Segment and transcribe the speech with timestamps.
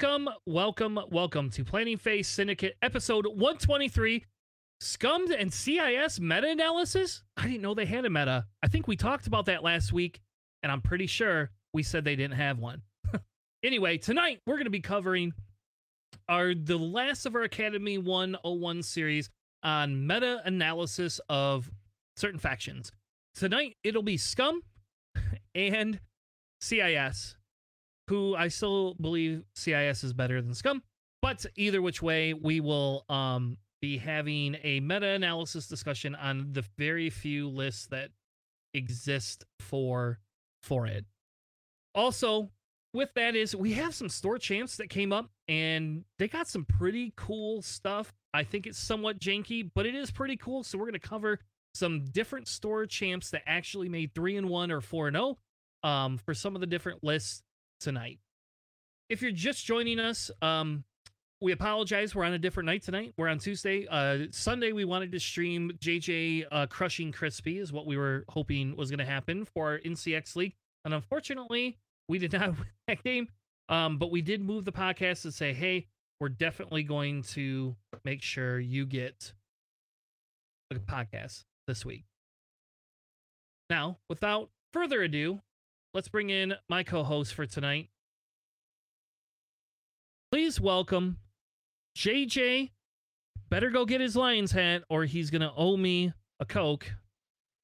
[0.00, 4.24] welcome, welcome, welcome to Planning Phase Syndicate episode 123.
[4.80, 7.22] Scummed and CIS meta analysis?
[7.36, 8.46] I didn't know they had a meta.
[8.62, 10.20] I think we talked about that last week,
[10.62, 12.80] and I'm pretty sure we said they didn't have one.
[13.62, 15.34] anyway, tonight we're going to be covering
[16.30, 19.28] our the last of our Academy 101 series
[19.62, 21.70] on meta analysis of
[22.16, 22.90] certain factions.
[23.34, 24.62] Tonight it'll be Scum
[25.54, 26.00] and
[26.62, 27.36] CIS,
[28.10, 30.82] who I still believe CIS is better than Scum.
[31.22, 36.64] But either which way, we will um, be having a meta analysis discussion on the
[36.76, 38.10] very few lists that
[38.74, 40.18] exist for
[40.62, 41.04] for it.
[41.94, 42.50] Also,
[42.92, 46.64] with that is we have some store champs that came up and they got some
[46.64, 48.12] pretty cool stuff.
[48.34, 50.64] I think it's somewhat janky, but it is pretty cool.
[50.64, 51.38] So we're going to cover
[51.74, 55.38] some different store champs that actually made 3 and 1 or 4 and 0
[55.82, 57.42] um for some of the different lists
[57.80, 58.18] tonight.
[59.08, 60.84] If you're just joining us, um
[61.42, 62.14] we apologize.
[62.14, 63.14] We're on a different night tonight.
[63.16, 63.86] We're on Tuesday.
[63.90, 68.76] Uh, Sunday, we wanted to stream JJ uh, crushing Crispy, is what we were hoping
[68.76, 70.54] was going to happen for our NCX League.
[70.84, 73.28] And unfortunately, we did not win that game.
[73.70, 75.86] Um, but we did move the podcast and say, hey,
[76.20, 79.32] we're definitely going to make sure you get
[80.70, 82.04] a podcast this week.
[83.70, 85.40] Now, without further ado,
[85.94, 87.88] let's bring in my co host for tonight.
[90.30, 91.18] Please welcome
[91.96, 92.70] JJ.
[93.48, 96.92] Better go get his Lions hat or he's to owe me a Coke.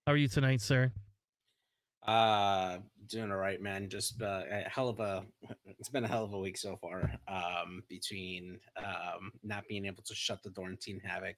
[0.06, 0.93] How are you tonight, sir?
[2.05, 2.78] Uh,
[3.09, 3.89] doing all right, man.
[3.89, 5.25] Just uh, a hell of a.
[5.79, 7.12] It's been a hell of a week so far.
[7.29, 11.37] Um, between um not being able to shut the door and Team Havoc,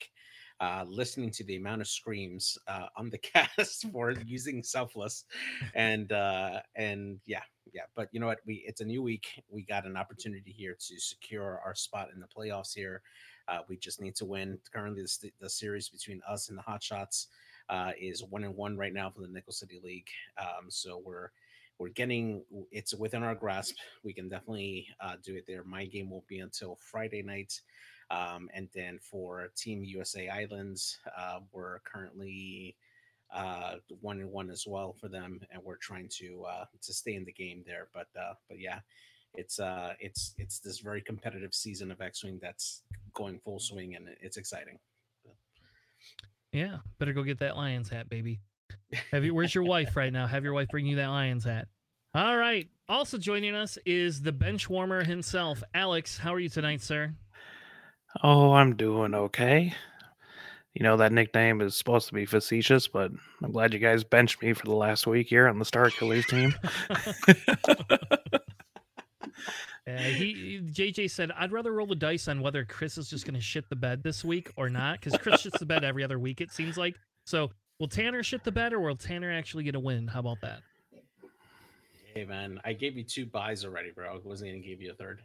[0.61, 5.25] uh, listening to the amount of screams uh, on the cast for using Selfless,
[5.75, 7.43] and uh, and yeah,
[7.73, 7.83] yeah.
[7.95, 8.41] But you know what?
[8.47, 9.43] We it's a new week.
[9.49, 12.75] We got an opportunity here to secure our spot in the playoffs.
[12.75, 13.03] Here,
[13.49, 14.59] uh, we just need to win.
[14.73, 17.29] Currently, the, the series between us and the Hot Shots
[17.69, 20.09] uh, is one and one right now for the Nickel City League.
[20.39, 21.31] Um, so we're
[21.79, 22.43] we're getting
[22.73, 23.77] it's within our grasp.
[24.03, 25.63] We can definitely uh, do it there.
[25.65, 27.61] My game won't be until Friday night.
[28.11, 32.77] Um, and then for Team USA Islands, uh, we're currently
[33.35, 37.15] uh, one and one as well for them, and we're trying to uh, to stay
[37.15, 37.89] in the game there.
[37.93, 38.81] But uh, but yeah,
[39.35, 42.83] it's uh it's it's this very competitive season of X Wing that's
[43.13, 44.79] going full swing, and it's exciting.
[46.53, 48.41] Yeah, better go get that Lions hat, baby.
[49.13, 49.35] Have you?
[49.35, 50.27] Where's your wife right now?
[50.27, 51.69] Have your wife bring you that Lions hat.
[52.15, 52.67] All right.
[52.89, 56.17] Also joining us is the bench warmer himself, Alex.
[56.17, 57.13] How are you tonight, sir?
[58.23, 59.75] Oh, I'm doing okay.
[60.75, 63.11] You know, that nickname is supposed to be facetious, but
[63.43, 66.27] I'm glad you guys benched me for the last week here on the Star Killers
[66.27, 66.55] team.
[69.89, 73.37] Uh, he JJ said, "I'd rather roll the dice on whether Chris is just going
[73.37, 76.19] to shit the bed this week or not, because Chris shits the bed every other
[76.19, 76.43] week.
[76.43, 76.97] It seems like.
[77.25, 80.07] So, will Tanner shit the bed, or will Tanner actually get a win?
[80.07, 80.61] How about that?
[82.15, 84.15] Hey man, I gave you two buys already, bro.
[84.15, 85.23] I wasn't gonna give you a third.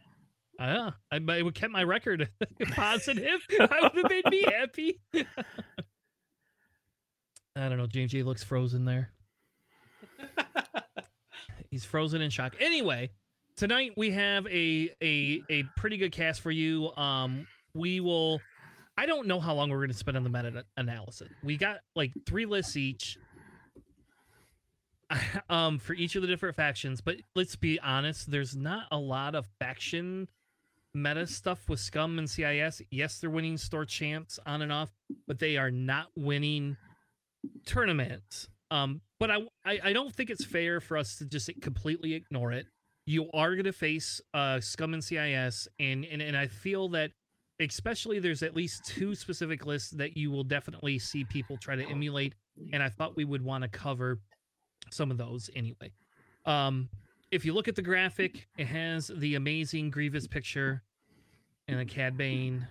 [0.58, 2.28] Uh, I, I would kept my record
[2.70, 3.40] positive.
[3.60, 5.00] I would have made me happy.
[7.56, 7.86] I don't know.
[7.86, 9.10] James JJ looks frozen there.
[11.70, 12.54] He's frozen in shock.
[12.60, 13.10] Anyway,
[13.56, 16.94] tonight we have a a a pretty good cast for you.
[16.96, 18.40] Um, we will.
[18.96, 21.28] I don't know how long we're going to spend on the meta analysis.
[21.42, 23.18] We got like three lists each.
[25.50, 29.34] um, for each of the different factions, but let's be honest, there's not a lot
[29.34, 30.28] of faction
[30.94, 32.82] meta stuff with Scum and CIS.
[32.90, 34.90] Yes, they're winning store champs on and off,
[35.26, 36.76] but they are not winning
[37.66, 38.48] tournaments.
[38.70, 42.52] Um, but I, I, I don't think it's fair for us to just completely ignore
[42.52, 42.66] it.
[43.06, 47.10] You are going to face uh, Scum and CIS, and, and and I feel that
[47.60, 51.84] especially there's at least two specific lists that you will definitely see people try to
[51.84, 52.34] emulate,
[52.72, 54.20] and I thought we would want to cover
[54.90, 55.92] some of those anyway.
[56.46, 56.88] Um,
[57.34, 60.84] if you look at the graphic, it has the amazing Grievous picture
[61.66, 62.64] and a Cad Bane,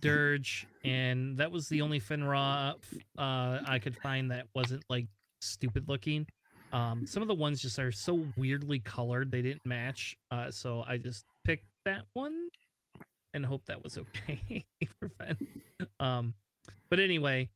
[0.00, 2.74] Dirge, and that was the only Fenn Rau
[3.16, 5.06] uh, I could find that wasn't like
[5.40, 6.26] stupid looking.
[6.72, 10.16] Um, some of the ones just are so weirdly colored they didn't match.
[10.32, 12.48] Uh, so I just picked that one
[13.32, 14.64] and hope that was okay
[14.98, 15.36] for Fenn.
[16.00, 16.34] Um,
[16.88, 17.48] but anyway,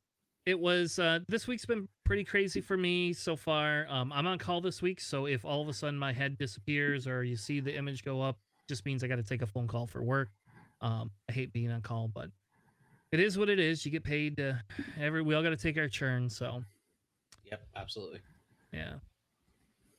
[0.46, 3.86] it was uh, this week's been pretty crazy for me so far.
[3.88, 7.06] Um, I'm on call this week, so if all of a sudden my head disappears
[7.06, 9.66] or you see the image go up, just means I got to take a phone
[9.66, 10.30] call for work.
[10.80, 12.28] Um, I hate being on call, but
[13.12, 13.84] it is what it is.
[13.84, 14.60] You get paid to
[15.00, 15.22] every.
[15.22, 16.62] We all got to take our turn, so
[17.50, 18.20] Yep, absolutely.
[18.72, 18.94] yeah.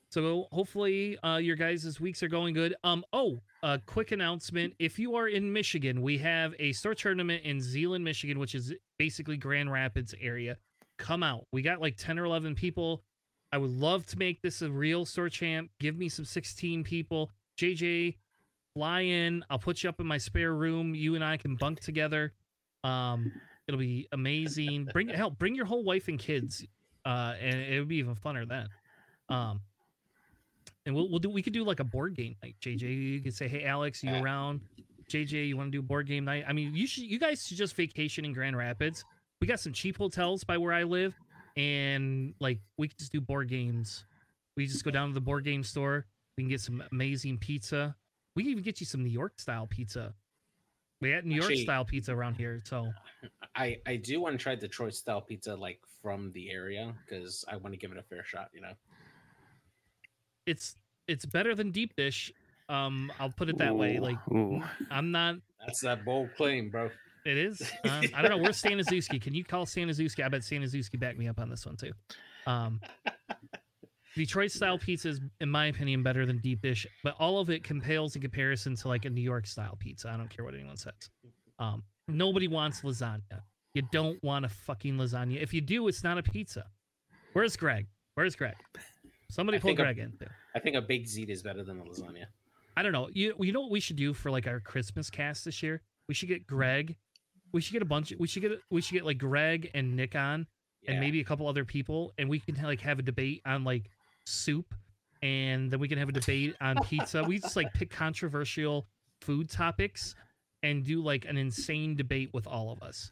[0.09, 2.75] So hopefully uh, your guys' weeks are going good.
[2.83, 3.03] Um.
[3.13, 7.59] Oh, a quick announcement: if you are in Michigan, we have a store tournament in
[7.61, 10.57] Zeeland, Michigan, which is basically Grand Rapids area.
[10.97, 11.45] Come out.
[11.51, 13.03] We got like ten or eleven people.
[13.51, 15.69] I would love to make this a real store champ.
[15.79, 17.31] Give me some sixteen people.
[17.57, 18.15] JJ,
[18.73, 19.43] fly in.
[19.49, 20.95] I'll put you up in my spare room.
[20.95, 22.33] You and I can bunk together.
[22.83, 23.31] Um,
[23.67, 24.89] it'll be amazing.
[24.93, 25.37] Bring help.
[25.37, 26.65] Bring your whole wife and kids.
[27.05, 28.67] Uh, and it would be even funner then.
[29.29, 29.61] Um,
[30.85, 32.55] and we'll we'll do we could do like a board game night.
[32.61, 34.61] JJ, you could say, "Hey, Alex, you around?"
[35.09, 36.45] JJ, you want to do board game night?
[36.47, 37.03] I mean, you should.
[37.03, 39.05] You guys should just vacation in Grand Rapids.
[39.41, 41.13] We got some cheap hotels by where I live,
[41.57, 44.05] and like we could just do board games.
[44.57, 46.05] We just go down to the board game store.
[46.37, 47.95] We can get some amazing pizza.
[48.35, 50.13] We can even get you some New York style pizza.
[51.01, 52.91] We got New York Actually- style pizza around here, so
[53.55, 57.57] I I do want to try Detroit style pizza like from the area because I
[57.57, 58.49] want to give it a fair shot.
[58.53, 58.73] You know.
[60.45, 60.75] it's
[61.07, 62.31] it's better than deep dish.
[62.67, 63.99] Um, I'll put it that way.
[63.99, 64.63] Like ooh.
[64.89, 66.89] I'm not That's that bold claim, bro.
[67.25, 67.61] It is.
[67.85, 68.37] Um, I don't know.
[68.37, 69.21] Where's Staniszewski?
[69.21, 70.23] Can you call Staniszewski?
[70.23, 71.91] I bet Staniszewski back me up on this one too.
[72.47, 72.79] Um,
[74.15, 77.63] Detroit style pizza is, in my opinion, better than deep dish, but all of it
[77.63, 80.09] compales in comparison to like a New York style pizza.
[80.09, 80.93] I don't care what anyone says.
[81.59, 83.41] Um, nobody wants lasagna.
[83.73, 85.41] You don't want a fucking lasagna.
[85.41, 86.65] If you do, it's not a pizza.
[87.33, 87.87] Where's Greg?
[88.13, 88.55] Where's Greg?
[89.29, 90.13] Somebody I pull think a- Greg in.
[90.17, 90.35] there.
[90.55, 92.25] I think a baked ziti is better than a lasagna.
[92.77, 93.09] I don't know.
[93.11, 95.81] You you know what we should do for like our Christmas cast this year?
[96.07, 96.95] We should get Greg.
[97.55, 98.11] We should get a bunch.
[98.19, 100.45] We should get we should get like Greg and Nick on,
[100.81, 100.91] Yeah.
[100.91, 103.89] and maybe a couple other people, and we can like have a debate on like
[104.25, 104.73] soup,
[105.21, 107.23] and then we can have a debate on pizza.
[107.23, 108.87] We just like pick controversial
[109.21, 110.15] food topics
[110.63, 113.09] and do like an insane debate with all of us.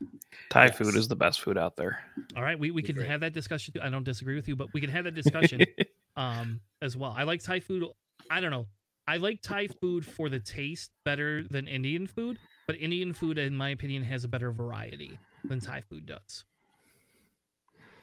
[0.49, 0.77] Thai Yes.
[0.77, 2.03] food is the best food out there.
[2.35, 3.73] All right, we we can have that discussion.
[3.81, 5.61] I don't disagree with you, but we can have that discussion
[6.17, 7.13] um as well.
[7.17, 7.85] I like Thai food.
[8.29, 8.67] I don't know.
[9.07, 13.55] I like Thai food for the taste better than Indian food, but Indian food, in
[13.55, 16.45] my opinion, has a better variety than Thai food does.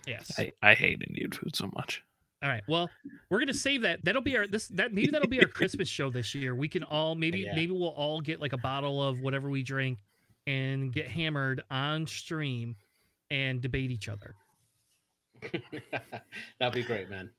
[0.07, 0.33] Yes.
[0.39, 2.03] I, I hate Indian food so much.
[2.43, 2.63] All right.
[2.69, 2.89] Well,
[3.29, 4.03] we're gonna save that.
[4.03, 6.55] That'll be our this that maybe that'll be our Christmas show this year.
[6.55, 7.55] We can all maybe Yeah.
[7.55, 9.99] maybe we'll all get like a bottle of whatever we drink
[10.47, 12.77] and get hammered on stream
[13.31, 14.35] and debate each other.
[16.59, 17.31] That'd be great, man.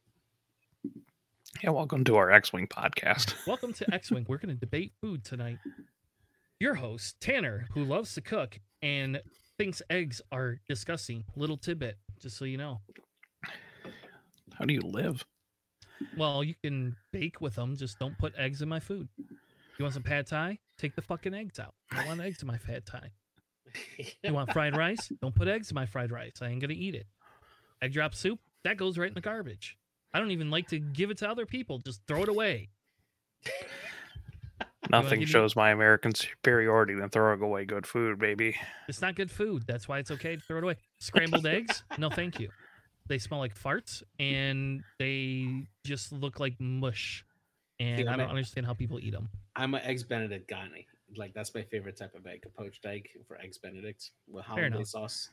[1.64, 3.36] Yeah, welcome to our X Wing podcast.
[3.48, 4.26] Welcome to X Wing.
[4.28, 5.58] We're going to debate food tonight.
[6.62, 9.20] Your host, Tanner, who loves to cook and
[9.58, 11.24] thinks eggs are disgusting.
[11.36, 12.82] Little tidbit, just so you know.
[14.54, 15.26] How do you live?
[16.16, 19.10] Well, you can bake with them, just don't put eggs in my food.
[19.18, 20.60] You want some pad thai?
[20.78, 21.74] Take the fucking eggs out.
[21.90, 23.10] I want eggs in my pad thai.
[24.24, 25.12] You want fried rice?
[25.20, 26.44] Don't put eggs in my fried rice.
[26.44, 27.08] I ain't going to eat it.
[27.82, 28.40] Egg drop soup?
[28.66, 29.78] That goes right in the garbage.
[30.14, 31.80] I don't even like to give it to other people.
[31.80, 32.70] Just throw it away.
[34.92, 38.56] Nothing give me- shows my American superiority than throwing away good food, baby.
[38.88, 39.64] It's not good food.
[39.68, 40.76] That's why it's okay to throw it away.
[41.00, 41.84] Scrambled eggs?
[41.98, 42.50] No, thank you.
[43.08, 47.26] They smell like farts and they just look like mush.
[47.80, 49.28] And See, I don't a- understand how people eat them.
[49.56, 50.68] I'm an eggs Benedict guy.
[51.18, 54.76] Like that's my favorite type of egg, a poached egg for eggs Benedict with hollandaise
[54.76, 54.88] enough.
[54.88, 55.30] sauce.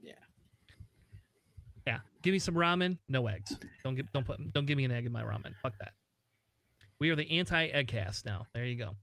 [0.00, 0.12] Yeah.
[1.86, 3.56] Yeah, give me some ramen, no eggs.
[3.82, 5.54] Don't give don't put don't give me an egg in my ramen.
[5.62, 5.92] Fuck that.
[7.00, 8.46] We are the anti-egg cast now.
[8.54, 8.96] There you go.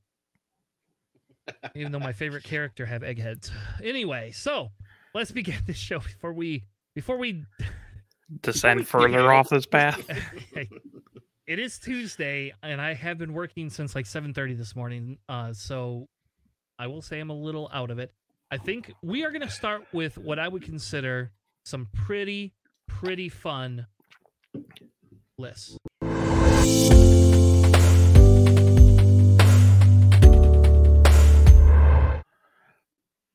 [1.75, 3.51] Even though my favorite character have eggheads.
[3.83, 4.71] Anyway, so
[5.13, 6.63] let's begin this show before we
[6.95, 7.43] before we
[8.41, 10.03] Descend we- further off this path.
[11.47, 15.19] It is Tuesday, and I have been working since like 7:30 this morning.
[15.29, 16.07] Uh, so
[16.79, 18.11] I will say I'm a little out of it.
[18.49, 21.31] I think we are going to start with what I would consider
[21.63, 22.55] some pretty,
[22.87, 23.85] pretty fun
[25.37, 25.77] lists.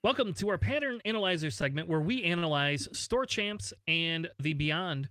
[0.03, 5.11] Welcome to our pattern analyzer segment where we analyze store champs and the beyond.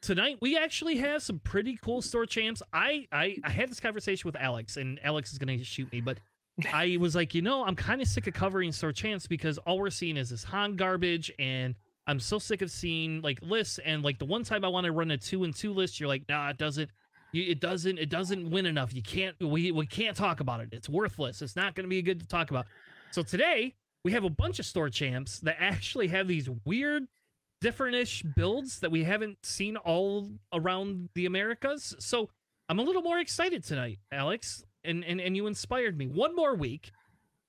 [0.00, 2.62] Tonight we actually have some pretty cool store champs.
[2.72, 6.18] I, I i had this conversation with alex and alex is gonna shoot me but
[6.72, 9.78] i was like you know i'm kind of sick of covering store champs because all
[9.78, 11.74] we're seeing is this han garbage and
[12.06, 14.92] i'm so sick of seeing like lists and like the one time i want to
[14.92, 16.90] run a two and two list you're like nah it doesn't
[17.32, 18.94] it doesn't it doesn't win enough.
[18.94, 20.68] You can't we, we can't talk about it.
[20.72, 21.40] It's worthless.
[21.40, 22.66] It's not going to be good to talk about.
[23.10, 27.06] So today we have a bunch of store champs that actually have these weird
[27.60, 31.94] different-ish builds that we haven't seen all around the Americas.
[31.98, 32.28] So
[32.68, 36.06] I'm a little more excited tonight, Alex, and and, and you inspired me.
[36.06, 36.90] One more week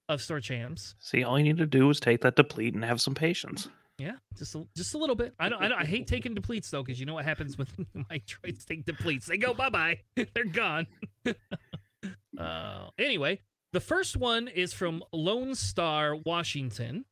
[0.09, 0.95] of store champs.
[0.99, 3.69] See, all you need to do is take that deplete and have some patience.
[3.97, 5.33] Yeah, just a, just a little bit.
[5.39, 5.61] I don't.
[5.61, 7.67] I, don't, I hate taking depletes though, because you know what happens when
[8.09, 9.27] my droids take depletes.
[9.27, 9.99] They go bye bye.
[10.33, 10.87] They're gone.
[12.37, 13.39] uh, anyway,
[13.73, 17.05] the first one is from Lone Star, Washington,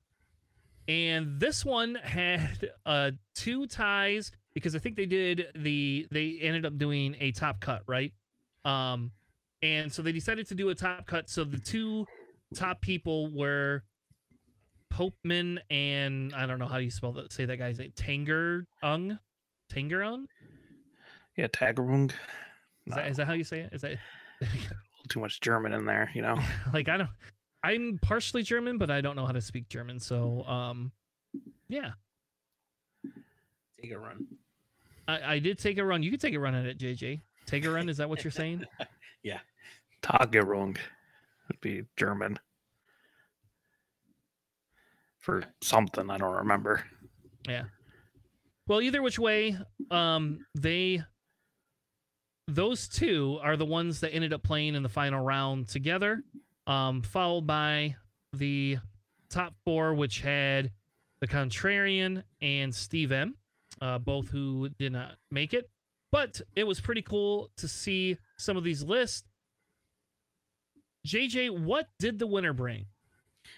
[0.88, 6.66] and this one had uh two ties because I think they did the they ended
[6.66, 8.14] up doing a top cut right,
[8.64, 9.12] um,
[9.62, 11.30] and so they decided to do a top cut.
[11.30, 12.06] So the two
[12.56, 13.84] top people were
[14.94, 17.34] Popeman and I don't know how you spell that.
[17.34, 17.94] Say that guy's name.
[17.96, 19.18] Tanger Ung,
[19.74, 20.28] Tanger Ung.
[21.38, 22.12] Yeah, Tagarung.
[22.12, 22.16] Is,
[22.86, 23.70] No, that, is that how you say it?
[23.74, 23.98] Is that
[25.10, 26.38] too much German in there, you know.
[26.74, 27.10] like I don't?
[27.64, 30.00] I'm partially German, but I don't know how to speak German.
[30.00, 30.92] So um,
[31.70, 31.92] yeah,
[33.82, 34.28] Take a run.
[35.08, 36.04] I, I did take a run.
[36.04, 37.22] You could take a run at it, JJ.
[37.46, 37.90] Take a run.
[37.90, 38.66] Is that what you're saying?
[39.24, 39.38] Yeah.
[40.02, 40.78] Tagerung
[41.48, 42.40] would be German
[45.20, 46.84] for something I don't remember.
[47.48, 47.66] Yeah.
[48.68, 49.60] Well, either which way,
[49.92, 51.04] um, they
[52.56, 56.24] those two are the ones that ended up playing in the final round together,
[56.68, 57.96] um, followed by
[58.34, 58.78] the
[59.30, 60.72] top four, which had
[61.22, 63.36] the Contrarian and Steve M,
[63.82, 65.70] uh, both who did not make it.
[66.12, 69.24] But it was pretty cool to see some of these lists.
[71.08, 72.86] JJ, what did the winner bring?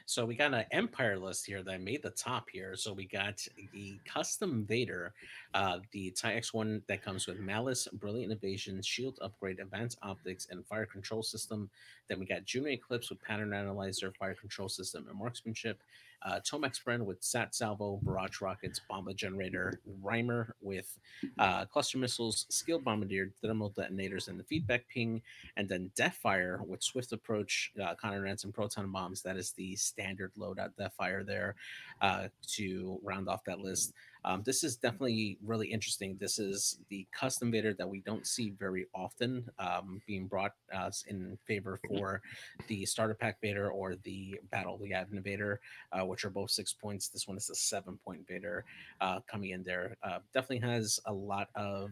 [0.05, 2.75] So we got an Empire list here that made the top here.
[2.75, 5.13] So we got the Custom Vader,
[5.53, 10.65] uh, the TIE X1 that comes with Malice, Brilliant Evasion, Shield Upgrade, Advanced Optics, and
[10.65, 11.69] Fire Control System.
[12.09, 15.81] Then we got Juno Eclipse with Pattern Analyzer, Fire Control System, and Marksmanship.
[16.25, 20.97] Uh, Tomax Bren with Sat Salvo, Barrage Rockets, Bomblet Generator, Rhymer with
[21.39, 25.21] uh, Cluster Missiles, Skilled Bombardier, Thermal Detonators, and the Feedback Ping
[25.57, 29.21] and then Deathfire with Swift Approach, uh, Counter and Proton Bombs.
[29.21, 31.55] That is the standard loadout Deathfire there
[32.01, 33.93] uh, to round off that list.
[34.25, 36.17] Um, this is definitely really interesting.
[36.19, 40.91] This is the custom Vader that we don't see very often um, being brought uh,
[41.07, 42.21] in favor for
[42.67, 45.59] the starter pack Vader or the Battle Yavin Vader,
[45.91, 47.09] uh, which are both six points.
[47.09, 48.65] This one is a seven point Vader
[49.01, 49.97] uh, coming in there.
[50.03, 51.91] Uh, definitely has a lot of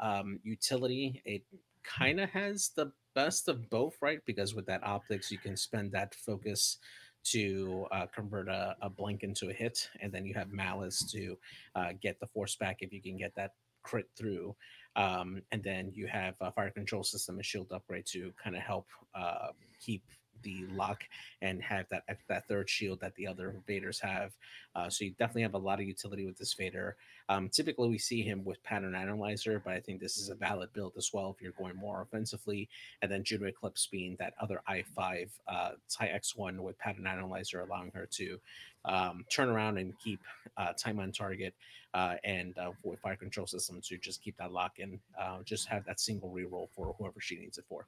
[0.00, 1.22] um, utility.
[1.24, 1.42] It
[1.84, 4.20] kind of has the best of both, right?
[4.26, 6.78] Because with that optics, you can spend that focus
[7.24, 11.36] to uh, convert a, a blink into a hit, and then you have malice to
[11.74, 13.52] uh, get the force back if you can get that
[13.82, 14.54] crit through.
[14.96, 18.62] Um, and then you have a fire control system and shield upgrade to kind of
[18.62, 19.48] help uh,
[19.80, 20.04] keep
[20.44, 21.02] the lock
[21.42, 24.32] and have that that third shield that the other Vaders have.
[24.76, 26.96] Uh, so you definitely have a lot of utility with this Vader.
[27.28, 30.72] Um, typically, we see him with pattern analyzer, but I think this is a valid
[30.72, 32.68] build as well if you're going more offensively.
[33.02, 37.92] And then Juno Eclipse being that other i5 uh, TIE X1 with pattern analyzer, allowing
[37.94, 38.38] her to
[38.84, 40.20] um, turn around and keep
[40.56, 41.54] uh, time on target,
[41.94, 45.68] uh, and uh, with fire control system to just keep that lock and uh, just
[45.68, 47.86] have that single reroll for whoever she needs it for.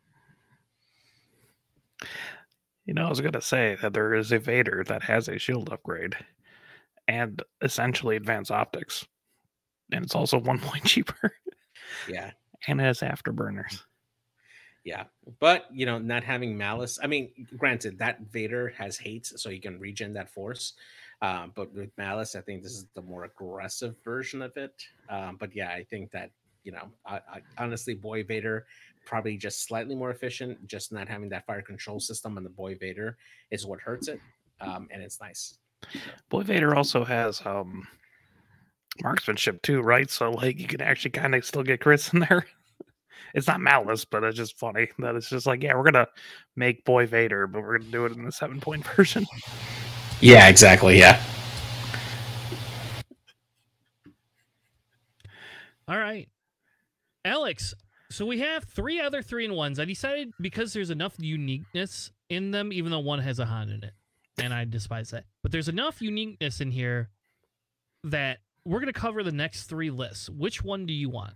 [2.87, 5.71] You know, I was gonna say that there is a Vader that has a shield
[5.73, 6.17] upgrade
[7.09, 9.07] and essentially advanced optics.
[9.93, 11.33] And it's also one point cheaper
[12.09, 12.31] Yeah,
[12.67, 13.83] and it has afterburners.
[14.85, 15.05] Yeah,
[15.41, 16.99] but you know, not having malice.
[17.03, 20.75] I mean, granted, that Vader has hate, so you can regen that force.
[21.23, 24.75] Um, but with malice, I think this is the more aggressive version of it.
[25.09, 26.31] Um, but yeah, I think that
[26.63, 28.67] you know, I, I, honestly, Boy Vader
[29.07, 30.67] probably just slightly more efficient.
[30.67, 33.17] Just not having that fire control system on the Boy Vader
[33.51, 34.21] is what hurts it,
[34.61, 35.57] um, and it's nice.
[36.29, 37.87] Boy Vader also has um
[39.03, 40.11] marksmanship too, right?
[40.11, 42.47] So like you can actually kind of still get Chris in there.
[43.35, 46.07] It's not malice, but it's just funny that it's just like, yeah, we're gonna
[46.55, 49.27] make Boy Vader, but we're gonna do it in the seven point version.
[50.21, 50.99] Yeah, exactly.
[50.99, 51.23] Yeah.
[55.87, 56.29] All right.
[57.27, 57.75] Alex,
[58.11, 59.81] so we have three other three in ones.
[59.81, 63.85] I decided because there's enough uniqueness in them, even though one has a Han in
[63.85, 63.93] it.
[64.39, 65.25] And I despise that.
[65.43, 67.09] But there's enough uniqueness in here
[68.05, 70.29] that we're going to cover the next three lists.
[70.29, 71.35] Which one do you want?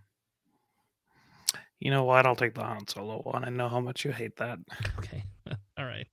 [1.80, 2.26] You know what?
[2.26, 3.44] I'll take the Han Solo one.
[3.44, 4.58] I know how much you hate that.
[4.98, 5.24] Okay.
[5.78, 6.06] All right.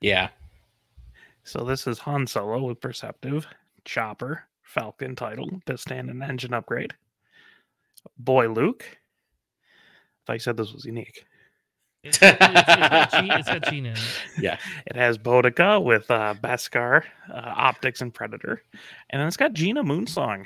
[0.00, 0.28] Yeah.
[1.44, 3.46] So this is Han Solo with Perceptive,
[3.84, 6.92] Chopper, Falcon title, piston and engine upgrade.
[8.18, 8.84] Boy Luke.
[10.28, 11.24] I said this was unique.
[12.02, 14.18] It's, it's, it's got Gene, it's got Gene in it.
[14.38, 18.62] Yeah, it has Bodica with uh, Beskar, uh, Optics, and Predator.
[19.10, 20.44] And then it's got Gina Moonsong,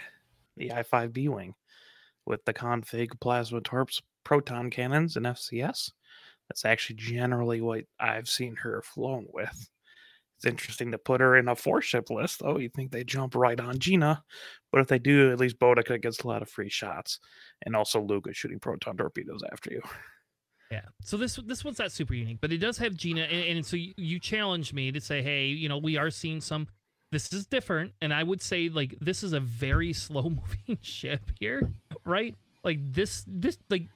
[0.56, 1.54] the I 5B Wing,
[2.26, 5.90] with the config plasma torps, proton cannons, and FCS.
[6.49, 9.68] That's actually generally what I've seen her flown with.
[10.38, 12.42] It's interesting to put her in a four ship list.
[12.45, 14.23] Oh, you think they jump right on Gina,
[14.71, 17.18] but if they do, at least Bodica gets a lot of free shots,
[17.66, 19.83] and also is shooting proton torpedoes after you.
[20.71, 20.83] Yeah.
[21.02, 23.76] So this this one's not super unique, but it does have Gina, and, and so
[23.76, 26.68] you, you challenged me to say, hey, you know, we are seeing some.
[27.11, 31.33] This is different, and I would say like this is a very slow moving ship
[31.40, 31.73] here,
[32.04, 32.37] right?
[32.62, 33.88] Like this this like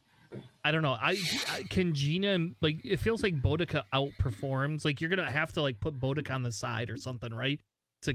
[0.65, 0.93] I don't know.
[1.01, 1.19] I,
[1.53, 4.85] I can Gina like it feels like Bodica outperforms.
[4.85, 7.61] Like you're gonna have to like put Bodica on the side or something, right?
[8.03, 8.15] To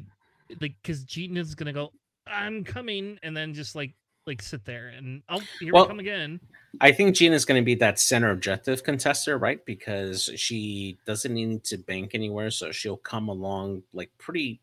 [0.62, 1.92] like because Gina's gonna go,
[2.26, 3.94] I'm coming, and then just like
[4.28, 6.40] like sit there and oh here Well, we come again.
[6.82, 9.64] I think Gina's going to be that center objective contester, right?
[9.66, 14.60] Because she doesn't need to bank anywhere, so she'll come along like pretty,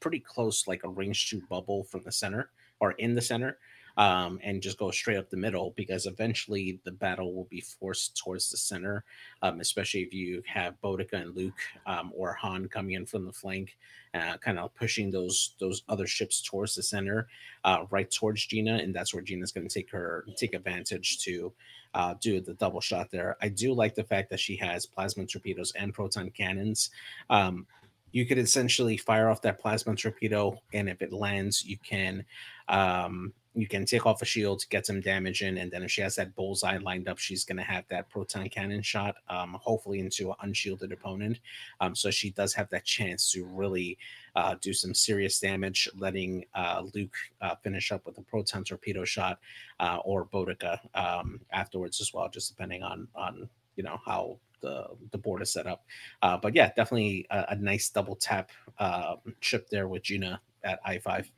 [0.00, 2.50] pretty close, like a range two bubble from the center
[2.80, 3.58] or in the center,
[3.98, 5.74] um, and just go straight up the middle.
[5.76, 9.04] Because eventually the battle will be forced towards the center,
[9.42, 13.32] um, especially if you have Bodica and Luke um, or Han coming in from the
[13.32, 13.76] flank,
[14.14, 17.28] uh, kind of pushing those those other ships towards the center,
[17.64, 21.52] uh, right towards Gina, and that's where Gina's going to take her take advantage to
[21.94, 23.36] uh, do the double shot there.
[23.42, 26.90] I do like the fact that she has plasma torpedoes and proton cannons.
[27.28, 27.66] Um,
[28.12, 32.24] you could essentially fire off that plasma torpedo, and if it lands, you can
[32.68, 36.00] um, you can take off a shield, get some damage in, and then if she
[36.00, 39.98] has that bullseye lined up, she's going to have that proton cannon shot, um, hopefully
[39.98, 41.40] into an unshielded opponent.
[41.80, 43.98] Um, so she does have that chance to really
[44.36, 49.04] uh, do some serious damage, letting uh, Luke uh, finish up with a proton torpedo
[49.04, 49.40] shot
[49.80, 54.86] uh, or Bodica um, afterwards as well, just depending on on you know how the
[55.10, 55.84] the board is set up.
[56.22, 60.78] Uh, but yeah, definitely a, a nice double tap uh, ship there with Gina at
[60.84, 61.28] I five.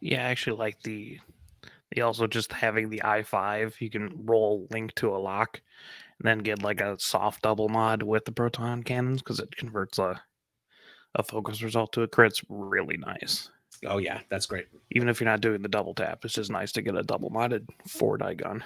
[0.00, 1.18] Yeah, I actually like the
[1.94, 3.76] the also just having the i five.
[3.80, 5.60] You can roll link to a lock,
[6.18, 9.98] and then get like a soft double mod with the proton cannons because it converts
[9.98, 10.20] a
[11.14, 12.32] a focus result to a crit.
[12.32, 13.50] It's really nice.
[13.84, 14.66] Oh yeah, that's great.
[14.92, 17.30] Even if you're not doing the double tap, it's just nice to get a double
[17.30, 18.64] modded four die gun.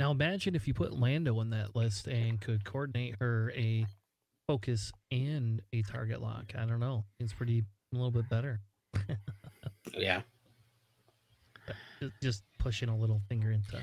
[0.00, 3.86] Now imagine if you put Lando on that list and could coordinate her a
[4.48, 6.52] focus and a target lock.
[6.58, 7.04] I don't know.
[7.20, 8.60] It's pretty a little bit better.
[9.96, 10.22] Yeah,
[12.00, 13.80] Just- Just pushing a little finger into.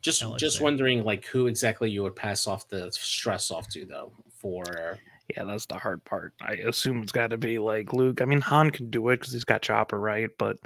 [0.00, 0.64] just Alex just there.
[0.64, 4.98] wondering like who exactly you would pass off the stress off to though for
[5.36, 6.34] Yeah, that's the hard part.
[6.40, 8.20] I assume it's got to be like Luke.
[8.20, 10.28] I mean, Han can do it because he's got chopper, right?
[10.38, 10.58] But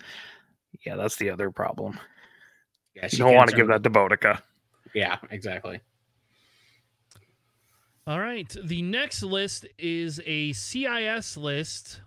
[0.85, 1.99] yeah, that's the other problem.
[2.95, 4.41] yeah You don't want to give that to Bodica.
[4.95, 5.81] yeah exactly
[8.07, 8.55] All right.
[8.65, 12.01] The next list is a CIS list.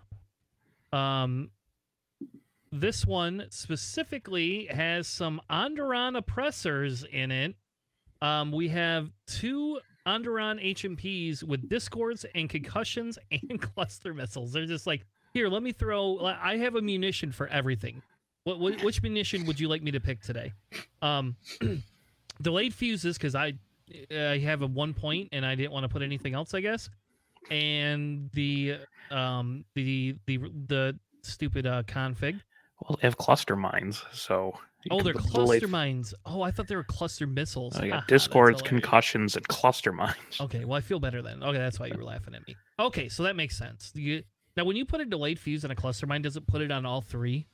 [0.92, 1.50] Um,
[2.72, 7.54] this one specifically has some Onderon oppressors in it.
[8.22, 14.52] Um, we have two Onderon HMPs with discords and concussions and cluster missiles.
[14.52, 16.18] They're just like, here, let me throw.
[16.24, 18.02] I have a munition for everything.
[18.44, 20.52] What, what which munition would you like me to pick today?
[21.02, 21.36] Um,
[22.42, 23.54] delayed fuses because I
[24.10, 26.88] I have a one point and I didn't want to put anything else, I guess.
[27.50, 28.78] And the
[29.10, 32.40] um the the the stupid uh config.
[32.82, 34.58] Well, they have cluster mines, so.
[34.90, 36.14] Oh, they're put delayed- cluster mines.
[36.24, 37.74] Oh, I thought they were cluster missiles.
[37.76, 40.16] Oh, Haha, yeah, discords, concussions, and cluster mines.
[40.40, 41.42] Okay, well I feel better then.
[41.42, 42.56] Okay, that's why you were laughing at me.
[42.78, 43.92] Okay, so that makes sense.
[43.94, 44.22] You,
[44.56, 46.70] now, when you put a delayed fuse in a cluster mine, does it put it
[46.70, 47.46] on all three,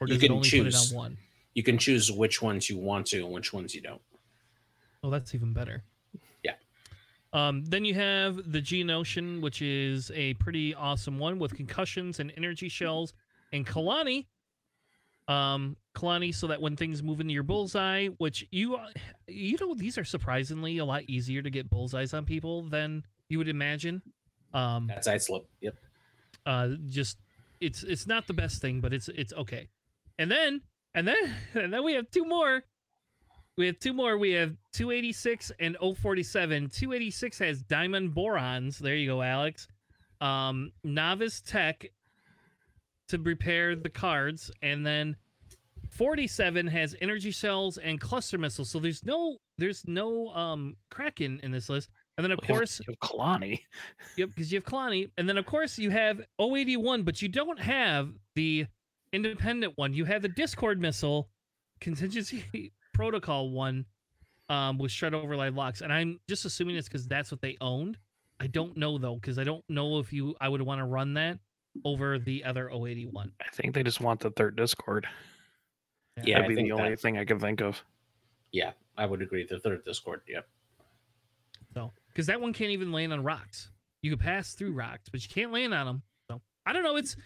[0.00, 0.74] or You does it only choose.
[0.74, 1.18] put it on one?
[1.54, 4.00] you can choose which ones you want to and which ones you don't
[5.04, 5.82] Oh, that's even better.
[6.42, 6.52] Yeah.
[7.34, 12.32] Um, then you have the Geonosian, which is a pretty awesome one with concussions and
[12.36, 13.12] energy shells,
[13.52, 14.26] and Kalani.
[15.28, 18.78] Um, Kalani, so that when things move into your bullseye, which you,
[19.28, 23.38] you know, these are surprisingly a lot easier to get bullseyes on people than you
[23.38, 24.02] would imagine.
[24.54, 25.74] Um, that's side slip yep.
[26.44, 27.16] uh just
[27.60, 29.68] it's it's not the best thing but it's it's okay.
[30.18, 30.60] And then
[30.94, 32.62] and then and then we have two more.
[33.56, 34.16] We have two more.
[34.16, 38.78] We have 286 and 047 286 has diamond borons.
[38.78, 39.68] There you go alex.
[40.20, 41.86] Um novice tech
[43.12, 45.16] to repair the cards and then
[45.90, 51.52] 47 has energy cells and cluster missiles so there's no there's no um kraken in
[51.52, 53.60] this list and then of have- course you have Kalani.
[54.16, 57.58] Yep, because you have Kalani, and then of course you have 081, but you don't
[57.58, 58.66] have the
[59.12, 59.94] independent one.
[59.94, 61.30] You have the Discord missile
[61.80, 62.44] contingency
[62.94, 63.86] protocol one
[64.50, 67.96] um, with shred overlay locks, and I'm just assuming it's because that's what they owned.
[68.40, 71.14] I don't know though, because I don't know if you I would want to run
[71.14, 71.38] that
[71.84, 73.32] over the other 081.
[73.40, 75.06] I think they just want the third Discord.
[76.24, 77.82] Yeah, I That'd be the only that- thing I can think of.
[78.52, 80.46] yeah i would agree the third discord yep
[81.74, 83.70] So because that one can't even land on rocks.
[84.02, 86.02] you can pass through rocks, but you can't land on them.
[86.30, 86.96] So I don't know.
[86.96, 87.16] It's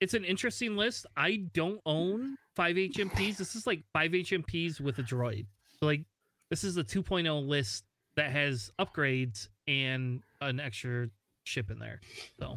[0.00, 1.04] it's an interesting list.
[1.16, 3.36] I don't own five HMPs.
[3.36, 5.44] This is like five HMPs with a droid.
[5.78, 6.02] So like
[6.50, 7.84] this is a 2.0 list
[8.16, 11.08] that has upgrades and an extra
[11.44, 12.00] ship in there.
[12.40, 12.56] So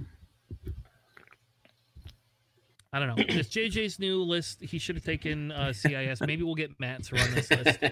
[2.93, 3.24] I don't know.
[3.28, 4.62] This JJ's new list.
[4.62, 6.21] He should have taken uh, CIS.
[6.21, 7.80] Maybe we'll get Matt to run this list.
[7.80, 7.91] Can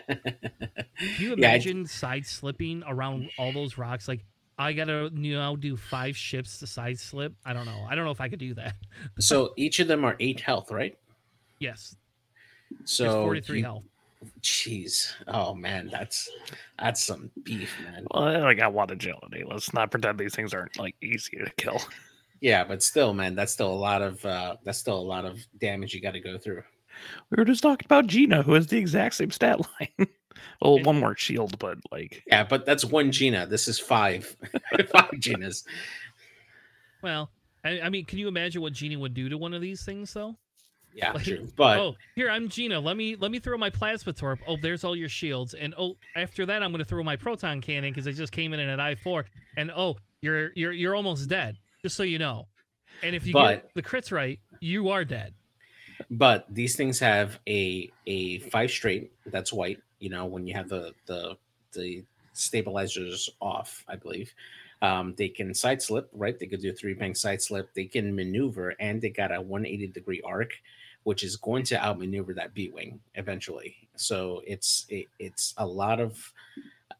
[1.19, 4.07] you Yeah, I- imagine side slipping around all those rocks?
[4.07, 4.23] Like
[4.57, 7.33] I gotta you know do five ships to side slip.
[7.45, 7.85] I don't know.
[7.89, 8.75] I don't know if I could do that.
[9.19, 10.97] so each of them are eight health, right?
[11.59, 11.95] Yes,
[12.85, 13.83] So there's 43 you- health.
[14.41, 15.11] Jeez.
[15.27, 16.29] Oh man, that's
[16.79, 18.05] that's some beef, man.
[18.11, 19.43] Well, I got one agility.
[19.45, 21.81] Let's not pretend these things aren't like easy to kill.
[22.43, 25.39] Yeah, but still, man, that's still a lot of uh that's still a lot of
[25.59, 26.61] damage you got to go through.
[27.29, 30.09] We were just talking about Gina, who has the exact same stat line.
[30.61, 33.47] well, And- one more shield, but like Yeah, but that's one Gina.
[33.47, 34.35] This is five,
[34.91, 35.63] five Ginas.
[37.01, 37.31] Well,
[37.63, 40.13] I, I mean, can you imagine what Genie would do to one of these things
[40.13, 40.35] though?
[40.93, 41.47] Yeah, Like, true.
[41.55, 42.77] But oh, here I'm Gina.
[42.77, 44.41] Let me let me throw my plasma torp.
[44.45, 45.53] Oh, there's all your shields.
[45.53, 48.51] And oh, after that, I'm going to throw my proton cannon because I just came
[48.51, 49.23] in at I four.
[49.55, 51.57] And oh, you're you're you're almost dead.
[51.83, 52.47] Just so you know.
[53.03, 55.33] And if you But- get the crits right, you are dead.
[56.09, 59.79] but these things have a a five straight that's white.
[59.99, 61.37] You know, when you have the the
[61.73, 64.33] the stabilizers off, I believe.
[64.81, 66.37] Um, they can side slip, right?
[66.37, 67.73] They could do a three bank side slip.
[67.73, 70.53] They can maneuver, and they got a 180 degree arc,
[71.03, 73.75] which is going to outmaneuver that B wing eventually.
[73.95, 76.31] So it's it, it's a lot of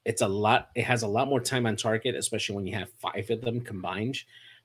[0.06, 0.70] it's a lot.
[0.76, 3.62] It has a lot more time on target, especially when you have five of them
[3.62, 4.20] combined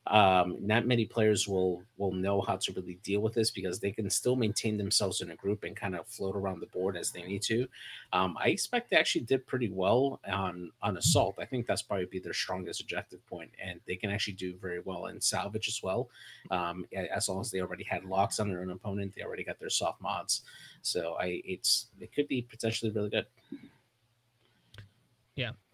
[0.08, 3.90] um, not many players will will know how to really deal with this because they
[3.92, 7.10] can still maintain themselves in a group and kind of float around the board as
[7.10, 7.66] they need to.
[8.12, 11.36] Um, I expect they actually did pretty well on on assault.
[11.38, 14.80] I think that's probably be their strongest objective point, and they can actually do very
[14.80, 16.08] well in salvage as well.
[16.50, 19.58] Um, as long as they already had locks on their own opponent, they already got
[19.58, 20.42] their soft mods.
[20.82, 23.26] So I it's it could be potentially really good.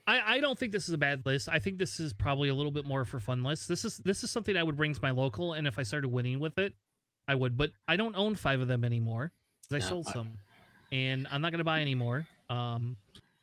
[0.07, 1.49] I, I don't think this is a bad list.
[1.51, 3.69] I think this is probably a little bit more for fun list.
[3.69, 6.09] This is this is something I would bring to my local, and if I started
[6.09, 6.75] winning with it,
[7.27, 7.57] I would.
[7.57, 10.39] But I don't own five of them anymore because I No, sold I- some,
[10.93, 12.27] and I'm not gonna buy any more.
[12.51, 12.97] Um,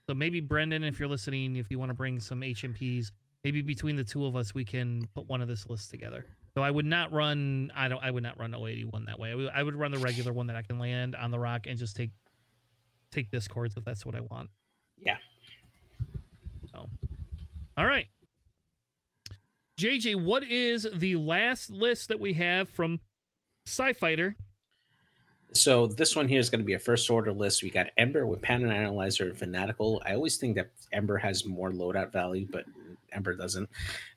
[0.07, 3.11] so maybe Brendan, if you're listening, if you want to bring some HMPs,
[3.43, 6.25] maybe between the two of us, we can put one of this list together.
[6.53, 7.71] So I would not run.
[7.75, 8.03] I don't.
[8.03, 9.31] I would not run 081 that way.
[9.31, 11.65] I would, I would run the regular one that I can land on the rock
[11.65, 12.11] and just take
[13.11, 14.49] take discords if that's what I want.
[14.97, 15.17] Yeah.
[17.77, 18.07] All right.
[19.79, 22.99] JJ, what is the last list that we have from
[23.65, 24.35] Sci Fighter?
[25.53, 27.63] So this one here is going to be a first order list.
[27.63, 30.01] We got Ember with Pattern Analyzer and Fanatical.
[30.05, 32.65] I always think that Ember has more loadout value, but
[33.11, 33.69] Ember doesn't.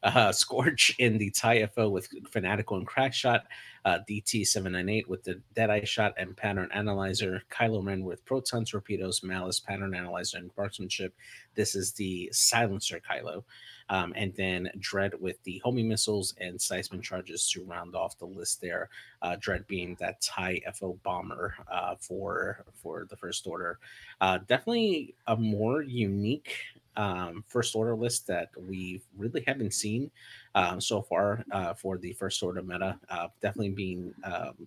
[0.02, 3.42] Uh, Scorch in the TIE FO with Fanatical and Crackshot.
[3.84, 7.42] Uh, DT 798 with the Deadeye Shot and Pattern Analyzer.
[7.50, 11.12] Kylo Ren with Proton Torpedoes, Malice, Pattern Analyzer, and Marksmanship.
[11.54, 13.44] This is the Silencer Kylo.
[13.90, 18.24] Um, and then Dread with the homing missiles and seismic charges to round off the
[18.24, 18.88] list there
[19.20, 23.78] uh, Dread being that TIE FO bomber uh, for for the first order.
[24.20, 26.56] Uh, definitely a more unique
[26.96, 30.10] um, first order list that we really haven't seen
[30.54, 32.98] um, so far uh, for the first order meta.
[33.08, 34.66] Uh, definitely being um,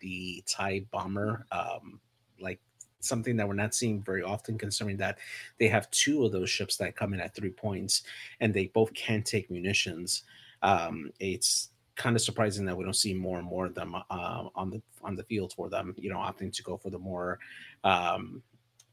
[0.00, 2.00] the TIE bomber, um,
[2.40, 2.60] like
[3.00, 5.18] something that we're not seeing very often, considering that
[5.58, 8.02] they have two of those ships that come in at three points
[8.40, 10.24] and they both can take munitions.
[10.62, 14.48] Um, it's kind of surprising that we don't see more and more of them uh,
[14.54, 15.94] on the on the field for them.
[15.98, 17.38] You know, opting to go for the more
[17.84, 18.42] um,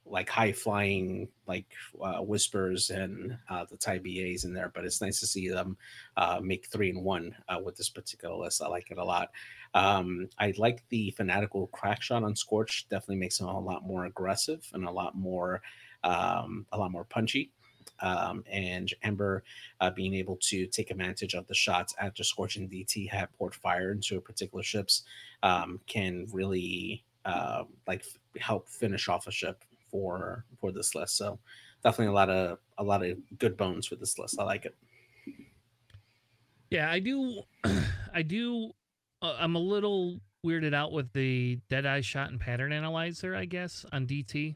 [0.09, 1.65] like high flying like
[2.01, 4.71] uh, whispers and uh, the TIE BAs in there.
[4.73, 5.77] But it's nice to see them
[6.15, 8.61] uh, make three and one uh, with this particular list.
[8.61, 9.29] I like it a lot.
[9.73, 12.87] Um, I like the fanatical crack shot on Scorch.
[12.89, 15.61] Definitely makes him a lot more aggressive and a lot more
[16.03, 17.51] um, a lot more punchy.
[17.99, 19.43] Um, and Ember
[19.81, 23.91] uh, being able to take advantage of the shots after Scorching DT have port fire
[23.91, 25.03] into particular ships
[25.41, 31.17] um, can really uh, like f- help finish off a ship for for this list.
[31.17, 31.39] So
[31.83, 34.39] definitely a lot of a lot of good bones for this list.
[34.39, 34.75] I like it.
[36.69, 37.41] Yeah, I do.
[38.13, 38.71] I do.
[39.21, 43.45] Uh, I'm a little weirded out with the dead eye shot and pattern analyzer, I
[43.45, 44.55] guess, on DT.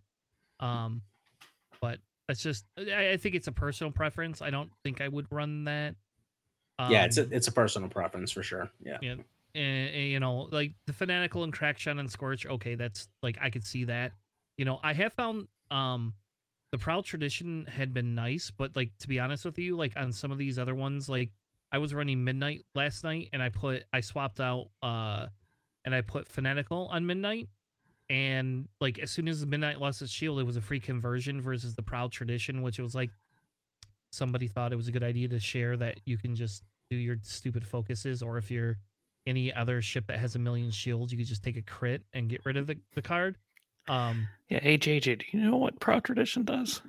[0.59, 1.01] Um,
[1.81, 2.65] but that's just.
[2.77, 4.41] I, I think it's a personal preference.
[4.41, 5.95] I don't think I would run that.
[6.89, 8.69] yeah, it's a Um, it's a personal preference for sure.
[8.83, 8.97] Yeah.
[9.01, 9.23] and,
[9.55, 13.49] and, you know like the fanatical and crack shot and scorch okay that's like i
[13.49, 14.13] could see that
[14.61, 16.13] you know i have found um
[16.71, 20.11] the proud tradition had been nice but like to be honest with you like on
[20.13, 21.31] some of these other ones like
[21.71, 25.27] I was running midnight last night, and I put I swapped out uh,
[25.85, 27.47] and I put fanatical on midnight,
[28.09, 31.73] and like as soon as midnight lost its shield, it was a free conversion versus
[31.73, 33.11] the proud tradition, which was like
[34.11, 37.15] somebody thought it was a good idea to share that you can just do your
[37.21, 38.77] stupid focuses, or if you're
[39.25, 42.27] any other ship that has a million shields, you could just take a crit and
[42.27, 43.37] get rid of the, the card.
[43.87, 46.81] Um, Yeah, HH, do you know what Proud Tradition does?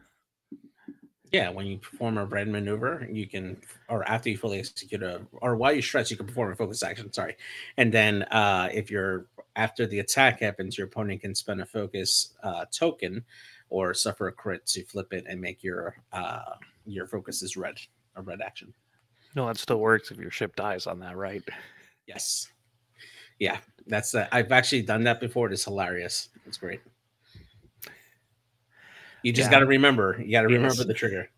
[1.33, 3.57] Yeah, when you perform a red maneuver, you can,
[3.89, 6.83] or after you fully execute a, or while you stretch, you can perform a focus
[6.83, 7.11] action.
[7.11, 7.37] Sorry,
[7.79, 9.27] and then uh, if you're
[9.57, 13.25] after the attack happens, your opponent can spend a focus uh, token
[13.71, 17.77] or suffer a crit to flip it and make your uh, your focus is red,
[18.17, 18.75] a red action.
[19.35, 21.43] No, that still works if your ship dies on that, right?
[22.07, 22.53] Yes,
[23.39, 25.47] yeah, that's uh, I've actually done that before.
[25.49, 26.29] It is hilarious.
[26.47, 26.81] It's great.
[29.23, 29.53] You just Yeah.
[29.53, 30.21] got to remember.
[30.21, 30.87] You got to remember Yes.
[30.87, 31.29] the trigger.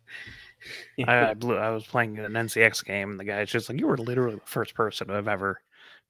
[1.06, 1.56] I, I blew.
[1.56, 4.40] I was playing an NCX game, and the guy's just like, "You were literally the
[4.46, 5.60] first person I've ever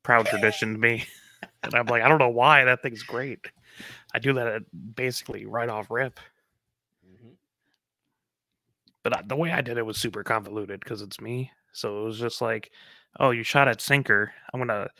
[0.02, 1.04] proud traditioned me,"
[1.62, 3.40] and I'm like, "I don't know why that thing's great.
[4.12, 4.62] I do that at
[4.94, 6.20] basically right off rip."
[7.06, 7.32] Mhm.
[9.02, 11.50] But I, the way I did it was super convoluted because it's me.
[11.72, 12.70] So it was just like,
[13.18, 14.32] "Oh, you shot at sinker.
[14.52, 14.90] I'm gonna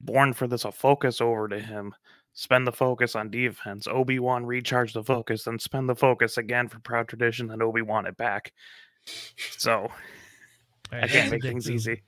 [0.00, 0.64] born for this.
[0.64, 1.94] I'll focus over to him."
[2.34, 3.88] Spend the focus on defense.
[3.88, 7.82] Obi Wan recharge the focus, then spend the focus again for proud tradition, then Obi
[7.82, 8.52] Wan it back.
[9.56, 9.90] So all
[10.92, 11.70] right, I can't make things addictive.
[11.74, 12.02] easy.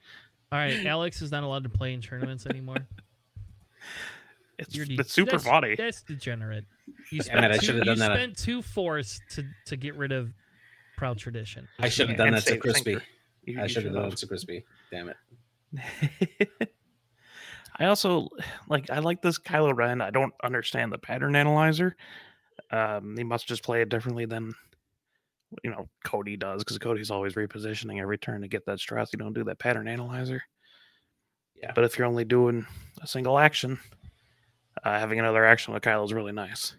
[0.52, 2.76] All right, Alex is not allowed to play in tournaments anymore.
[4.58, 5.74] It's, You're de- it's super that's, funny.
[5.74, 6.64] That's degenerate.
[7.10, 8.14] You Damn it, I spent, two, should've you done that.
[8.14, 10.30] spent two force to to get rid of
[10.96, 11.66] proud tradition.
[11.80, 12.98] I should have done and that to Crispy.
[13.46, 14.12] You- I should have done should've.
[14.12, 14.64] it to Crispy.
[14.92, 16.70] Damn it.
[17.80, 18.28] I also
[18.68, 20.00] like I like this Kylo Ren.
[20.00, 21.96] I don't understand the pattern analyzer.
[22.70, 24.54] Um, he must just play it differently than
[25.64, 29.10] you know Cody does because Cody's always repositioning every turn to get that stress.
[29.12, 30.42] You don't do that pattern analyzer.
[31.60, 31.72] Yeah.
[31.74, 32.66] But if you're only doing
[33.02, 33.78] a single action,
[34.84, 36.76] uh, having another action with Kylo is really nice.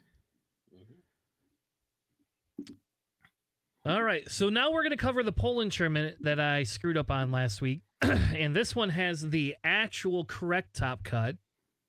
[3.84, 7.10] All right, so now we're going to cover the Poland tournament that I screwed up
[7.10, 11.36] on last week, and this one has the actual correct top cut.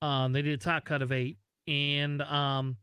[0.01, 2.77] Um, they did a top cut of eight, and um,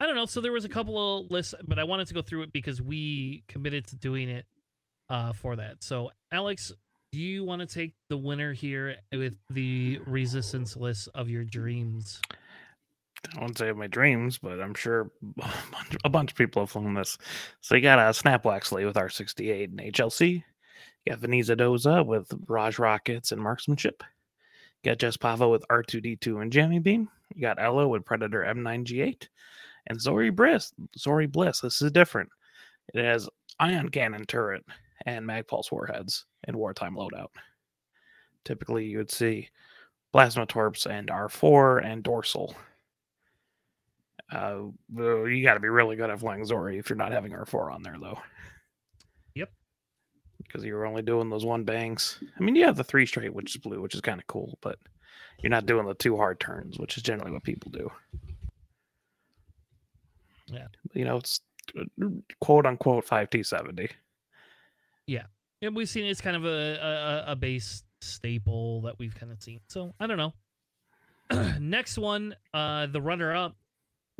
[0.00, 0.24] I don't know.
[0.24, 2.80] So there was a couple of lists, but I wanted to go through it because
[2.80, 4.46] we committed to doing it
[5.10, 5.84] uh, for that.
[5.84, 6.72] So Alex,
[7.12, 12.18] do you want to take the winner here with the resistance list of your dreams?
[13.34, 15.10] I wouldn't say my dreams, but I'm sure
[16.04, 17.18] a bunch, of people have flown this.
[17.60, 20.42] So you got a Snap Wexley with R68 and HLC.
[21.04, 24.02] You got Veneza Doza with Raj Rockets and Marksmanship.
[24.82, 27.08] You got Jess Pava with R2D2 and Jammy Beam.
[27.34, 29.28] You got Ella with Predator M9G8.
[29.86, 30.72] And Zori Bliss.
[30.98, 31.60] Zori Bliss.
[31.60, 32.28] This is different.
[32.94, 33.28] It has
[33.58, 34.64] ion cannon turret
[35.06, 37.28] and mag pulse warheads in wartime loadout.
[38.44, 39.48] Typically, you would see
[40.12, 42.54] plasma torps and R4 and dorsal.
[44.30, 44.66] Uh,
[44.96, 47.82] you got to be really good at flying Zori if you're not having R4 on
[47.82, 48.18] there, though.
[49.34, 49.50] Yep.
[50.42, 52.18] Because you're only doing those one bangs.
[52.38, 54.58] I mean, you have the three straight, which is blue, which is kind of cool,
[54.60, 54.78] but
[55.42, 57.90] you're not doing the two hard turns, which is generally what people do.
[60.46, 60.66] Yeah.
[60.92, 61.40] You know, it's
[61.78, 62.06] uh,
[62.40, 63.90] quote unquote 5T70.
[65.06, 65.24] Yeah,
[65.62, 69.42] And we've seen it's kind of a, a a base staple that we've kind of
[69.42, 69.60] seen.
[69.68, 70.32] So I don't know.
[71.60, 73.56] Next one, uh, the runner up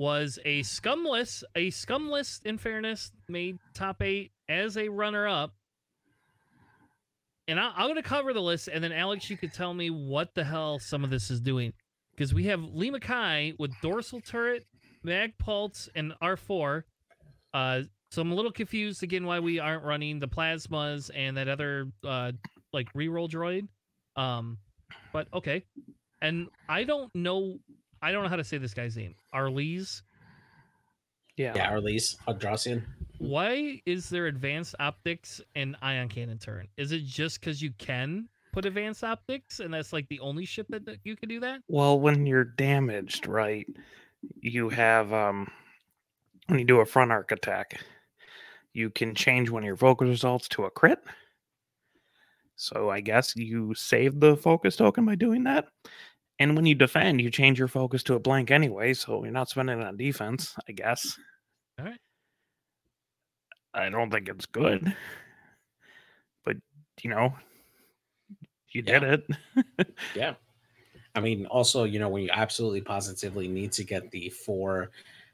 [0.00, 2.40] was a scumless, a scumless.
[2.46, 5.52] In fairness, made top eight as a runner up.
[7.46, 9.90] And I, I'm going to cover the list, and then Alex, you could tell me
[9.90, 11.74] what the hell some of this is doing,
[12.12, 14.64] because we have Leema Kai with dorsal turret,
[15.02, 16.84] mag pulse, and R4.
[17.52, 21.48] Uh, so I'm a little confused again why we aren't running the plasmas and that
[21.48, 22.32] other uh
[22.72, 23.68] like reroll droid.
[24.20, 24.58] Um
[25.12, 25.62] but okay.
[26.20, 27.58] And I don't know
[28.02, 29.14] I don't know how to say this guy's name.
[29.34, 30.02] Arliz.
[31.36, 31.52] Yeah.
[31.54, 32.82] Yeah, Arliz, Hadrassian.
[33.18, 36.68] Why is there advanced optics and ion cannon turn?
[36.76, 40.66] Is it just because you can put advanced optics and that's like the only ship
[40.70, 41.60] that, that you can do that?
[41.68, 43.66] Well, when you're damaged, right,
[44.40, 45.50] you have um
[46.46, 47.80] when you do a front arc attack,
[48.72, 50.98] you can change one of your focus results to a crit.
[52.56, 55.68] So I guess you save the focus token by doing that.
[56.40, 59.50] And when you defend, you change your focus to a blank anyway, so you're not
[59.50, 61.18] spending it on defense, I guess.
[61.78, 62.00] Alright.
[63.74, 64.96] I don't think it's good.
[66.44, 66.56] But
[67.02, 67.34] you know,
[68.70, 68.98] you Yeah.
[69.00, 69.24] did
[69.56, 69.86] it.
[70.16, 70.34] Yeah.
[71.14, 74.90] I mean, also, you know, when you absolutely positively need to get the four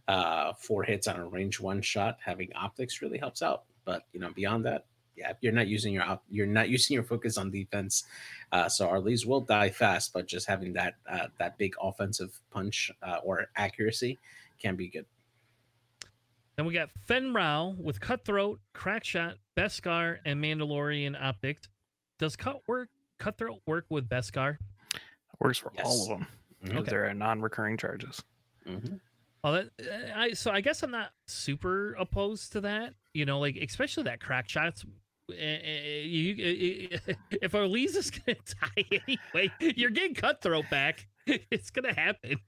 [0.09, 3.65] uh four hits on a range one shot, having optics really helps out.
[3.85, 7.03] But you know, beyond that, yeah, you're not using your op- you're not using your
[7.05, 8.05] focus on defense.
[8.53, 12.39] Uh, so our leads will die fast, but just having that uh, that big offensive
[12.51, 14.19] punch uh, or accuracy
[14.61, 15.07] can be good.
[16.57, 21.69] Then we got Fenn Rau with Cutthroat, Crackshot, Beskar, and Mandalorian Optics.
[22.19, 24.57] Does cut work Cutthroat work with Beskar?
[25.39, 26.27] Works for all of them
[26.63, 26.69] Mhm.
[26.69, 26.91] because Okay.
[26.91, 28.23] there are non-recurring charges.
[28.67, 29.01] Mhm.
[29.45, 32.95] Oh, that, uh, I so I guess I'm not super opposed to that.
[33.13, 34.85] You know, like especially that crack shots.
[35.31, 35.35] Uh,
[36.05, 37.13] You, uh,
[37.43, 38.39] if Elise is gonna
[38.77, 41.07] die anyway, you're getting cutthroat back.
[41.51, 42.39] It's gonna happen.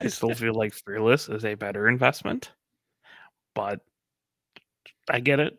[0.00, 2.50] I still feel like Fearless is a better investment,
[3.54, 3.80] but
[5.08, 5.56] I get it.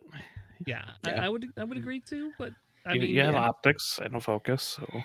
[0.65, 1.21] yeah, Yeah.
[1.21, 2.31] I, I would I would agree too.
[2.37, 2.51] But
[2.85, 3.47] I you, mean, you have yeah.
[3.47, 5.01] optics and a focus, so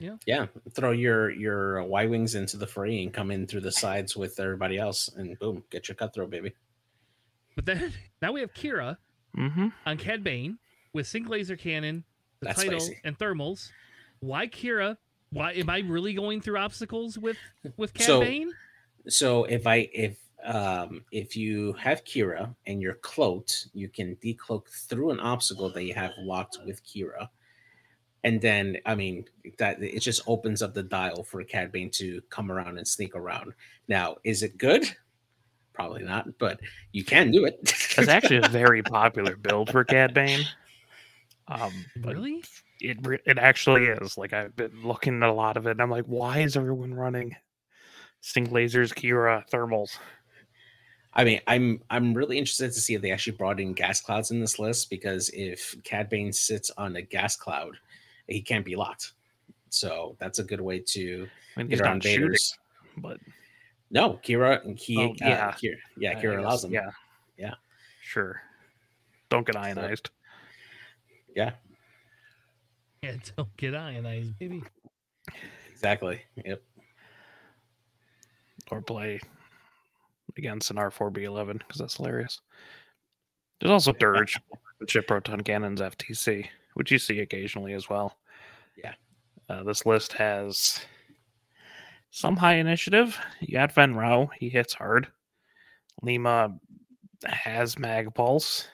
[0.00, 3.70] yeah, Yeah, throw your your Y wings into the fray and come in through the
[3.72, 6.52] sides with everybody else, and boom, get your cutthroat, baby.
[7.54, 8.96] But then now we have Qi'ra
[9.34, 10.58] hmm on Cad Bane
[10.92, 12.04] with sync laser cannon,
[12.40, 13.00] the That's title, spicy.
[13.04, 13.70] and thermals.
[14.20, 14.96] Why Qi'ra?
[15.30, 17.36] Why am I really going through obstacles with
[17.76, 18.52] with Cad So- Bane?
[19.08, 24.68] So if I if um if you have Qi'ra and you're cloaked, you can decloak
[24.68, 27.28] through an obstacle that you have locked with Qi'ra.
[28.24, 29.24] And then I mean
[29.58, 33.14] that it just opens up the dial for Cad Bane to come around and sneak
[33.14, 33.54] around.
[33.88, 34.84] Now, is it good?
[35.72, 36.60] Probably not, but
[36.92, 37.58] you can do it.
[37.96, 40.44] that's actually a very popular build for Cad Bane.
[41.48, 42.44] Um, Really?
[42.80, 44.16] it it actually is.
[44.16, 46.94] Like I've been looking at a lot of it, and I'm like, why is everyone
[46.94, 47.36] running
[48.20, 49.98] Sync Lasers, Qi'ra, Thermals?
[51.12, 54.30] I mean, I'm I'm really interested to see if they actually brought in gas clouds
[54.30, 57.76] in this list because if Cad Bane sits on a gas cloud,
[58.26, 59.12] he can't be locked.
[59.70, 62.36] So that's a good way to I mean, get around not shooting,
[62.98, 63.18] but
[63.90, 65.52] No, Qi'ra, he, Oh, uh, yeah.
[65.52, 66.72] Qi'ra, yeah, Qi'ra guess, allows him.
[66.72, 66.90] Yeah,
[67.36, 67.54] Yeah.
[68.02, 68.40] sure.
[69.30, 70.10] Don't get ionized.
[71.34, 71.52] yeah,
[73.02, 74.62] Yeah, don't get ionized, baby.
[75.72, 76.22] exactly.
[76.44, 76.62] Yep.
[78.70, 79.20] or play
[80.36, 82.40] against an R4B11 because that's hilarious.
[83.60, 84.38] There's also Dirge,
[84.78, 88.16] the chip proton cannons FTC, which you see occasionally as well.
[88.76, 88.94] Yeah.
[89.48, 90.80] Uh, this list has
[92.10, 93.18] some high initiative.
[93.40, 95.08] You got Fenn Rau, he hits hard.
[96.04, 96.58] Leema
[97.24, 98.68] has Mag Pulse.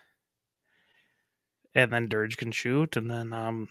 [1.74, 2.96] And then Dirge can shoot.
[2.96, 3.68] And then um,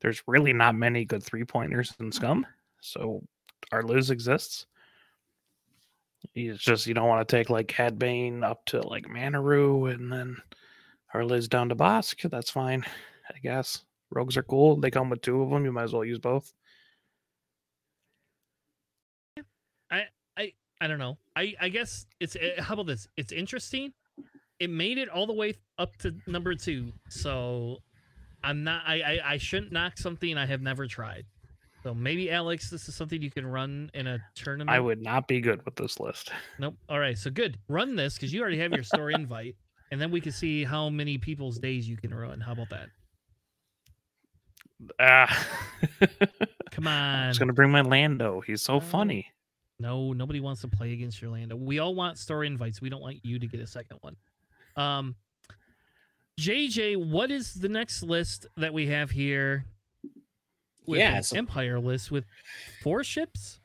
[0.00, 2.46] there's really not many good three pointers in Scum.
[2.80, 3.22] So
[3.72, 4.66] Arliz exists.
[6.34, 10.12] It's just you don't want to take like Cad Bane up to like Manaroo and
[10.12, 10.36] then
[11.14, 12.28] Arliz down to Bossk.
[12.30, 12.84] That's fine,
[13.28, 13.82] I guess.
[14.10, 14.76] Rogues are cool.
[14.76, 15.64] They come with two of them.
[15.64, 16.52] You might as well use both.
[19.92, 21.18] I I I don't know.
[21.36, 23.06] I I guess it's uh, how about this?
[23.16, 23.92] It's interesting.
[24.58, 27.78] It made it all the way up to number two, so
[28.42, 28.82] I'm not.
[28.86, 31.26] I I, I shouldn't knock something I have never tried.
[31.82, 34.70] So maybe Alex, this is something you can run in a tournament.
[34.70, 36.30] I would not be good with this list.
[36.60, 36.76] Nope.
[36.88, 37.18] All right.
[37.18, 37.58] So good.
[37.68, 39.56] Run this because you already have your store invite,
[39.90, 42.40] and then we can see how many people's days you can run.
[42.40, 42.88] How about that?
[45.00, 45.46] Ah,
[46.70, 47.14] Come on.
[47.24, 48.40] I'm just gonna bring my Lando.
[48.40, 48.80] He's so Oh.
[48.80, 49.26] funny.
[49.82, 51.56] No, nobody wants to play against Orlando.
[51.56, 52.80] We all want store invites.
[52.80, 54.16] We don't want you to get a second one.
[54.76, 55.16] Um,
[56.40, 59.66] JJ, what is the next list that we have here?
[60.86, 62.24] With Yeah, Empire list with
[62.82, 63.60] four ships.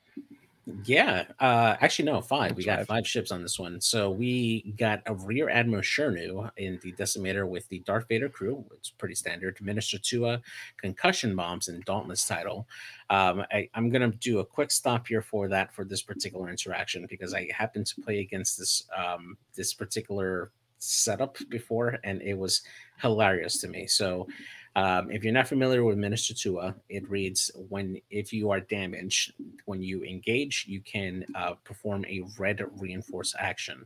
[0.84, 1.23] Yeah.
[1.39, 2.58] Uh, actually, no, five.
[2.58, 3.08] We got five.
[3.08, 3.80] ships on this one.
[3.80, 8.65] So we got a Rear Admiral Chiraneau in the Decimator with the Darth Vader crew.
[8.73, 9.62] It's pretty standard.
[9.62, 10.41] Minister Tua,
[10.75, 12.67] concussion bombs, and Dauntless title.
[13.10, 17.06] Um, I, I'm gonna do a quick stop here for that for this particular interaction
[17.10, 22.62] because I happened to play against this um, this particular setup before, and it was
[23.02, 23.87] hilarious to me.
[23.87, 24.27] So.
[24.75, 29.33] Um, if you're not familiar with Minister Tua, it reads when if you are damaged,
[29.65, 33.85] when you engage, you can uh, perform a red reinforce action.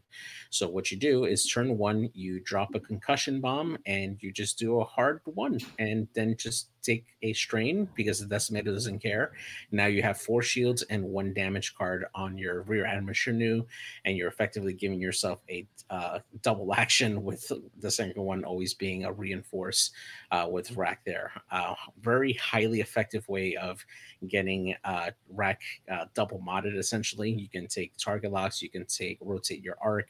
[0.49, 4.59] So what you do is turn one, you drop a concussion bomb, and you just
[4.59, 9.31] do a hard one, and then just take a strain because the decimator doesn't care.
[9.71, 13.65] Now you have four shields and one damage card on your rear admiral Chiraneau,
[14.05, 19.05] and you're effectively giving yourself a uh, double action with the second one always being
[19.05, 19.91] a reinforce
[20.31, 21.31] uh, with rack there.
[21.51, 23.83] Uh, very highly effective way of
[24.27, 25.61] getting uh, rack
[25.91, 26.77] uh, double modded.
[26.77, 30.07] Essentially, you can take target locks, you can take rotate your arc,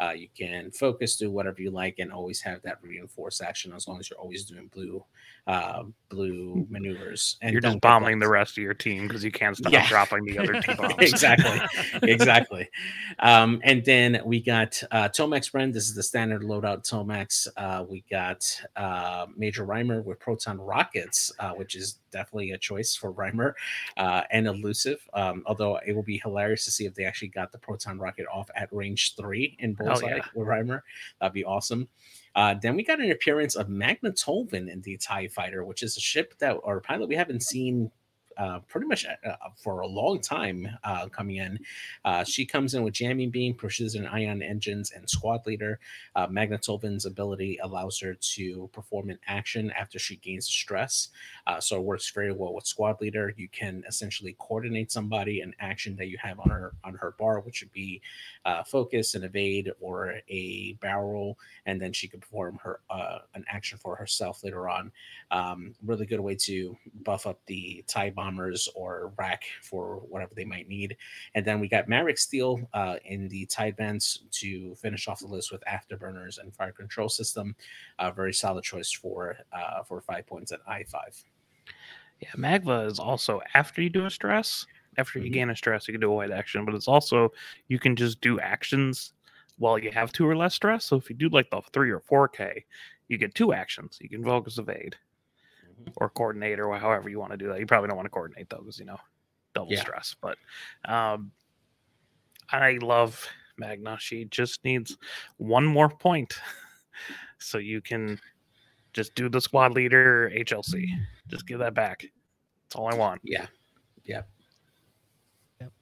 [0.00, 3.86] uh, you can focus, do whatever you like, and always have that reinforce action as
[3.86, 5.04] long as you're always doing blue.
[5.46, 7.36] Um, blue maneuvers.
[7.40, 9.88] And You're just bombing the rest of your team because you can't stop Yeah.
[9.88, 10.94] dropping the other two bombs.
[10.98, 11.58] exactly
[12.02, 12.68] exactly
[13.20, 17.84] um and then we got uh Tomax Bren this is the standard loadout tomax uh
[17.88, 18.44] we got
[18.76, 23.54] uh major rhymer with proton rockets uh which is definitely a choice for rhymer
[23.96, 27.50] uh and elusive um although it will be hilarious to see if they actually got
[27.52, 30.24] the proton rocket off at range three in bullseye yeah.
[30.34, 30.82] with rhymer
[31.20, 31.88] that'd be awesome
[32.34, 35.96] uh, then we got an appearance of Magna Tolvin in the TIE Fighter, which is
[35.96, 37.90] a ship that or pilot we haven't seen
[38.40, 41.58] uh, pretty much uh, for a long time uh, coming in.
[42.04, 45.78] Uh, she comes in with jamming beam, precision ion engines, and squad leader.
[46.16, 51.10] Uh, Magna Tolvin's ability allows her to perform an action after she gains stress.
[51.46, 53.34] Uh, so it works very well with squad leader.
[53.36, 57.40] You can essentially coordinate somebody an action that you have on her on her bar,
[57.40, 58.00] which would be
[58.46, 63.44] uh, focus and evade or a barrel and then she can perform her uh, an
[63.48, 64.90] action for herself later on.
[65.30, 70.44] Um, really good way to buff up the TIE bombers or rack for whatever they
[70.44, 70.96] might need.
[71.34, 75.26] And then we got Maarek Stele uh, in the TIE advance to finish off the
[75.26, 77.54] list with afterburners and fire control system.
[77.98, 81.22] A very solid choice for uh, for five points at I five.
[82.20, 84.66] Yeah, Magna is also after you do a stress.
[84.98, 85.34] After you Mhm.
[85.34, 87.32] gain a stress, you can do a white action, but it's also
[87.68, 89.12] you can just do actions
[89.56, 90.84] while you have two or less stress.
[90.84, 92.64] So if you do like the three or four K,
[93.08, 93.98] you get two actions.
[94.00, 94.96] You can focus evade.
[95.96, 97.60] Or coordinate or however you want to do that.
[97.60, 98.98] You probably don't want to coordinate though, because you know
[99.54, 99.80] double Yeah.
[99.80, 100.14] stress.
[100.20, 100.38] But
[100.84, 101.32] um,
[102.50, 103.26] I love
[103.58, 103.96] Magna.
[104.00, 104.96] She just needs
[105.36, 106.34] one more point,
[107.38, 108.20] so you can
[108.92, 110.86] just do the squad leader HLC.
[111.28, 112.02] Just give that back.
[112.64, 113.20] That's all I want.
[113.24, 113.46] Yeah.
[114.04, 114.22] Yeah.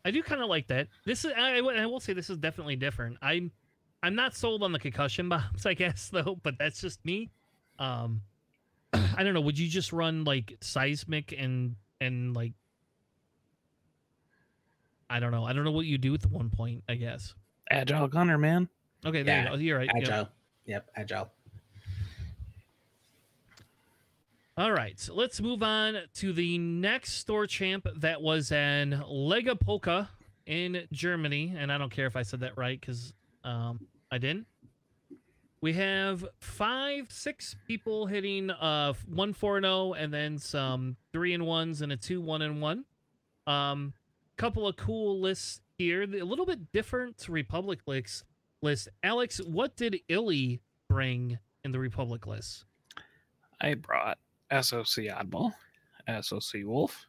[0.05, 0.89] I do kind of like that.
[1.05, 3.17] This is I, I will- I will say this is definitely different.
[3.23, 3.53] I'm
[4.03, 7.31] I'm not sold on the concussion bombs, I guess though, but that's just me.
[7.79, 8.23] Um
[8.93, 12.53] I don't know, would you just run like seismic and and like
[15.11, 15.45] I don't know.
[15.45, 17.35] I don't know what you do at the one point, I guess.
[17.71, 18.69] Agile gunner, man.
[19.07, 19.57] Okay, there Yeah, you go.
[19.57, 19.91] You're right.
[19.95, 20.03] Yep.
[20.03, 20.29] Agile.
[20.67, 21.31] Yep, agile.
[24.59, 29.59] All right, so let's move on to the next store champ that was in Lega
[29.59, 30.11] Polka
[30.47, 33.15] in Germany, and I don't care if I said that right because
[33.45, 34.47] um, I didn't.
[35.61, 41.45] We have five, six people hitting uh one four zero, and then some three and
[41.47, 42.85] ones and a two one and one.
[43.47, 43.93] Um,
[44.37, 46.03] couple of cool lists here.
[46.03, 48.25] A little bit different Republic list.
[48.63, 48.89] List.
[49.03, 52.65] Alex, what did Illy bring in the Republic list?
[53.61, 54.19] I brought
[54.51, 55.53] SOC Oddball,
[56.23, 57.07] SOC Wolf,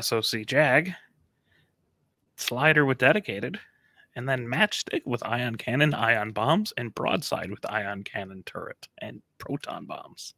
[0.00, 0.94] SOC Jag,
[2.36, 3.60] Slider with Dedicated,
[4.16, 9.22] and then Matchstick with Ion Cannon, Ion Bombs, and Broadside with Ion Cannon Turret and
[9.38, 10.34] Proton Bombs.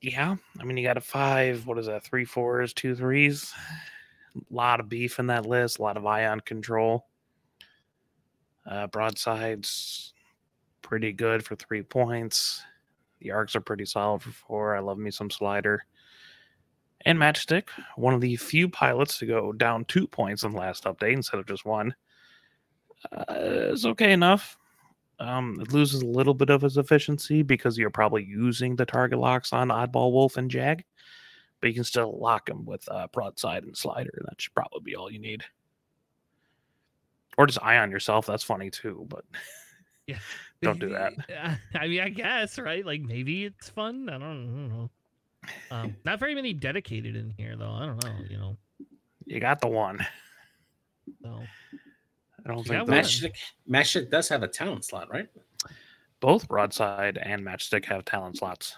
[0.00, 3.52] Yeah, I mean, you got a five, what is that, three fours, two threes?
[4.36, 7.06] A lot of beef in that list, a lot of ion control.
[8.66, 10.12] Uh, broadsides,
[10.82, 12.62] pretty good for three points.
[13.20, 14.76] The arcs are pretty solid for four.
[14.76, 15.84] I love me some slider.
[17.06, 20.84] And Matchstick, one of the few pilots to go down two points in the last
[20.84, 21.94] update instead of just one.
[23.12, 24.56] Uh, it's okay enough.
[25.20, 29.18] Um, it loses a little bit of its efficiency because you're probably using the target
[29.18, 30.84] locks on Oddball Wolf and Jag,
[31.60, 34.22] but you can still lock them with uh, Broadside and Slider.
[34.24, 35.44] That should probably be all you need.
[37.36, 38.26] Or just ion yourself.
[38.26, 39.24] That's funny too, but
[40.06, 40.18] yeah,
[40.62, 41.12] Don't do that.
[41.74, 42.84] I mean, I guess, right?
[42.84, 44.08] Like maybe it's fun.
[44.08, 44.90] I don't, I don't know.
[45.70, 47.72] Um, not very many dedicated in here, though.
[47.72, 48.12] I don't know.
[48.28, 48.56] You know,
[49.26, 50.04] you got the one.
[51.22, 51.42] so
[52.44, 52.98] I don't think got one.
[52.98, 53.34] Matchstick
[53.68, 55.28] Matchstick does have a talent slot, right?
[56.20, 58.76] both Broadside and Matchstick have talent slots.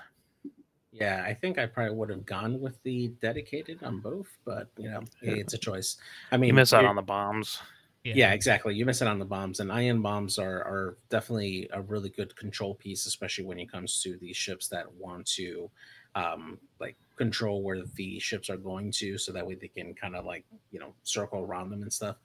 [0.91, 4.91] Yeah, I think I probably would have gone with the dedicated on both, but you
[4.91, 5.97] know, it's a choice.
[6.33, 7.61] I mean, You miss out on the bombs.
[8.03, 8.33] yeah.
[8.33, 8.75] exactly.
[8.75, 12.35] You miss it on the bombs, and ion bombs are are definitely a really good
[12.35, 15.71] control piece, especially when it comes to these ships that want to,
[16.17, 20.17] um, like control where the ships are going to, so that way they can kind
[20.17, 22.17] of like you know circle around them and stuff.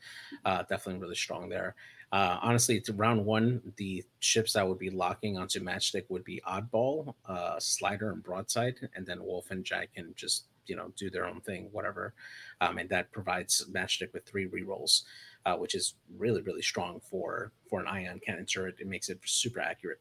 [0.45, 1.75] Uh, definitely really strong there.
[2.11, 6.41] Uh, honestly, to round one, the ships that would be locking onto Matchstick would be
[6.47, 11.09] Oddball, uh, Slider, and Broadside, and then Wolf and Jag can just you know do
[11.09, 12.13] their own thing, whatever.
[12.61, 15.03] Um, and that provides Matchstick with three rerolls,
[15.45, 18.75] uh, which is really really strong for for an ion cannon turret.
[18.79, 19.99] It makes it super accurate.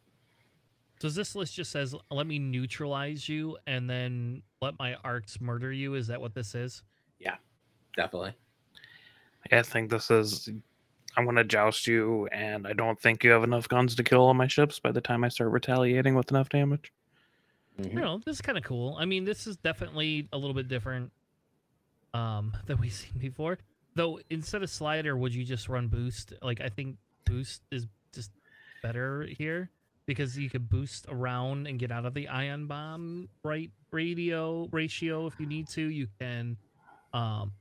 [1.00, 5.72] Does this list just says let me neutralize you and then let my arcs murder
[5.72, 5.94] you?
[5.94, 6.82] Is that what this is?
[7.18, 7.36] Yeah,
[7.96, 8.34] definitely.
[9.50, 10.48] I think this is.
[11.16, 14.20] I'm going to joust you, and I don't think you have enough guns to kill
[14.20, 16.92] all my ships by the time I start retaliating with enough damage.
[17.78, 17.94] Mhm.
[17.94, 18.96] you know, this is kind of cool.
[18.98, 21.10] I mean, this is definitely a little bit different
[22.12, 23.58] um than we've seen before.
[23.94, 26.34] Though instead of slider, would you just run boost?
[26.42, 28.30] Like I think boost is just
[28.82, 29.70] better here
[30.10, 35.28] because you could boost around and get out of the ion bomb right radio ratio
[35.28, 35.82] if you need to.
[35.82, 36.56] You can
[37.12, 37.52] um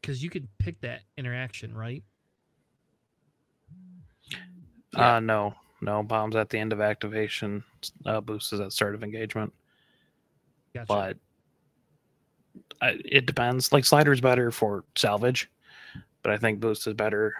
[0.00, 2.02] because you could pick that interaction, right?
[4.94, 5.16] Yeah.
[5.16, 7.62] Uh, no, no bombs at the end of activation.
[8.06, 9.52] Uh, boost is at start of engagement,
[10.72, 10.86] Gotcha.
[10.88, 11.16] but
[12.80, 13.70] I, it depends.
[13.70, 15.50] Like slider's better for salvage,
[16.22, 17.34] but I think boost is better,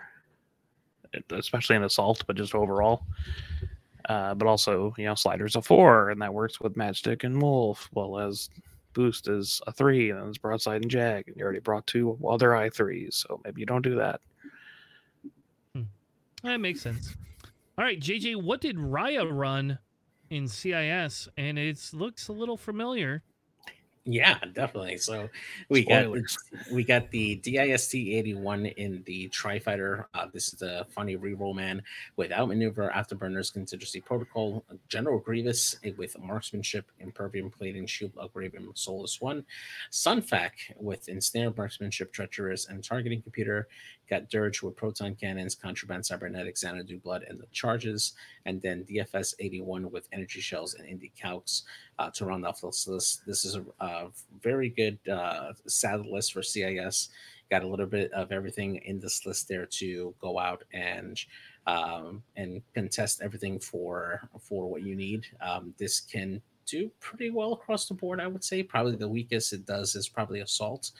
[1.31, 3.05] especially in assault, but just overall.
[4.09, 7.89] Uh, but also, you know, slider's a four, and that works with matchstick and wolf.
[7.93, 8.49] Well, as
[8.95, 12.57] boost is a three, and it's broadside and jag, and you already brought two other
[12.57, 14.21] i threes, so maybe you don't do that.
[16.43, 17.17] That makes sense.
[17.77, 19.79] All right, JJ, what did Raya run
[20.31, 21.29] in CIS?
[21.37, 23.23] And it looks a little familiar.
[24.11, 24.97] Yeah, definitely.
[24.97, 25.29] So
[25.69, 26.07] we got
[26.73, 30.09] we got the DIS-T81 in the Tri Fighter.
[30.15, 31.83] Uh, this is the funny reroll man
[32.17, 38.67] with outmaneuver, afterburners, contingency protocol, General Grievous eh, with marksmanship, impervium plating, shield upgrade, and
[38.79, 39.45] soulless one.
[39.91, 43.69] Sun Fac with ensnare, marksmanship, treacherous, and targeting computer.
[44.09, 48.15] Got Dirge with proton cannons, contraband, cybernetics, Xanadu blood, and the charges.
[48.47, 51.63] And then DFS 81 with energy shells and indie calcs
[51.99, 53.27] uh, to round off this list.
[53.27, 54.09] This is a, a
[54.41, 55.53] very good uh,
[56.11, 57.11] list for CIS.
[57.51, 61.19] Got a little bit of everything in this list there to go out and
[61.67, 65.27] um, and contest everything for for what you need.
[65.41, 68.21] Um, this can do pretty well across the board.
[68.21, 70.91] I would say probably the weakest it does is probably assault.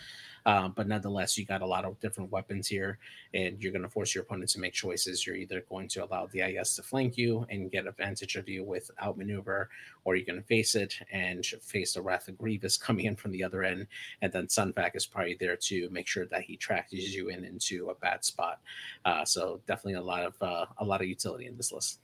[0.49, 2.99] Um, but nonetheless, you got a lot of different weapons here,
[3.35, 5.27] and you're going to force your opponent to make choices.
[5.27, 8.65] You're either going to allow the IS to flank you and get advantage of you
[8.65, 9.69] with outmaneuver,
[10.05, 13.31] or you're going to face it and face the Wrath of Grievous coming in from
[13.31, 13.89] the other end.
[14.23, 17.45] And then Sun Fac is probably there to make sure that he tracks you in
[17.45, 18.61] into a bad spot.
[19.05, 22.01] Uh, so definitely a lot of uh, a lot of utility in this list.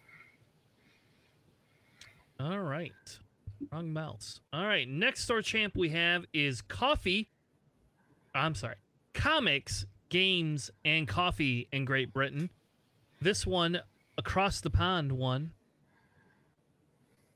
[2.39, 2.93] All right.
[3.73, 4.41] Wrong mouse.
[4.53, 4.87] All right.
[4.87, 7.31] Next store champ we have is coffee.
[8.35, 8.77] I'm sorry.
[9.13, 12.51] Comics, games, and coffee in Great Britain.
[13.21, 13.81] This one
[14.19, 15.53] across the pond one.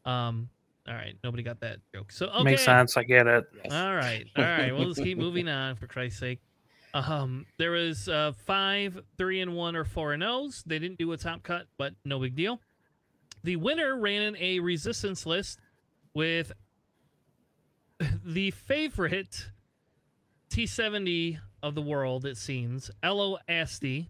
[0.05, 0.49] Um,
[0.89, 2.11] all right, nobody got that joke.
[2.11, 2.45] So okay.
[2.45, 2.97] Makes sense.
[2.97, 3.45] I get it.
[3.71, 4.27] All right.
[4.37, 4.73] All right.
[4.75, 6.41] We'll just keep moving on for Christ's sake.
[6.95, 10.65] Um, there was uh five, three and one or four and O's.
[10.67, 12.61] They didn't do a top cut, but no big deal.
[13.45, 15.61] The winner ran in a resistance list
[16.15, 16.53] with
[18.25, 19.51] the favorite
[20.51, 24.09] T70 of the world, it seems, Ello Asty,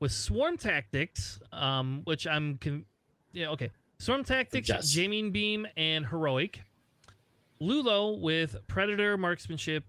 [0.00, 2.84] with Swarm Tactics, um, which I'm con-
[3.32, 3.70] yeah, okay.
[3.98, 4.90] Swarm Tactics, Yes.
[4.90, 6.60] Jamming Beam, and Heroic.
[7.60, 9.84] L'ulo with Predator, Marksmanship,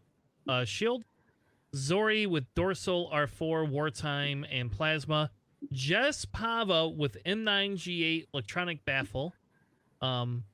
[0.47, 1.03] uh, Shield.
[1.75, 5.29] Zori with Dorsal, R4, Wartime, and Plasma.
[5.73, 9.33] Jess Pava with M9G8, Electronic Baffle.
[10.01, 10.45] Um,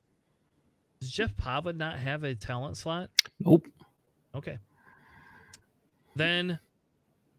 [1.00, 3.10] does Jeff Pava not have a talent slot?
[3.38, 3.66] Nope.
[4.34, 4.58] Okay.
[6.14, 6.58] Then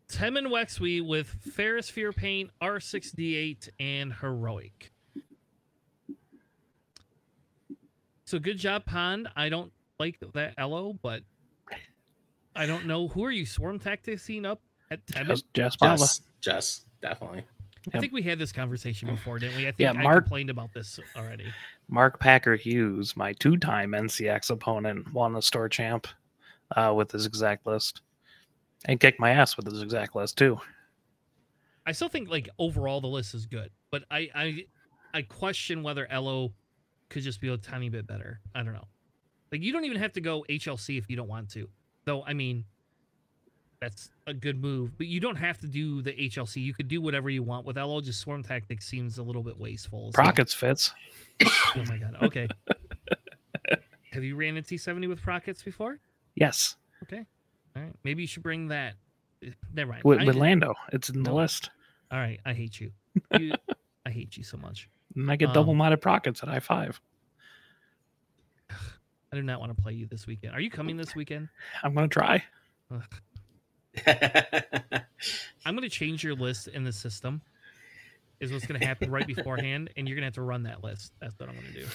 [0.10, 4.92] Temmin Wexley with Ferrosphere Paint, R6D8, and Heroic.
[8.26, 9.28] So good job, Pond.
[9.36, 11.22] I don't like that Ello, but
[12.56, 13.08] I don't know.
[13.10, 15.28] Who are you swarm tacticing up at Temin?
[15.28, 15.98] Just, just Pava.
[16.00, 17.44] Jess, Jess, definitely.
[17.94, 19.64] I think we had this conversation before, didn't we?
[19.68, 21.46] I think Yeah, I Mark- complained about this already.
[21.90, 26.08] Mark Packer Hughes, my two-time NCX opponent, won the store champ
[26.78, 28.02] uh, with his exact list,
[28.86, 30.60] and kicked my ass with his exact list too.
[31.86, 34.66] I still think like overall the list is good, but I I
[35.14, 36.54] I question whether Ello
[37.10, 38.40] could just be a tiny bit better.
[38.56, 38.88] I don't know.
[39.52, 41.68] Like you don't even have to go HLC if you don't want to.
[42.06, 42.66] Though I mean
[43.80, 46.64] that's a good move, but you don't have to do the HLC.
[46.64, 48.00] You could do whatever you want with Ello.
[48.00, 50.12] Just swarm tactics seems a little bit wasteful.
[50.12, 50.94] so- Prockets fits.
[51.46, 52.16] Oh my god.
[52.24, 52.48] Okay.
[54.14, 56.00] have you ran a T70 with Prockets before?
[56.36, 56.78] Yes,
[57.76, 57.94] All right.
[58.04, 58.94] Maybe you should bring that.
[59.44, 60.04] eh, Never mind.
[60.04, 61.70] with, with Lando, it's in the list.
[62.12, 62.40] All right.
[62.46, 62.92] I hate you.
[63.40, 63.54] you
[64.06, 64.90] I hate you so much.
[65.16, 67.00] And I get Um, double-minded prockets at I five.
[68.70, 70.54] I do not want to play you this weekend.
[70.54, 71.50] Are you coming this weekend?
[71.84, 72.44] I'm gonna try.
[75.66, 77.42] I'm going to change your list in the system.
[78.40, 80.84] Is what's going to happen right beforehand, and you're going to have to run that
[80.84, 81.14] list.
[81.22, 81.88] That's what I'm going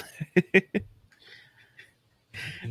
[0.53, 0.63] to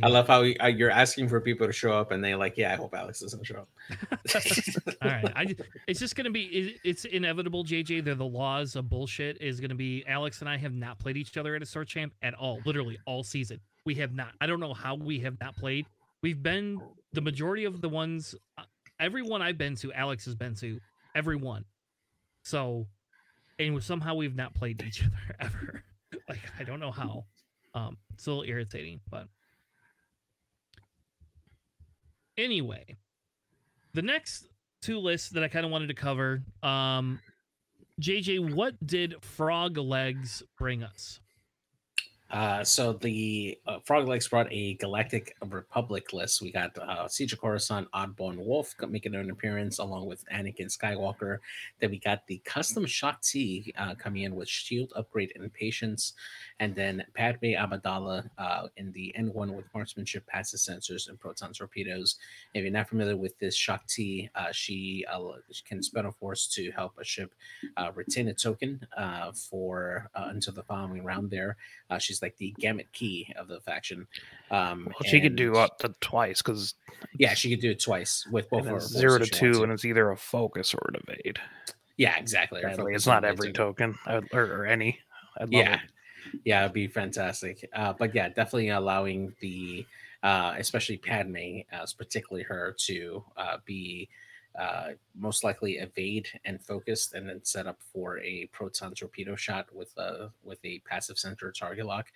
[0.02, 2.72] I love how uh, you're asking for people to show up, and they're like, "Yeah,
[2.72, 3.68] I hope Alex doesn't show up."
[5.02, 5.54] All right, I,
[5.86, 7.64] it's just gonna be it, it's inevitable.
[7.64, 9.40] JJ, they're the laws of bullshit.
[9.40, 12.12] Is gonna be Alex and I have not played each other at a Store Champ
[12.22, 13.60] at all, literally all season.
[13.84, 14.32] We have not.
[14.40, 15.86] I don't know how we have not played.
[16.22, 16.80] We've been
[17.12, 18.34] the majority of the ones.
[18.56, 18.62] Uh,
[19.00, 20.80] everyone I've been to, Alex has been to.
[21.14, 21.64] Everyone.
[22.42, 22.86] So,
[23.58, 25.84] and somehow we've not played each other ever.
[26.28, 27.24] like I don't know how.
[27.74, 29.28] Um, it's a little irritating, but
[32.38, 32.96] anyway,
[33.92, 34.46] the next
[34.80, 36.42] two lists that I kind of wanted to cover.
[36.62, 37.20] Um,
[38.00, 41.20] JJ, what did Frog Legs bring us?
[42.30, 46.42] Uh, so the uh, Frog Legs brought a Galactic Republic list.
[46.42, 51.38] We got uh, Siege of Coruscant, Oddball, Wolf making an appearance along with Anakin Skywalker.
[51.80, 56.12] Then we got the custom Shaak Ti uh, coming in with Shield Upgrade and Patience.
[56.60, 62.16] And then Padme Amidala uh, in the N1 with marksmanship, passive sensors, and proton torpedoes.
[62.52, 65.18] If you're not familiar with this Shaak Ti, uh, she, uh,
[65.50, 67.34] she can spend a force to help a ship
[67.94, 68.86] retain a token
[69.34, 71.56] for until the following round there.
[71.90, 74.06] Uh, she's like the gamut key of the faction.
[74.50, 76.74] Um, Well, she could do up to twice because
[77.18, 80.10] Yeah, she could do it twice with both her zero to two, and it's either
[80.10, 81.38] a focus or an evade.
[81.96, 82.62] Yeah, exactly.
[82.62, 84.98] Sadly, it's not every token I- or, or any.
[85.36, 86.40] I'd love Yeah, it.
[86.44, 87.68] yeah, it'd be fantastic.
[87.72, 89.84] Uh, but yeah, definitely allowing the,
[90.22, 94.08] uh, especially Padme, uh, particularly her, to uh, be
[94.58, 99.66] uh, most likely evade and focused, and then set up for a proton torpedo shot
[99.72, 102.06] with a with a passive sensor target lock.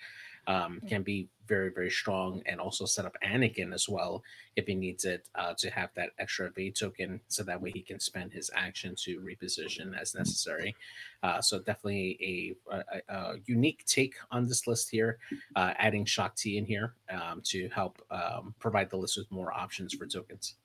[0.49, 4.25] Um, can be very very strong, and also set up Anakin as well
[4.57, 7.81] if he needs it uh, to have that extra evade token, so that way he
[7.81, 10.75] can spend his action to reposition as necessary.
[11.23, 15.19] Uh, so definitely a, a, a unique take on this list here,
[15.55, 19.53] uh, adding Shaak Ti in here um, to help um, provide the list with more
[19.53, 20.57] options for tokens.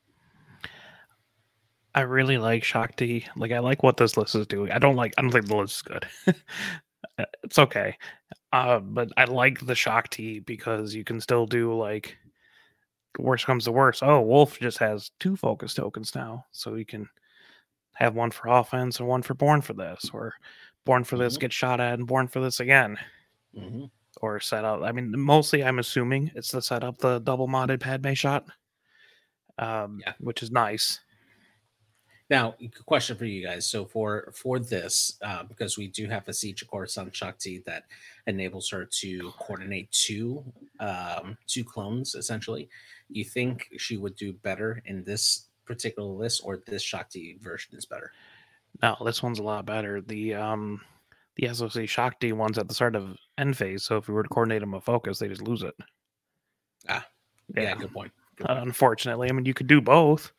[1.96, 3.26] I really like Shaak Ti.
[3.36, 4.72] Like I like what this list is doing.
[4.72, 5.14] I don't like.
[5.18, 6.06] I don't think the list is good.
[7.20, 7.96] Uh, it's okay,
[8.54, 12.16] uh, but I like the Shaak Ti because you can still do like.
[13.18, 14.04] Worst comes to worst.
[14.04, 17.08] Oh, Wolf just has two focus tokens now, so you can
[17.94, 20.34] have one for offense and one for Born for this, or
[20.86, 21.42] Born for this Mhm.
[21.42, 22.98] get shot at and Born for this again,
[23.56, 23.86] Mm-hmm.
[24.22, 24.82] or set up.
[24.84, 28.46] I mean, mostly I'm assuming it's to set up the double modded Padme shot,
[29.58, 30.14] um, Yeah.
[30.20, 31.00] which is nice.
[32.30, 33.66] Now, a question for you guys.
[33.66, 37.60] So for for this, uh, because we do have a Siege of Coruscant Shaak Ti
[37.66, 37.86] that
[38.28, 40.44] enables her to coordinate two
[40.80, 42.70] um, two clones essentially.
[43.10, 47.78] You think she would do better in this particular list, or this Shaak Ti version
[47.78, 48.12] is better?
[48.82, 50.02] No, this one's a lot better.
[50.02, 50.82] The um
[51.38, 54.24] the SOC Shaak Ti one's at the start of end phase, so if we were
[54.24, 55.76] to coordinate them with focus, they just lose it.
[56.90, 57.08] Ah,
[57.56, 57.84] Yeah, good.
[57.84, 58.12] Good point.
[58.40, 59.30] Unfortunately.
[59.30, 60.32] I mean you could do both,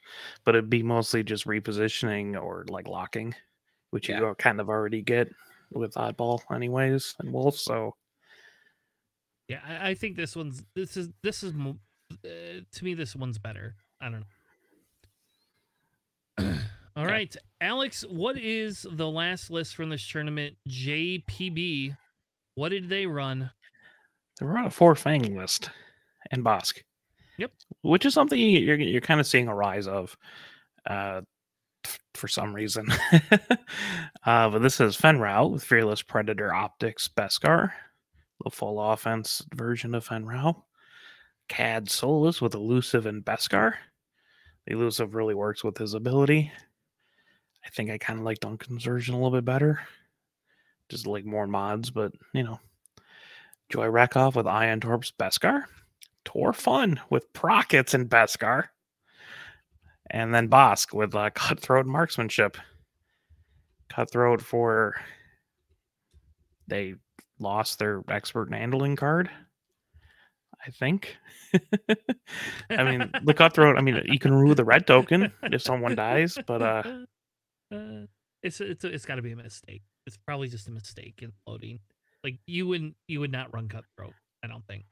[0.44, 3.34] but it'd be mostly just repositioning or like locking,
[3.90, 4.20] which Yeah.
[4.20, 5.28] you kind of already get
[5.72, 7.56] with oddball anyways and wolf.
[7.56, 7.94] So
[9.48, 13.38] Yeah, I, I think this one's this is this is uh, to me this one's
[13.38, 13.74] better.
[14.00, 14.24] I don't
[16.38, 16.58] know.
[16.96, 17.12] All Okay.
[17.12, 20.56] right, Alex, what is the last list from this tournament?
[20.68, 21.96] JPB.
[22.56, 23.50] What did they run?
[24.40, 25.70] they were on a four fang list
[26.32, 26.82] and Bosk.
[27.38, 27.52] Yep.
[27.82, 30.16] Which is something you- you're you're kind of seeing a rise of.
[30.86, 31.22] Uh
[32.14, 32.88] for some reason.
[34.26, 37.70] uh, but this is Fenn Rau with Fearless Predator Optics Beskar,
[38.42, 40.62] the full offense version of Fenrau.
[41.48, 43.74] Kad Solus with Elusive and Beskar.
[44.66, 46.50] The Elusive really works with his ability.
[47.64, 49.80] I think I kind of like Duncan's version a little bit better.
[50.88, 52.58] Just like more mods, but you know.
[53.70, 55.64] Joy Rekkoff with Ion Torps Beskar.
[56.28, 58.64] Tor Phun with Prockets and Beskar
[60.10, 62.58] and then Bossk with uh, cutthroat marksmanship.
[63.88, 65.00] Cutthroat for
[66.66, 66.96] they
[67.40, 69.30] lost their expert handling card.
[70.66, 71.16] I think.
[72.76, 73.78] I mean, the cutthroat.
[73.78, 76.82] I mean, you can rule the red token if someone dies, but uh,
[77.74, 78.06] Uh,
[78.42, 79.82] it's it's it's got to be a mistake.
[80.06, 81.80] It's probably just a mistake in loading.
[82.22, 84.12] Like you wouldn't you would not run cutthroat.
[84.44, 84.84] I don't think.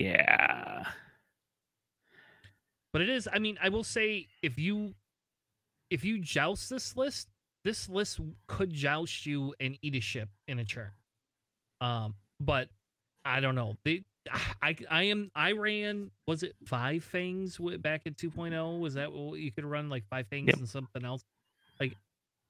[0.00, 0.84] Yeah,
[2.92, 3.28] But it is.
[3.32, 4.94] I mean, I will say if you
[5.90, 7.28] if you joust this list,
[7.64, 10.90] this list could joust you and eat a ship in a turn.
[11.80, 12.68] Um, but
[13.24, 13.76] I don't know.
[13.84, 14.02] They,
[14.62, 18.80] I I am I ran was it five fangs wi- back at 2.0?
[18.80, 20.56] Was that what you could run like five fangs Yep.
[20.56, 21.22] and something else?
[21.78, 21.94] Like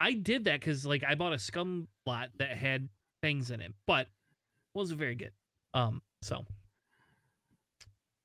[0.01, 2.89] I did that because like I bought a scum lot that had
[3.23, 4.07] fangs in it, but
[4.75, 5.33] wasn't very good.
[5.75, 6.45] Um, so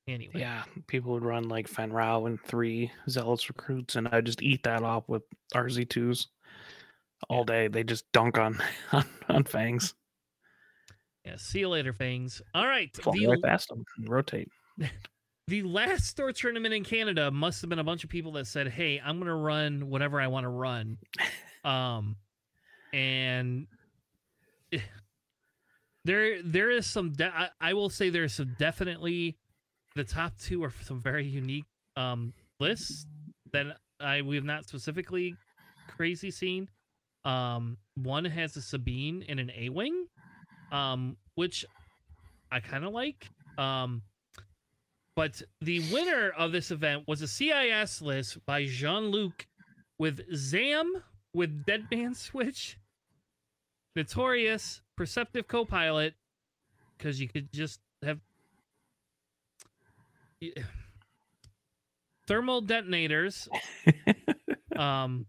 [0.08, 4.42] anyway, Yeah, people would run like Fenn Rau and three Zealous recruits, and I just
[4.42, 5.22] eat that up with
[5.54, 6.26] RZ2s
[7.28, 7.68] all day.
[7.68, 8.58] They just dunk on
[8.92, 9.94] on, on fangs,
[11.24, 11.36] yeah.
[11.36, 12.42] See you later, Fangs.
[12.54, 14.48] All right, the right past them, and rotate.
[15.48, 18.68] the last store tournament in Canada must have been a bunch of people that said,
[18.68, 20.98] "Hey, I'm going to run whatever I want to run,"
[21.64, 22.16] um,
[22.92, 23.68] and
[26.04, 27.12] there there is some.
[27.12, 29.38] De- I, I will say there's some definitely
[29.94, 31.66] the top two are some very unique
[31.96, 33.06] um lists
[33.52, 33.66] that
[34.00, 35.36] I we have not specifically
[35.88, 36.68] crazy seen.
[37.24, 40.06] Um, one has a Sabine and an A wing,
[40.72, 41.64] um, which
[42.50, 43.28] I kind of like.
[43.58, 44.02] Um,
[45.14, 49.46] but the winner of this event was a CIS list by Jean Luc
[49.98, 50.90] with Zam
[51.34, 52.78] with Deadman Switch,
[53.94, 56.14] Notorious, Perceptive Copilot,
[56.96, 57.80] because you could just
[62.26, 63.48] thermal detonators.
[64.76, 65.26] um,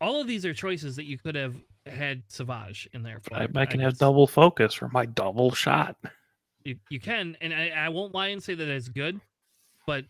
[0.00, 1.54] all of these are choices that you could have
[1.86, 3.34] had Savage in there for.
[3.34, 5.96] I, I can have double focus for my double shot.
[6.64, 9.20] You, you can, and I, I won't lie and say that it's good,
[9.86, 10.04] but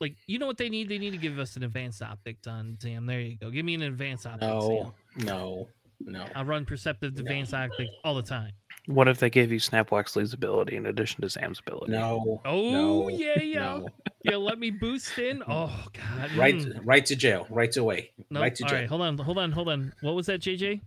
[0.00, 0.88] like you know what they need?
[0.88, 3.06] They need to give us an advanced optics on Zam.
[3.06, 3.50] There you go.
[3.50, 4.42] Give me an advanced optics.
[4.42, 5.68] No, no,
[6.00, 6.26] no.
[6.34, 8.52] I run perceptive advanced optics all the time.
[8.86, 11.92] What if they gave you Snap Wexley's ability in addition to Zam's ability?
[11.92, 12.42] No.
[12.44, 13.88] Oh no, yeah, yeah, no.
[14.22, 14.36] yeah.
[14.36, 15.42] Let me boost in.
[15.48, 16.32] Oh god.
[16.36, 16.80] Right, mm.
[16.84, 17.46] right to jail.
[17.48, 18.10] Right away.
[18.30, 18.78] No, right to all jail.
[18.80, 19.92] right, hold on, hold on, hold on.
[20.02, 20.80] What was that, JJ?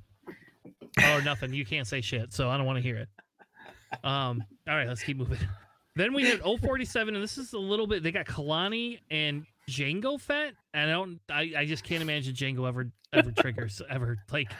[1.04, 1.54] Oh, nothing.
[1.54, 3.10] You can't say shit, so I don't want to hear it.
[4.04, 4.44] Um.
[4.68, 5.40] All right, let's keep moving.
[5.96, 8.04] Then we had 047, and this is a little bit.
[8.04, 11.20] They got Kalani and Django Fett, and I don't.
[11.30, 14.52] I, I just can't imagine Django ever ever triggers ever like.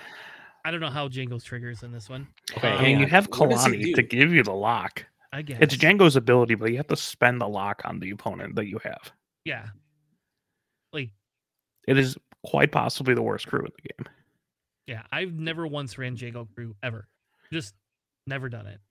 [0.68, 2.28] I don't know how Django's triggers in this one.
[2.58, 5.06] Okay, Uh, I mean, you have What Kalani to give you the lock.
[5.32, 8.56] I guess It's Django's ability, but you have to spend the lock on the opponent
[8.56, 9.14] that you have.
[9.46, 9.68] Yeah.
[10.92, 11.12] Like
[11.88, 14.14] It is quite possibly the worst crew in the game.
[14.88, 17.08] Yeah, I've never once ran Django crew ever.
[17.54, 17.74] Just
[18.26, 18.82] never done it.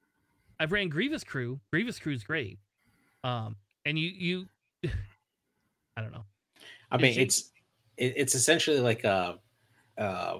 [0.59, 1.61] I've ran Grievous crew.
[1.70, 2.59] Grievous crew is great.
[3.22, 4.49] Um, and you you,
[5.97, 6.24] I don't know.
[6.91, 7.51] I mean, you- it's
[7.99, 9.39] it's essentially like a,
[9.99, 10.39] uh,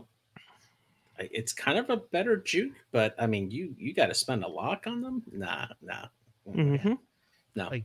[1.19, 4.49] it's kind of a better juke, but I mean, you you got to spend a
[4.49, 5.23] lock on them.
[5.33, 6.07] Nah, nah,
[6.49, 6.95] Mm-hmm.
[7.55, 7.69] no.
[7.69, 7.85] Like-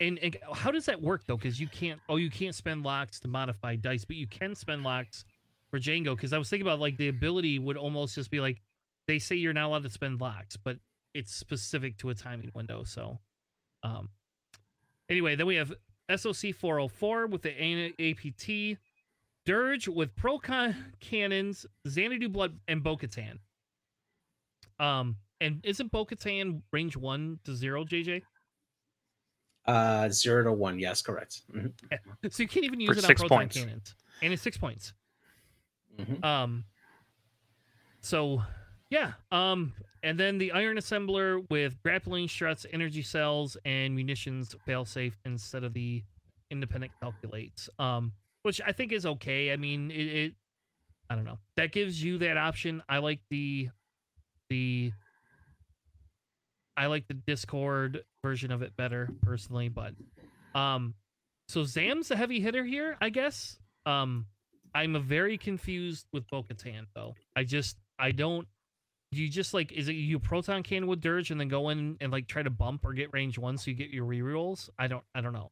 [0.00, 1.36] And, and how does that work though?
[1.36, 2.00] Because you can't.
[2.08, 5.24] Oh, you can't spend locks to modify dice, but you can spend locks
[5.70, 6.16] for Django.
[6.16, 8.60] Because I was thinking about like the ability would almost just be like
[9.06, 10.78] they say you're not allowed to spend locks, but
[11.14, 12.82] it's specific to a timing window.
[12.84, 13.20] So,
[13.84, 14.08] um,
[15.08, 15.72] anyway, then we have
[16.14, 18.78] SOC 404 with the A- APT,
[19.46, 23.38] Dirge with Pro Con- Cannons, Xanadu Blood, and Bo Katan.
[24.80, 28.22] Um, and isn't Bo Katan range one to zero, JJ?
[29.66, 30.78] Uh, zero to one.
[30.78, 31.42] Yes, correct.
[31.52, 31.72] Mhm,
[32.30, 33.56] So you can't even use For it on proton points.
[33.56, 34.92] cannons, and it's six points.
[35.98, 36.22] mhm.
[36.24, 36.64] Um,
[38.00, 38.42] so
[38.90, 39.14] yeah.
[39.32, 39.72] Um,
[40.02, 45.72] and then the iron assembler with grappling struts, energy cells, and munitions failsafe instead of
[45.72, 46.02] the
[46.50, 47.68] independent calculates.
[47.78, 48.12] Um,
[48.44, 49.52] which I think is okay.
[49.52, 50.34] I mean, it, it
[51.08, 51.38] I don't know.
[51.56, 52.82] That gives you that option.
[52.88, 53.70] I like the
[54.50, 54.92] the
[56.76, 59.94] I like the Discord version of it better personally, but
[60.54, 60.94] um
[61.48, 63.58] so Zam's a heavy hitter here, I guess.
[63.86, 64.26] Um
[64.74, 67.14] I'm very confused with Bo-Katan though.
[67.34, 68.46] I just I don't
[69.10, 72.12] you just like is it you proton cannon with dirge and then go in and
[72.12, 74.68] like try to bump or get range one so you get your rerolls?
[74.78, 75.50] I don't I don't know.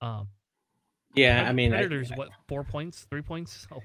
[0.00, 0.28] Um
[1.16, 3.66] Yeah, I mean, I- Predator's what four points, three points?
[3.72, 3.82] Oh,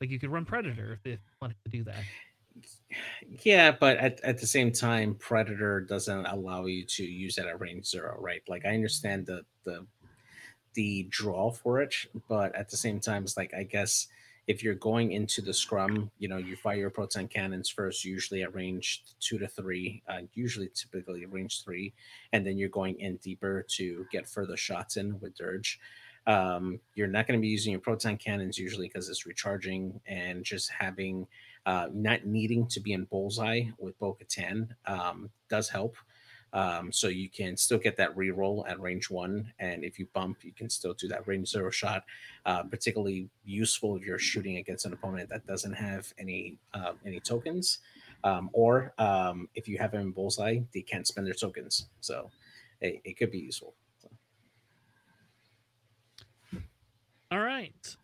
[0.00, 2.02] like you could run Predator if you wanted to do that.
[3.44, 7.60] Yeah, but at, at the same time, Predator doesn't allow you to use that at
[7.60, 8.42] range zero, right?
[8.48, 9.86] Like I understand the the
[10.74, 11.94] the draw for it,
[12.28, 14.08] but at the same time, it's like I guess
[14.48, 18.42] if you're going into the scrum, you know, you fire your proton cannons first, usually
[18.42, 21.92] at range two to three, uh, usually typically range three,
[22.32, 25.78] and then you're going in deeper to get further shots in with Dirge.
[26.26, 30.44] Um, you're not going to be using your proton cannons usually because it's recharging and
[30.44, 31.26] just having
[31.66, 35.96] uh, not needing to be in bullseye with Bo Katan um, does help.
[36.54, 40.44] Um, so you can still get that reroll at range one, and if you bump,
[40.44, 42.04] you can still do that range zero shot.
[42.44, 47.20] Uh, particularly useful if you're shooting against an opponent that doesn't have any uh, any
[47.20, 47.78] tokens,
[48.24, 51.86] um, or um, if you have them in bullseye, they can't spend their tokens.
[52.00, 52.30] So
[52.82, 53.74] it, it could be useful.
[57.32, 57.96] All right.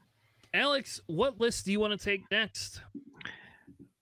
[0.55, 2.81] Alex, what list do you want to take next?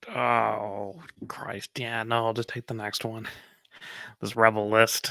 [0.09, 1.71] Oh Christ!
[1.77, 3.27] Yeah, no, I'll just take the next one.
[4.21, 5.11] this Rebel list.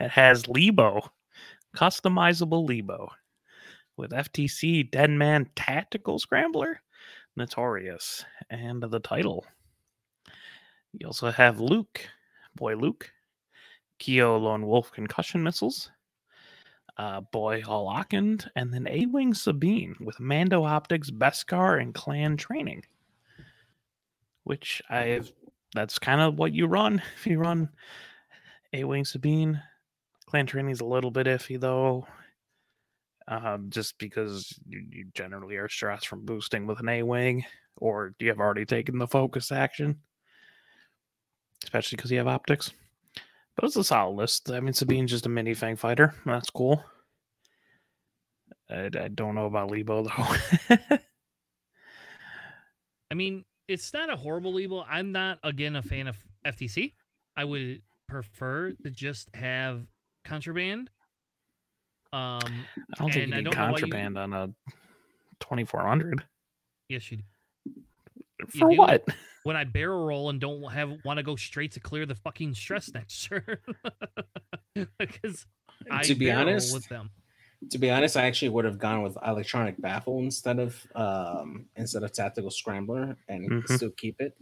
[0.00, 1.12] It has Lebo,
[1.76, 3.08] customizable Lebo,
[3.96, 6.80] with FTC Deadman Tactical Scrambler,
[7.36, 9.46] Notorious, and the title.
[10.92, 12.00] You also have Luke,
[12.56, 13.12] boy Luke,
[14.00, 15.92] Keo Lone Wolf concussion missiles,
[16.98, 22.84] uh, Boy Holokand, and then A Wing Sabine with Mando Optics, Beskar, and Clan Training.
[24.44, 25.32] Which I've
[25.74, 27.68] that's kind of what you run if you run
[28.72, 29.60] A Wing Sabine.
[30.26, 32.06] Clan Training is a little bit iffy though.
[33.28, 37.44] Um, just because you, you generally are stressed from boosting with an A Wing,
[37.76, 39.98] or you have already taken the focus action,
[41.64, 42.72] especially because you have optics.
[43.56, 44.50] But it's a solid list.
[44.50, 46.14] I mean, Sabine's just a mini Fang fighter.
[46.26, 46.84] That's cool.
[48.70, 50.76] I, I don't know about Lebo though.
[53.10, 54.84] I mean, it's not a horrible label.
[54.88, 56.92] I'm not again a fan of FTC.
[57.36, 59.82] I would prefer to just have
[60.24, 60.90] contraband.
[62.12, 64.46] Um, I don't think And you need why you- contraband on a
[65.40, 66.24] 2400.
[66.88, 67.22] yes, you do.
[68.54, 69.12] You For do?
[69.46, 69.54] What?
[69.54, 72.54] When I barrel roll and don't have want to go straight to clear the fucking
[72.54, 73.58] stress next turn,
[74.98, 75.46] because
[75.90, 77.10] I to be honest, with them.
[77.70, 82.02] to be honest, I actually would have gone with electronic baffle instead of um instead
[82.02, 83.66] of tactical scrambler and Mhm.
[83.66, 84.36] still keep it.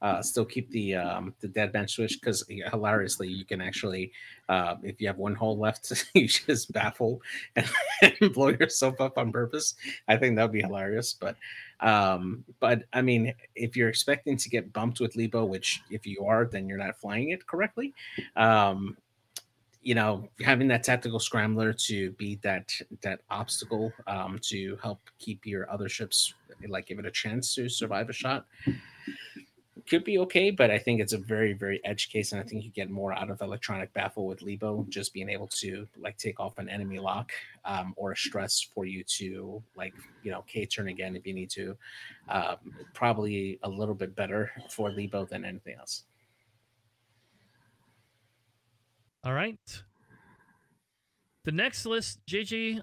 [0.00, 4.12] Uh, still keep the um the dead bench switch because hilariously you can actually
[4.48, 7.20] uh if you have one hole left you just baffle
[7.56, 7.68] and,
[8.02, 9.74] and blow yourself up on purpose.
[10.08, 11.14] I think that would be hilarious.
[11.14, 11.36] But
[11.80, 16.24] um but I mean if you're expecting to get bumped with Lebo, which if you
[16.24, 17.94] are, then you're not flying it correctly.
[18.36, 18.96] Um
[19.82, 25.46] you know having that tactical scrambler to beat that that obstacle um, to help keep
[25.46, 26.34] your other ships
[26.68, 28.44] like give it a chance to survive a shot
[29.86, 32.64] could be okay but i think it's a very very edge case and i think
[32.64, 36.40] you get more out of electronic baffle with lebo just being able to like take
[36.40, 37.32] off an enemy lock
[37.64, 41.34] um, or a stress for you to like you know k turn again if you
[41.34, 41.76] need to
[42.28, 42.56] um,
[42.94, 46.04] probably a little bit better for lebo than anything else
[49.24, 49.58] All right.
[51.44, 52.80] The next list, JJ,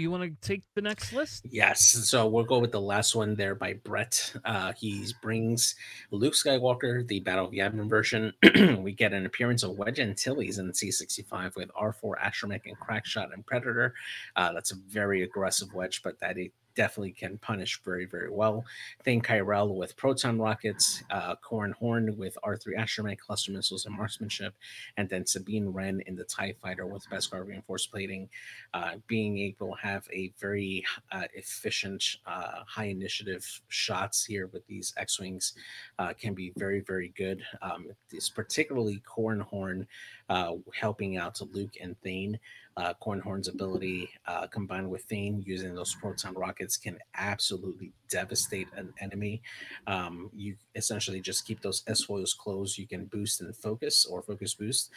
[0.00, 1.46] you want to take the next list?
[1.50, 4.32] Yes, so we'll go with the last one there by Brett.
[4.44, 5.74] Uh, he brings
[6.10, 8.32] Luke Skywalker, the Battle of Yavin version.
[8.82, 13.44] we get an appearance of Wedge Antilles in C65 with R4 Astromech and Crackshot and
[13.46, 13.94] Predator.
[14.36, 16.36] Uh, that's a very aggressive wedge, but that
[16.74, 18.64] definitely can punish very, very well.
[19.04, 24.54] Thane Kyrell with proton rockets, uh, Corran Horn with R3 Astromech, cluster missiles, and marksmanship,
[24.96, 28.28] and then Sabine Wren in the TIE fighter with Beskar reinforced plating
[28.74, 34.66] uh, being able to have a very uh, efficient, uh, high initiative shots here with
[34.66, 35.54] these X Wings
[35.98, 37.42] uh, can be very, very good.
[37.60, 39.86] Um, this particularly Corran Horn
[40.32, 42.38] uh, helping out to Luke and Thane.
[42.78, 48.68] Uh, Corran Horn's ability uh, combined with Thane using those proton rockets can absolutely devastate
[48.74, 49.42] an enemy.
[49.86, 52.78] Um, you essentially just keep those S foils closed.
[52.78, 54.90] You can boost and focus or focus boost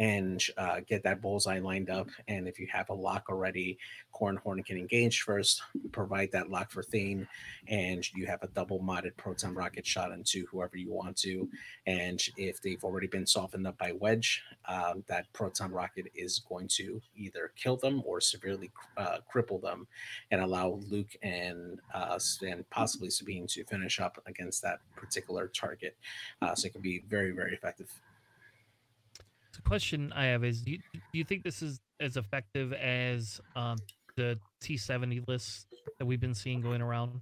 [0.00, 2.08] and uh, get that bullseye lined up.
[2.26, 3.78] And if you have a lock already,
[4.14, 7.28] Corran Horn can engage first, provide that lock for Thane,
[7.68, 11.46] and you have a double modded proton rocket shot into whoever you want to.
[11.86, 16.68] And if they've already been softened up by Wedge, um, that proton rocket is going
[16.68, 19.86] to either kill them or severely uh, cripple them
[20.30, 25.94] and allow Luke and uh, and possibly Sabine to finish up against that particular target.
[26.40, 27.90] Uh, so it can be very, very effective.
[29.64, 33.78] Question I have is: Do you, do you think this is as effective as um,
[34.16, 35.66] the T70 lists
[35.98, 37.20] that we've been seeing going around?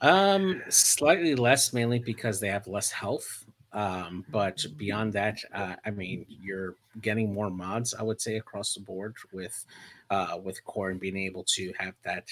[0.00, 3.44] Um, slightly less, mainly because they have less health.
[3.72, 7.94] Um, but beyond that, uh, I mean, you're getting more mods.
[7.94, 9.64] I would say across the board with
[10.10, 12.24] uh, with Core and being able to have that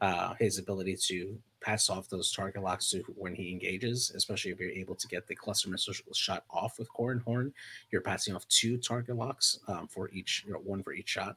[0.00, 4.60] uh, his ability to pass off those target locks to when he engages, especially if
[4.60, 7.52] you're able to get the cluster missile shot off with Corran Horn,
[7.90, 11.36] you're passing off two target locks um, for each, you know, one for each shot.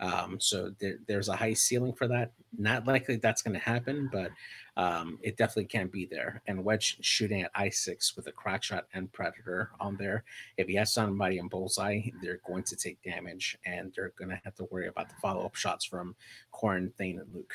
[0.00, 2.32] Um, so there, there's a high ceiling for that.
[2.58, 4.30] Not likely that's going to happen, but
[4.76, 6.42] um, it definitely can't be there.
[6.46, 10.24] And Wedge shooting at I6 with a crack shot and Predator on there.
[10.56, 14.40] If he has somebody in bullseye, they're going to take damage and they're going to
[14.44, 16.16] have to worry about the follow up shots from
[16.50, 17.54] Corn, Thane, and Luke.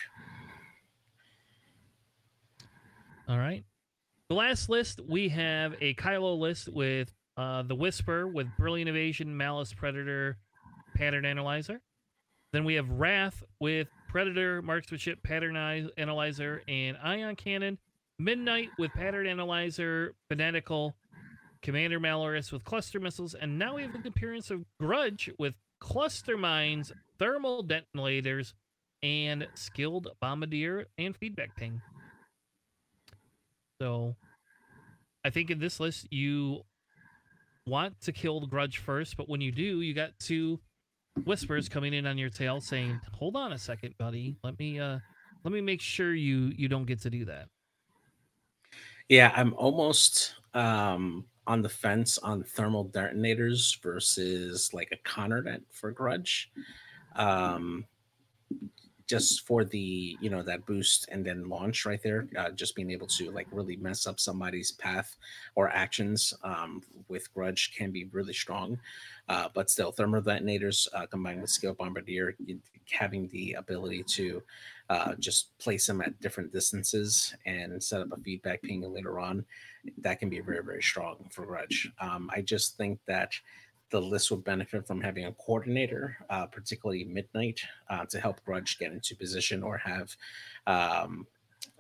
[3.28, 3.64] All right.
[4.30, 9.36] The last list we have a Kylo list with uh, the Whisper with Brilliant Evasion,
[9.36, 10.38] Malice Predator,
[10.96, 11.82] Pattern Analyzer.
[12.54, 15.56] Then we have Wrath with Predator, Marksmanship, Pattern
[15.98, 17.78] Analyzer, and Ion Cannon.
[18.20, 20.96] Midnight with Pattern Analyzer, Fanatical,
[21.62, 26.38] Commander Malarus with cluster missiles, and now we have the appearance of Grudge with cluster
[26.38, 28.54] mines, thermal detonators,
[29.04, 31.82] and skilled bombardier and feedback ping.
[33.80, 34.16] So
[35.24, 36.62] I think in this list you
[37.66, 40.60] want to kill the grudge first, but when you do, you got two
[41.26, 44.38] whispers coming in on your tail saying, "Hold on a second, buddy.
[44.44, 45.00] Let me uh
[45.44, 47.50] let me make sure you you don't get to do that."
[49.10, 55.62] Yeah, I'm almost um on the fence on thermal detonators versus like a Conner net
[55.72, 56.52] for grudge.
[57.16, 57.86] Um
[59.08, 62.92] just for the you know that boost and then launch right there uh, just being
[62.92, 65.16] able to like really mess up somebody's path
[65.56, 68.78] or actions um, with grudge can be really strong.
[69.30, 72.36] Uh, but still thermal detonators uh, combined with skill bombardier
[72.90, 74.42] having the ability to
[74.90, 79.44] uh, just place them at different distances and set up a feedback ping later on
[79.98, 81.92] that can be very very strong for grudge.
[82.00, 83.32] Um, i just think that
[83.90, 88.78] the list would benefit from having a coordinator, uh, particularly midnight, uh, to help Grudge
[88.80, 90.16] get into position or have
[90.68, 91.26] um,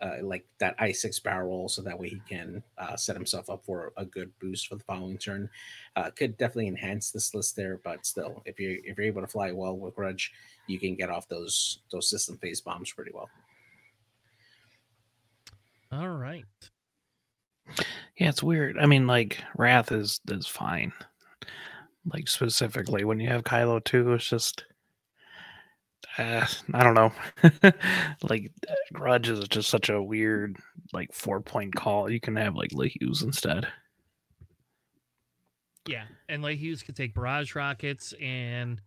[0.01, 3.66] uh, like that I six barrel, so that way he can uh, set himself up
[3.66, 5.49] for a good boost for the following turn.
[5.95, 9.28] Uh, could definitely enhance this list there, but still, if you if you're able to
[9.28, 10.32] fly well with Grudge,
[10.68, 13.30] you can get off those those system phase bombs pretty well.
[15.91, 16.45] All right.
[18.18, 18.78] Yeah, it's weird.
[18.78, 20.93] I mean, like Wrath is is fine
[22.12, 24.66] like specifically when you have Kylo too, it's just
[26.18, 27.12] uh, I don't know.
[28.30, 28.51] like
[28.93, 30.58] Grudge is just such a weird
[30.93, 32.10] like four point call.
[32.10, 33.68] You can have like LeHuse instead.
[35.88, 38.82] Yeah, and LeHuse could take barrage rockets and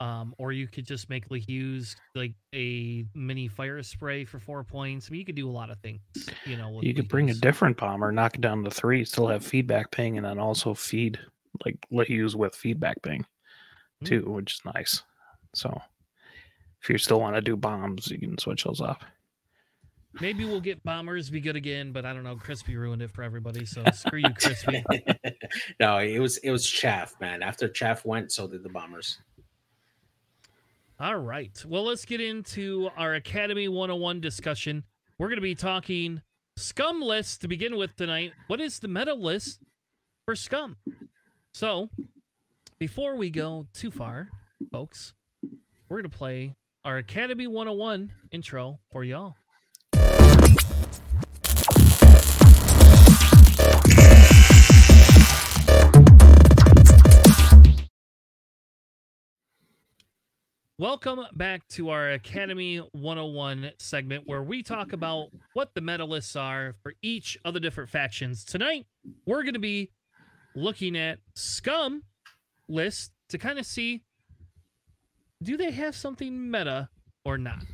[0.00, 5.08] um, or you could just make LeHuse like a mini fire spray for four points.
[5.08, 6.00] I mean, you could do a lot of things.
[6.46, 9.44] You know, you could bring a different bomber, knock it down to three, still have
[9.44, 11.18] feedback ping, and then also feed
[11.64, 13.24] like LeHuse with feedback ping
[14.00, 14.06] hmm.
[14.06, 14.34] too, mm.
[14.34, 15.02] which is nice.
[15.54, 15.80] So
[16.82, 19.04] if you still want to do bombs, you can switch those up.
[20.20, 22.34] Maybe we'll get bombers be good again, but I don't know.
[22.34, 24.84] Crispy ruined it for everybody, so screw you, Crispy.
[25.80, 27.42] no, it was it was Chaff, man.
[27.42, 29.18] After Chaff went, so did the bombers.
[30.98, 31.64] All right.
[31.66, 34.84] Well, let's get into our Academy 101 discussion.
[35.16, 36.20] We're going to be talking
[36.56, 38.32] scum list to begin with tonight.
[38.48, 39.60] What is the meta list
[40.26, 40.76] for scum?
[41.52, 41.90] So,
[42.78, 44.28] before we go too far,
[44.70, 45.14] folks,
[45.88, 49.34] we're going to play our Academy 101 intro for y'all.
[60.78, 66.76] Welcome back to our Academy 101 segment where we talk about what the medalists are
[66.82, 68.44] for each of the different factions.
[68.44, 68.86] Tonight,
[69.26, 69.90] we're going to be
[70.54, 72.02] looking at Scum
[72.68, 74.02] list to kind of see
[75.42, 76.88] do they have something meta
[77.24, 77.64] or not.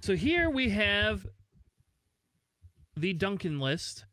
[0.00, 1.26] So here we have
[2.96, 4.04] the Duncan list,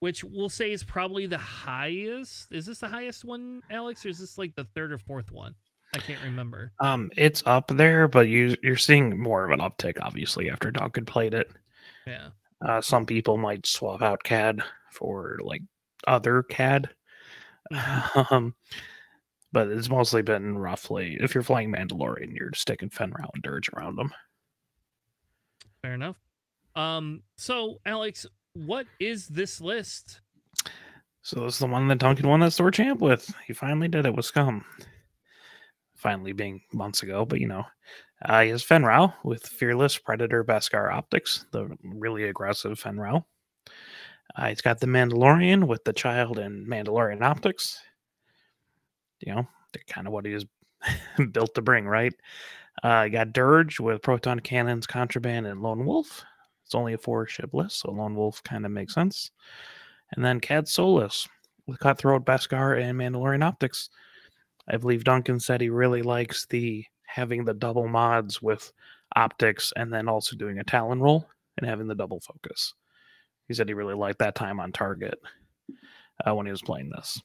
[0.00, 2.52] which we'll say is probably the highest.
[2.52, 5.54] Is this the highest one, Alex, or is this like the third or fourth one?
[5.94, 6.72] I can't remember.
[6.80, 11.04] Um, it's up there, but you you're seeing more of an uptick, obviously, after Duncan
[11.04, 11.50] played it.
[12.06, 12.28] Yeah.
[12.66, 14.60] Uh, some people might swap out CAD
[14.90, 15.62] for like
[16.06, 16.90] other CAD.
[17.72, 18.20] Mm-hmm.
[18.34, 18.54] Um,
[19.52, 23.70] but it's mostly been roughly if you're flying Mandalorian, you're sticking Fenn Rau and Dirge
[23.70, 24.12] around them.
[25.80, 26.16] Fair enough.
[26.74, 30.20] Um, so Alex, what is this list?
[31.22, 33.32] So this is the one that Duncan won that store champ with.
[33.46, 34.64] He finally did it with Scum.
[35.96, 37.64] Finally being months ago, but you know,
[38.24, 43.24] uh, he has Fenn Rau with Fearless Predator Beskar Optics, the really aggressive Fenn Rau.
[44.36, 47.80] Uh, he's got the Mandalorian with the child and Mandalorian optics.
[49.20, 50.46] You know, they're kind of what he was
[51.32, 52.12] built to bring, right?
[52.82, 56.24] Uh, got Dirge with proton cannons, contraband, and Lone Wolf.
[56.64, 59.30] It's only a four ship list, so Lone Wolf kind of makes sense.
[60.12, 61.28] And then Kad Solus
[61.66, 63.90] with Cutthroat, Beskar, and Mandalorian optics.
[64.68, 68.72] I believe Duncan said he really likes the having the double mods with
[69.14, 72.74] optics and then also doing a Talon roll and having the double focus.
[73.48, 75.18] He said he really liked that time on target
[76.26, 77.20] uh, when he was playing this.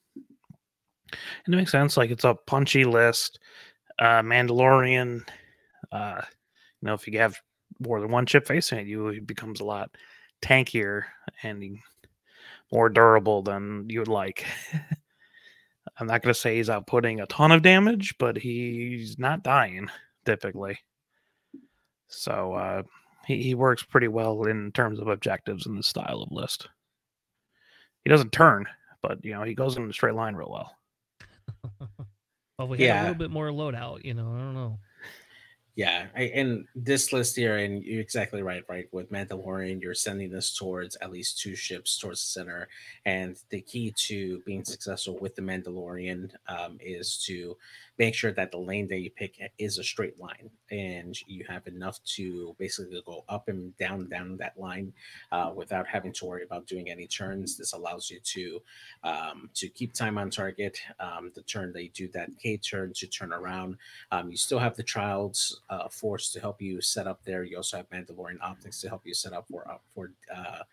[1.46, 1.98] And it makes sense.
[1.98, 3.40] Like it's a punchy list.
[3.98, 5.22] Uh, Mandalorian,
[5.92, 6.22] uh,
[6.82, 7.40] you know, if you have
[7.80, 9.90] more than one chip facing at you, it becomes a lot
[10.42, 11.04] tankier
[11.44, 11.80] and
[12.72, 14.46] more durable than you would like.
[15.98, 19.90] I'm not going to say he's outputting a ton of damage, but he's not dying
[20.26, 20.80] typically.
[22.08, 22.84] So uh,
[23.30, 26.68] he, he works pretty well in terms of objectives in the style of list.
[28.04, 28.66] He doesn't turn,
[29.04, 30.76] but you know he goes in a straight line real well.
[32.58, 34.80] Well, if we had a little bit more loadout, you know, I don't know.
[35.76, 38.66] Yeah, I, and this list here, and you're exactly right.
[38.68, 42.68] Right, with Mandalorian, you're sending this towards at least two ships towards the center,
[43.06, 47.56] and the key to being successful with the Mandalorian um, is to
[48.00, 51.68] make sure that the lane that you pick is a straight line, and you have
[51.68, 54.94] enough to basically go up and down down that line
[55.34, 57.58] uh, without having to worry about doing any turns.
[57.58, 58.62] This allows you to
[59.04, 60.80] um, to keep time on target.
[61.00, 63.76] Um, the turn that you do that K turn to turn around.
[64.12, 67.44] Um, you still have the child's uh, force to help you set up there.
[67.44, 70.64] You also have Mandalorian optics to help you set up for uh, for uh,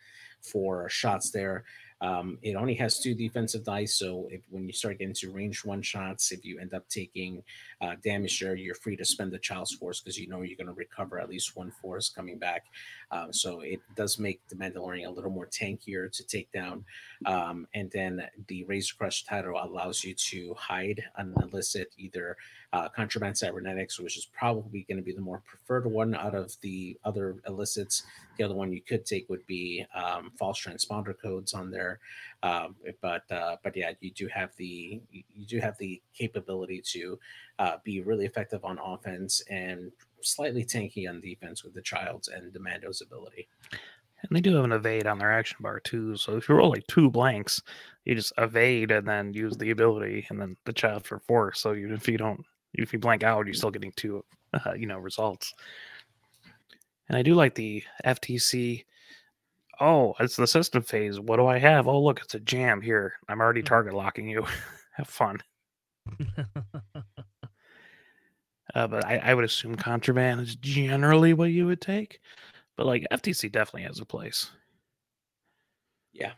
[0.40, 1.64] for shots there.
[2.00, 5.64] Um, it only has two defensive dice, so if when you start getting to range
[5.64, 7.42] one shots, if you end up taking
[7.80, 10.66] uh, damage there, you're free to spend the child's force because you know you're going
[10.66, 12.66] to recover at least one force coming back.
[13.10, 16.84] Um, so it does make the Mandalorian a little more tankier to take down.
[17.24, 22.36] Um, and then the Razor Crest title allows you to hide an illicit either
[22.76, 26.54] uh, contraband cybernetics, which is probably going to be the more preferred one out of
[26.60, 28.02] the other illicits.
[28.36, 32.00] The other one you could take would be um, false transponder codes on there,
[32.42, 36.82] um, but uh, but yeah, you do have the you you do have the capability
[36.92, 37.18] to
[37.58, 42.52] uh, be really effective on offense and slightly tanky on defense with the Child's and
[42.52, 43.48] Demando's ability.
[44.22, 46.16] And they do have an evade on their action bar too.
[46.16, 47.62] So if you roll like two blanks,
[48.04, 51.60] you just evade and then use the ability, and then the child for force.
[51.60, 52.44] So even if you don't,
[52.76, 54.24] if you blank out, you're still getting two,
[54.54, 55.54] uh, you know, results.
[57.08, 58.84] And I do like the FTC.
[59.80, 61.20] Oh, it's the system phase.
[61.20, 61.86] What do I have?
[61.86, 63.14] Oh, look, it's a jam here.
[63.28, 64.46] I'm already target locking you.
[64.92, 65.42] have fun.
[68.74, 72.20] Uh, but I, I would assume contraband is generally what you would take.
[72.76, 74.50] But like FTC definitely has a place.
[76.12, 76.32] Yeah,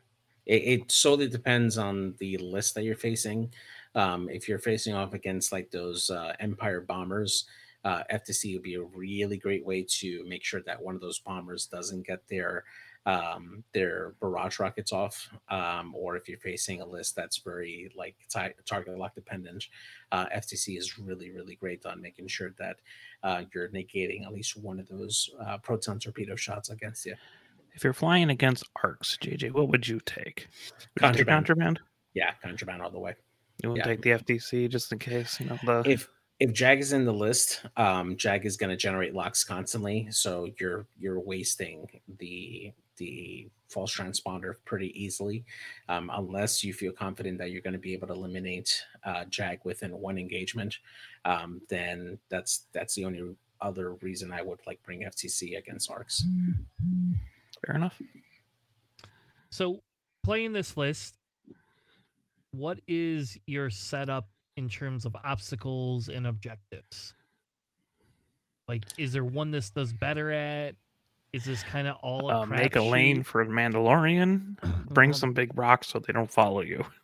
[0.47, 3.53] it, it solely depends on the list that you're facing.
[3.99, 7.47] Um, if you're facing off against like those uh, Empire bombers,
[7.85, 11.19] uh, FTC would be a really great way to make sure that one of those
[11.19, 12.63] bombers doesn't get their
[13.07, 15.29] um, their barrage rockets off.
[15.49, 19.67] Um, or if you're facing a list that's very like ti- target lock dependent,
[20.13, 22.77] uh, FTC is really really great on making sure that
[23.25, 27.17] uh, you're negating at least one of those uh, proton torpedo shots against you.
[27.75, 30.49] If you're flying against arcs, JJ, what would you take?
[30.71, 31.47] Would you Contraband.
[31.47, 31.81] contraband?
[32.15, 33.15] Yeah, contraband all the way.
[33.63, 33.93] You wouldn't Yeah.
[33.93, 36.09] take the FTC just in case, you know, the if
[36.41, 40.49] if Jag is in the list, um, Jag is going to generate locks constantly, so
[40.61, 41.89] you're you're wasting
[42.19, 45.45] the the false transponder pretty easily,
[45.89, 49.61] um, unless you feel confident that you're going to be able to eliminate uh, Jag
[49.65, 50.79] within one engagement.
[51.25, 56.25] Um, then that's that's the only other reason I would like bring FTC against arcs.
[57.67, 58.01] fair enough.
[59.51, 59.83] So,
[60.23, 61.18] playing this list,
[62.53, 67.15] what is your setup in terms of obstacles and objectives?
[68.67, 70.75] Like, is there one this does better at?
[71.33, 74.57] Is this kind of all a Uh, make a lane for the Mandalorian.
[74.91, 76.85] Bring Um, some big rocks so they don't follow you.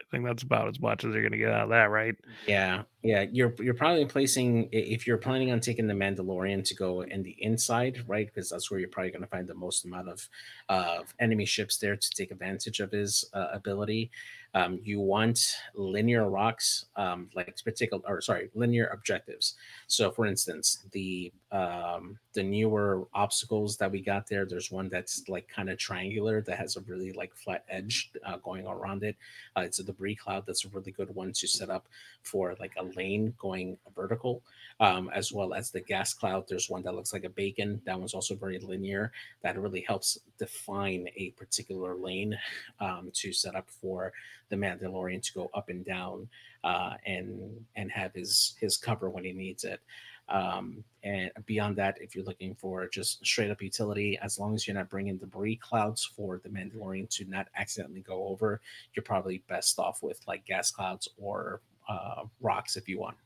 [0.00, 2.14] I think that's about as much as you're gonna get out of that, right?
[2.46, 3.26] Yeah, yeah.
[3.30, 7.36] You're you're probably placing if you're planning on taking the Mandalorian to go in the
[7.42, 8.26] inside, right?
[8.26, 10.26] Because that's where you're probably going to find the most amount of
[10.68, 14.10] of enemy ships there to take advantage of his uh, ability.
[14.54, 19.54] Um, you want linear rocks, um, like particular, or sorry, linear objectives.
[19.88, 25.28] So, for instance, the um, the newer obstacles that we got there, there's one that's
[25.28, 29.16] like kind of triangular that has a really like flat edge uh, going around it.
[29.56, 30.44] Uh, it's a debris cloud.
[30.46, 31.86] That's a really good one to set up
[32.22, 34.42] for like a lane going vertical,
[34.80, 36.44] um, as well as the gas cloud.
[36.48, 37.80] There's one that looks like a bacon.
[37.86, 39.12] That one's also very linear.
[39.42, 42.36] That really helps define a particular lane
[42.80, 44.12] um, to set up for
[44.48, 46.28] the Mandalorian to go up and down
[46.64, 49.80] uh, and and have his his cover when he needs it.
[50.28, 54.66] Um, and beyond that, if you're looking for just straight up utility, as long as
[54.66, 58.60] you're not bringing debris clouds for the Mandalorian to not accidentally go over,
[58.94, 63.16] you're probably best off with like gas clouds or uh, rocks if you want.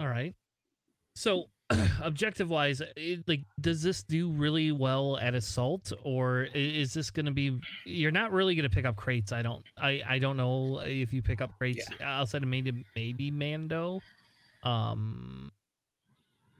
[0.00, 0.34] All right.
[1.16, 1.48] So,
[2.02, 7.26] objective wise, it, like, does this do really well at assault, or is this going
[7.26, 7.58] to be?
[7.84, 9.32] You're not really going to pick up crates.
[9.32, 9.62] I don't.
[9.76, 14.00] I I don't know if you pick up crates outside of maybe maybe Mando,
[14.62, 15.52] um,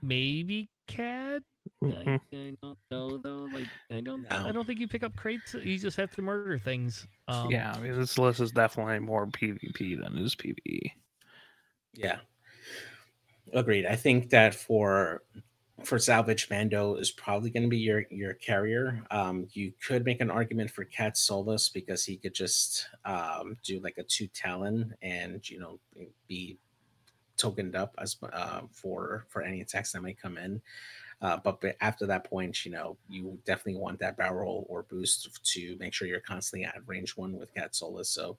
[0.02, 1.42] maybe Cad.
[1.82, 2.20] I, Mhm.
[2.32, 3.48] I don't know though.
[3.52, 4.26] Like, I don't.
[4.32, 5.54] I don't think you pick up crates.
[5.54, 7.06] You just have to murder things.
[7.28, 10.92] Um, yeah, I mean, this list is definitely more PvP than it is PvE.
[11.94, 12.18] Yeah.
[13.52, 13.86] Agreed.
[13.86, 15.22] I think that for
[15.84, 19.02] for salvage, Mando is probably going to be your your carrier.
[19.10, 23.80] Um, you could make an argument for Kad Solus because he could just um, do
[23.80, 25.78] like a two Talon and you know
[26.26, 26.58] be
[27.36, 30.60] tokened up as uh, for for any attacks that might come in.
[31.20, 35.28] Uh, but, but after that point, you know, you definitely want that barrel or boost
[35.44, 38.08] to make sure you're constantly at range one with Kad Solus.
[38.08, 38.36] So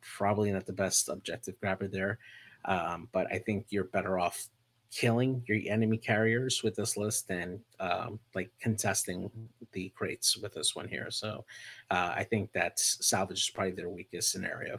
[0.00, 2.18] probably not the best objective grabber there.
[2.66, 4.48] Um, but I think you're better off
[4.90, 9.30] killing your enemy carriers with this list than um, like contesting
[9.72, 11.10] the crates with this one here.
[11.10, 11.44] So
[11.90, 14.78] uh, I think that salvage is probably their weakest scenario.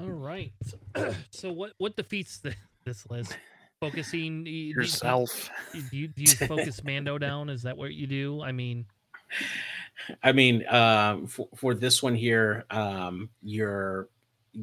[0.00, 0.52] All right.
[1.30, 2.54] so what what defeats the,
[2.84, 3.36] this list?
[3.80, 5.50] Focusing yourself.
[5.72, 7.48] Do you, do you focus Mando down?
[7.48, 8.42] Is that what you do?
[8.42, 8.86] I mean,
[10.22, 14.08] I mean, um, for, for this one here, um, your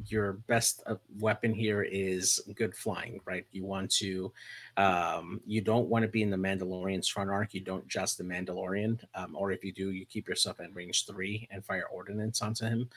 [0.09, 3.45] your best uh, weapon here is good flying, right?
[3.51, 4.31] You want to,
[4.77, 7.53] um, you don't want to be in the Mandalorian's front arc.
[7.53, 11.05] You don't just the Mandalorian, um, or if you do, you keep yourself at range
[11.05, 12.89] three and fire ordnance onto him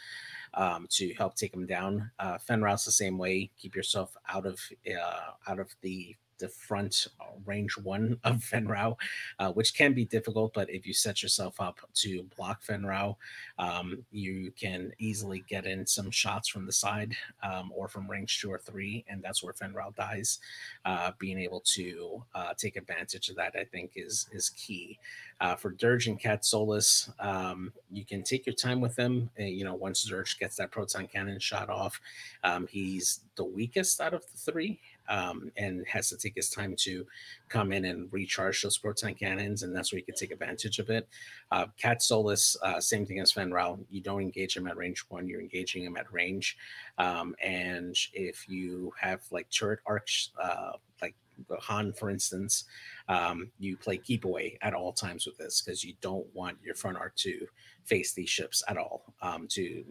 [0.55, 2.11] um, to help take him down.
[2.19, 3.51] Uh, Fenn the same way.
[3.59, 8.67] Keep yourself out of uh, out of the the front uh, range one of Fenn
[8.67, 8.97] Rau,
[9.39, 10.55] uh, which can be difficult.
[10.55, 13.17] But if you set yourself up to block Fenn Rau,
[13.59, 18.41] um, you can easily get in some shots from the side um, or from range
[18.41, 20.39] two or three, and that's where Fenn Rau dies.
[20.85, 24.99] Uh, being able to uh, take advantage of that, I think, is is key.
[25.41, 29.31] Uh, for Dirge and Kad Solus, um, you can take your time with them.
[29.39, 32.01] Uh, you know, once Dirge gets that proton cannon shot off,
[32.43, 36.75] um, he's the weakest out of the three um, and has to take his time
[36.77, 37.07] to
[37.49, 40.91] come in and recharge those proton cannons, and that's where you can take advantage of
[40.91, 41.09] it.
[41.51, 43.79] Uh, Kad Solus, uh, same thing as Fenn Rau.
[43.91, 46.57] You don't engage him at range one; you're engaging him at range.
[46.99, 51.15] Um, and if you have like turret arcs, uh, like
[51.61, 52.65] Han, for instance,
[53.09, 56.75] um, you play keep away at all times with this because you don't want your
[56.75, 57.47] front arc to
[57.85, 59.85] face these ships at all um, to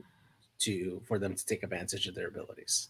[0.60, 2.90] to for them to take advantage of their abilities.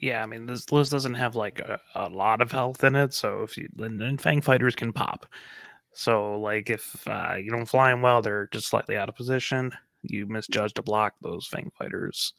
[0.00, 3.14] Yeah, I mean this list doesn't have like a, a lot of health in it,
[3.14, 5.26] so if you and Fang fighters can pop.
[5.92, 9.72] So like if uh, you don't fly them well, they're just slightly out of position.
[10.02, 12.34] You misjudge to block those Fang fighters.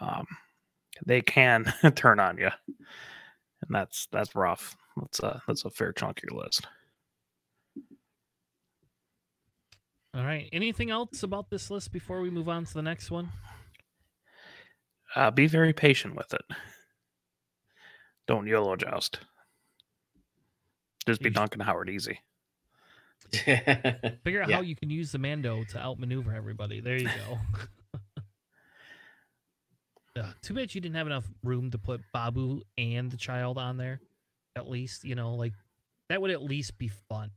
[0.00, 0.26] Um,
[1.06, 4.76] they can turn on you, and that's that's rough.
[4.96, 6.66] That's a that's a fair chunk of your list.
[10.14, 10.48] All right.
[10.52, 13.30] Anything else about this list before we move on to the next one?
[15.14, 16.42] Uh, be very patient with it.
[18.26, 19.20] Don't YOLO joust.
[21.06, 22.20] Just be Duncan Howard easy.
[23.32, 24.56] Figure out yeah.
[24.56, 26.80] how you can use the Mando to outmaneuver everybody.
[26.80, 27.38] There you go.
[30.20, 33.76] uh, too bad you didn't have enough room to put Babu and the child on
[33.76, 34.00] there.
[34.54, 35.54] At least, you know, like
[36.08, 37.30] that would at least be fun.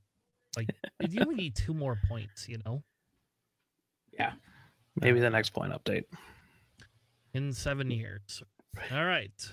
[0.55, 0.69] Like
[1.09, 2.83] you only need two more points, you know?
[4.13, 4.33] Yeah.
[5.01, 6.05] Maybe the next point update
[7.35, 8.41] in seven years.
[8.91, 9.51] All right.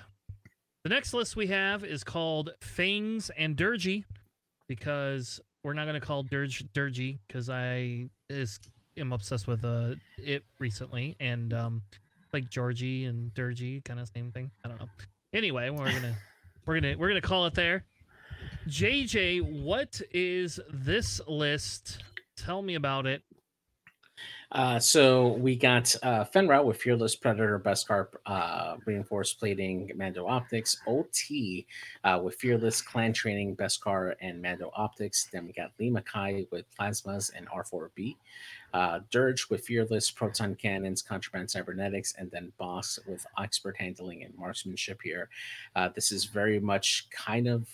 [0.84, 4.04] The next list we have is called Fangs and Durgy
[4.68, 8.60] because we're not going to call Dirge Durgy because I is
[8.96, 11.82] am obsessed with uh it recently and um
[12.32, 14.50] like Georgie and Durgy kind of same thing.
[14.64, 14.88] I don't know.
[15.32, 16.14] Anyway, we're gonna
[16.66, 17.84] we're gonna we're gonna call it there.
[18.68, 22.02] JJ, what is this list?
[22.36, 23.22] Tell me about it.
[24.52, 26.26] Uh, so we got uh,
[26.62, 31.66] with Fearless Predator, Best Beskar, uh, Reinforced Plating, Mando Optics, OT
[32.04, 35.28] uh, with Fearless Clan Training, Beskar, and Mando Optics.
[35.32, 38.16] Then we got Leema Kai with Plasmas and R4B.
[38.74, 44.36] Uh, Dirge with Fearless, Proton Cannons, Contraband Cybernetics, and then Bossk with Expert Handling and
[44.36, 45.30] Marksmanship here.
[45.76, 47.66] Uh, this is very much kind of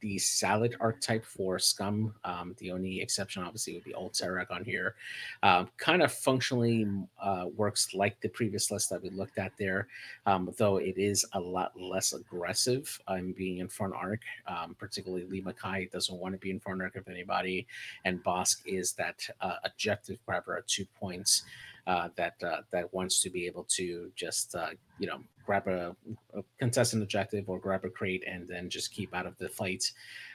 [0.00, 2.14] the salad archetype for Scum.
[2.24, 4.94] Um, the only exception, obviously, would be Old Teroch on here.
[5.42, 6.86] Um, kind of functionally
[7.20, 9.88] uh, works like the previous list that we looked at there,
[10.26, 14.22] um, though it is a lot less aggressive um, being in front arc.
[14.46, 17.66] Um, particularly, Leema Kai doesn't want to be in front arc of anybody,
[18.04, 21.44] and Bossk is that uh, objective grabber at two points.
[21.86, 24.68] Uh, that uh, that wants to be able to just uh,
[24.98, 25.96] you know grab a,
[26.36, 29.90] a, contestant objective or grab a crate and then just keep out of the fight.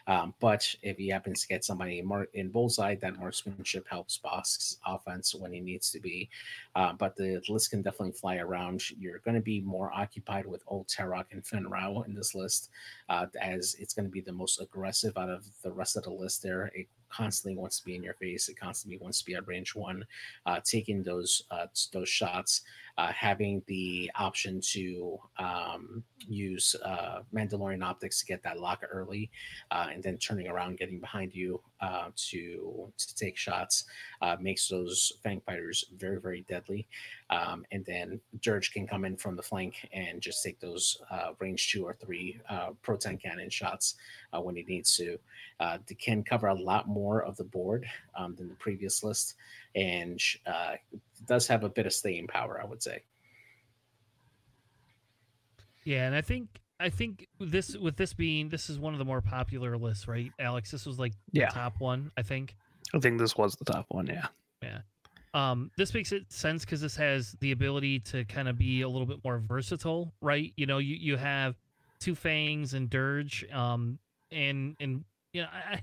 [0.08, 4.18] Um, but if he happens to get somebody in, mar- in bullseye, that marksmanship helps
[4.18, 6.30] Bossk's offense when he needs to be.
[6.76, 8.82] Uh, but the list can definitely fly around.
[9.00, 12.72] You're going to be more occupied with Old Teroch and Fenn Rau in this list,
[13.08, 16.10] uh, as it's going to be the most aggressive out of the rest of the
[16.10, 16.72] list there.
[16.74, 18.50] It constantly wants to be in your face.
[18.50, 20.06] It constantly wants to be at range one,
[20.48, 22.64] uh, taking those uh, those shots,
[22.98, 29.32] uh, having the option to um, use uh, Mandalorian optics to get that lock early,
[29.72, 33.86] uh, and then turning around, getting behind you uh, to to take shots,
[34.22, 36.88] uh, makes those Fang fighters very very deadly.
[37.30, 41.32] Um, and then Dirge can come in from the flank and just take those uh,
[41.40, 42.40] range two or three
[42.84, 43.96] proton cannon shots
[44.32, 45.18] when he needs to.
[45.88, 49.36] They can cover a lot more of the board um, than the previous list,
[49.76, 50.74] and uh,
[51.28, 53.02] does have a bit of staying power, I would say.
[55.84, 56.48] Yeah, and I think
[56.80, 60.32] I think this with this being this is one of the more popular lists, right,
[60.40, 60.72] Alex?
[60.72, 61.48] This was like Yeah.
[61.50, 62.56] the top one, I think.
[62.94, 64.08] I think this was the top one.
[64.08, 64.28] Yeah.
[64.62, 64.80] Yeah.
[65.34, 68.90] Um, this makes it sense because this has the ability to kind of be a
[68.90, 70.54] little bit more versatile, right?
[70.58, 71.56] You know, you, you have
[72.00, 73.98] two fangs and dirge, um,
[74.32, 75.82] and and you know, I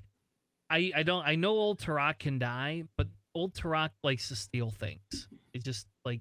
[0.70, 4.70] I I don't I know old Teroch can die, but old Teroch likes to steal
[4.70, 5.28] things.
[5.52, 6.20] It just like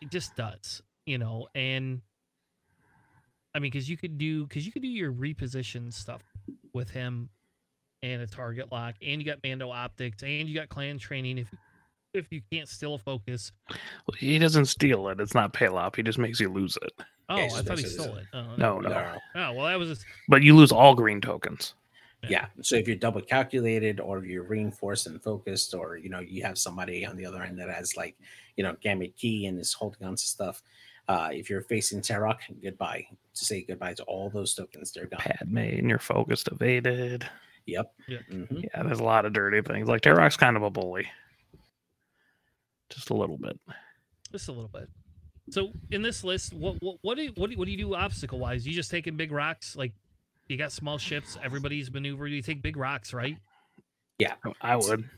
[0.00, 2.00] it just does, you know, and
[3.54, 6.22] I mean, because you could do because you could do your reposition stuff
[6.72, 7.28] with him
[8.02, 11.38] and a target lock, and you got Mando optics, and you got clan training.
[11.38, 11.48] If
[12.14, 15.20] if you can't steal a focus, Well, he doesn't steal it.
[15.20, 15.96] It's not Palob.
[15.96, 16.92] He just makes you lose it.
[17.30, 18.26] oh, Yeah, I thought he stole it.
[18.34, 18.90] Oh, No, no.
[18.90, 19.18] No.
[19.34, 21.74] Oh, well, that was just, But you lose all green tokens.
[22.28, 22.46] Yeah.
[22.60, 26.56] So if you're double calculated or you're reinforced and focused, or you know, you have
[26.58, 28.16] somebody on the other end that has like,
[28.56, 30.62] you know, gamut key and is holding on to stuff.
[31.08, 33.04] Uh, if you're facing Teroch, goodbye.
[33.34, 35.18] To say goodbye to all those tokens, they're gone.
[35.20, 37.26] Padme and you're focused evaded.
[37.66, 37.92] Yep.
[38.06, 38.18] Yeah.
[38.30, 38.62] Mhm.
[38.72, 39.88] Yeah, there's a lot of dirty things.
[39.88, 41.08] Like Teroch's kind of a bully.
[42.90, 43.58] Just a little bit.
[44.30, 44.88] just a little bit.
[45.50, 47.78] So in this list, what what what do you, what do you, what do you
[47.78, 48.66] do obstacle wise?
[48.66, 49.92] You just taking big rocks, like
[50.48, 51.38] you got small ships.
[51.42, 52.26] Everybody's maneuver.
[52.26, 53.36] You take big rocks, right?
[54.18, 55.08] Yeah, I would.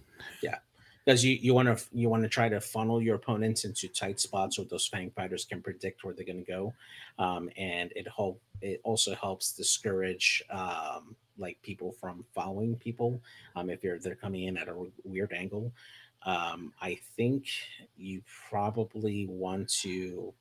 [0.42, 0.56] Yeah,
[1.04, 4.20] because you you want to you want to try to funnel your opponents into tight
[4.20, 6.72] spots where those fang fighters can predict where they're going to go
[7.18, 13.20] um, and it help it also helps discourage um, like people from following people
[13.56, 15.72] um, if you're they're coming in at a weird angle
[16.24, 17.46] um, i think
[17.96, 20.32] you probably want to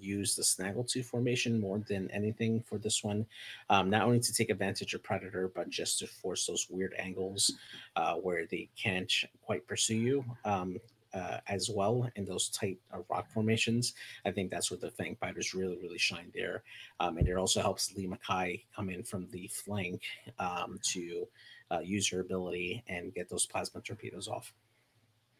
[0.00, 3.26] use the snaggletooth formation more than anything for this one
[3.68, 7.52] um, not only to take advantage of predator but just to force those weird angles
[7.96, 9.12] uh, where they can't
[9.42, 10.78] quite pursue you um,
[11.12, 13.94] uh, as well in those tight uh, rock formations.
[14.24, 16.62] I think that's where the Fang Fighters really, really shine there.
[17.00, 20.02] Um, and it also helps Leema Kai come in from the flank
[20.38, 21.26] um, to
[21.70, 24.54] uh, use her ability and get those plasma torpedoes off.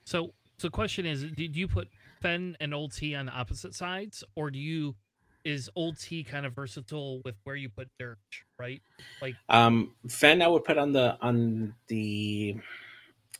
[0.04, 1.88] So so the question is, did you put
[2.20, 4.94] Fenn and Old T on the opposite sides, or do you
[5.44, 8.82] is Old T kind of versatile with where you put Dirge, right?
[9.22, 12.56] Like Um, Fenn, I would put on the on the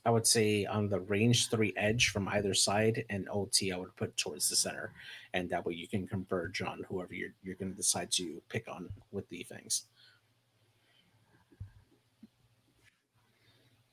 [0.07, 3.95] I would say on the range three edge from either side, and OT I would
[3.97, 4.93] put towards the center,
[5.35, 8.67] and that way you can converge on whoever you're you're going to decide to pick
[8.67, 9.85] on with the things.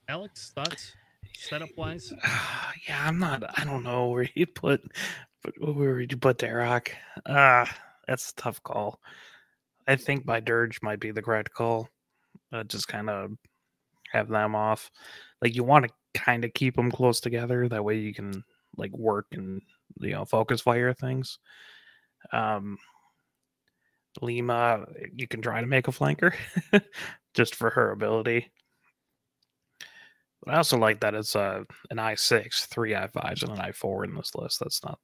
[0.08, 0.94] Alex, thoughts
[1.38, 2.14] setup wise?
[2.88, 3.44] yeah, I'm not.
[3.60, 4.82] I don't know where you put,
[5.44, 6.90] but where you put Darrock?
[7.26, 7.74] Ah,
[8.08, 9.00] that's a tough call.
[9.88, 11.90] I think my Dirge might be the correct call.
[12.52, 13.32] Uh, just kind of
[14.12, 14.92] have them off.
[15.42, 17.68] Like you want to kind of keep them close together.
[17.68, 18.44] That way you can
[18.76, 19.62] like work and
[20.00, 21.40] you know focus fire things.
[22.34, 22.78] Um,
[24.22, 24.86] Leema,
[25.16, 26.34] you can try to make a flanker
[27.34, 28.52] just for her ability.
[30.50, 34.36] I also like that it's uh, an i6, three i5s, and an i4 in this
[34.36, 34.60] list.
[34.60, 35.00] That's not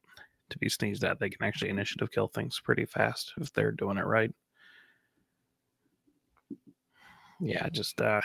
[0.50, 1.20] to be sneezed at.
[1.20, 4.34] They can actually initiative kill things pretty fast if they're doing it right.
[7.40, 8.22] Yeah, just uh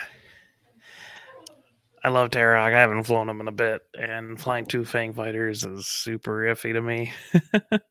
[2.03, 2.73] I love Teroch.
[2.73, 6.71] I haven't flown him in a bit, and flying two Fang fighters is super iffy
[6.71, 7.11] to me.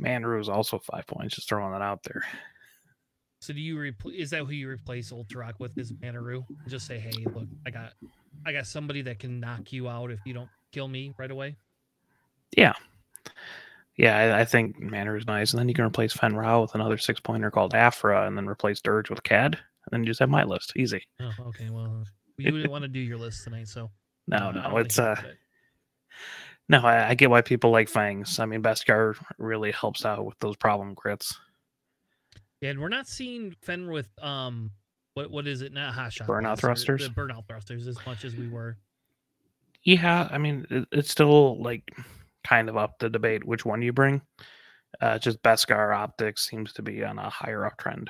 [0.00, 1.36] Manaroo is also five points.
[1.36, 2.22] Just throwing that out there.
[3.40, 5.76] So do you repl- is that who you replace Old Teroch with?
[5.78, 6.44] Is Manaroo?
[6.68, 7.94] Just say, hey, look, I got
[8.44, 11.56] I got somebody that can knock you out if you don't kill me right away.
[13.96, 16.74] Yeah, I, I think Manaroo is nice, and then you can replace Fenn Rau with
[16.74, 20.20] another six pointer called Afra, and then replace Dirge with Cad, and then you just
[20.20, 20.72] have my list.
[20.76, 21.02] Easy.
[21.20, 21.68] Oh, okay.
[21.70, 22.04] Well,
[22.38, 23.90] you didn't want to do your list tonight, so
[24.26, 25.38] No, no, it's uh, I'll put it.
[26.68, 26.80] no.
[26.80, 28.38] I, I get why people like Fangs.
[28.38, 31.34] I mean, Beskar really helps out with those problem crits.
[32.60, 34.70] Yeah, and we're not seeing Fenn with um,
[35.14, 35.72] what what is it?
[35.72, 37.02] Not hot shot Burnout thrusters?
[37.02, 38.76] The burnout thrusters as much as we were.
[39.82, 41.90] Yeah, I mean, it, it's still like
[42.44, 44.20] kind of up to debate which one you bring.
[45.00, 48.08] Uh, just Beskar optics seems to be on a higher uptrend,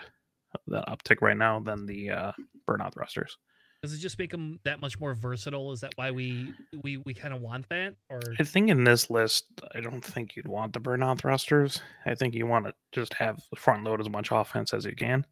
[0.66, 2.32] that uptick right now than the uh,
[2.68, 3.36] burnout thrusters.
[3.82, 5.73] Does it just make them that much more versatile?
[5.73, 6.52] Is that why we
[6.82, 7.94] we we kind of want that?
[8.11, 11.81] Or I think in this list, I don't think you'd want the burnout thrusters.
[12.05, 15.24] I think you want to just have front load as much offense as you can.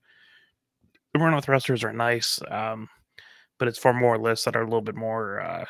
[1.12, 2.88] The burnout thrusters are nice, um,
[3.58, 5.64] but it's for more lists that are a little bit more uh,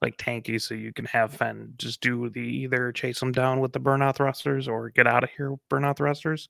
[0.00, 3.72] like tanky, so you can have Fenn just do the either chase them down with
[3.72, 6.48] the burnout thrusters or get out of here burnout thrusters,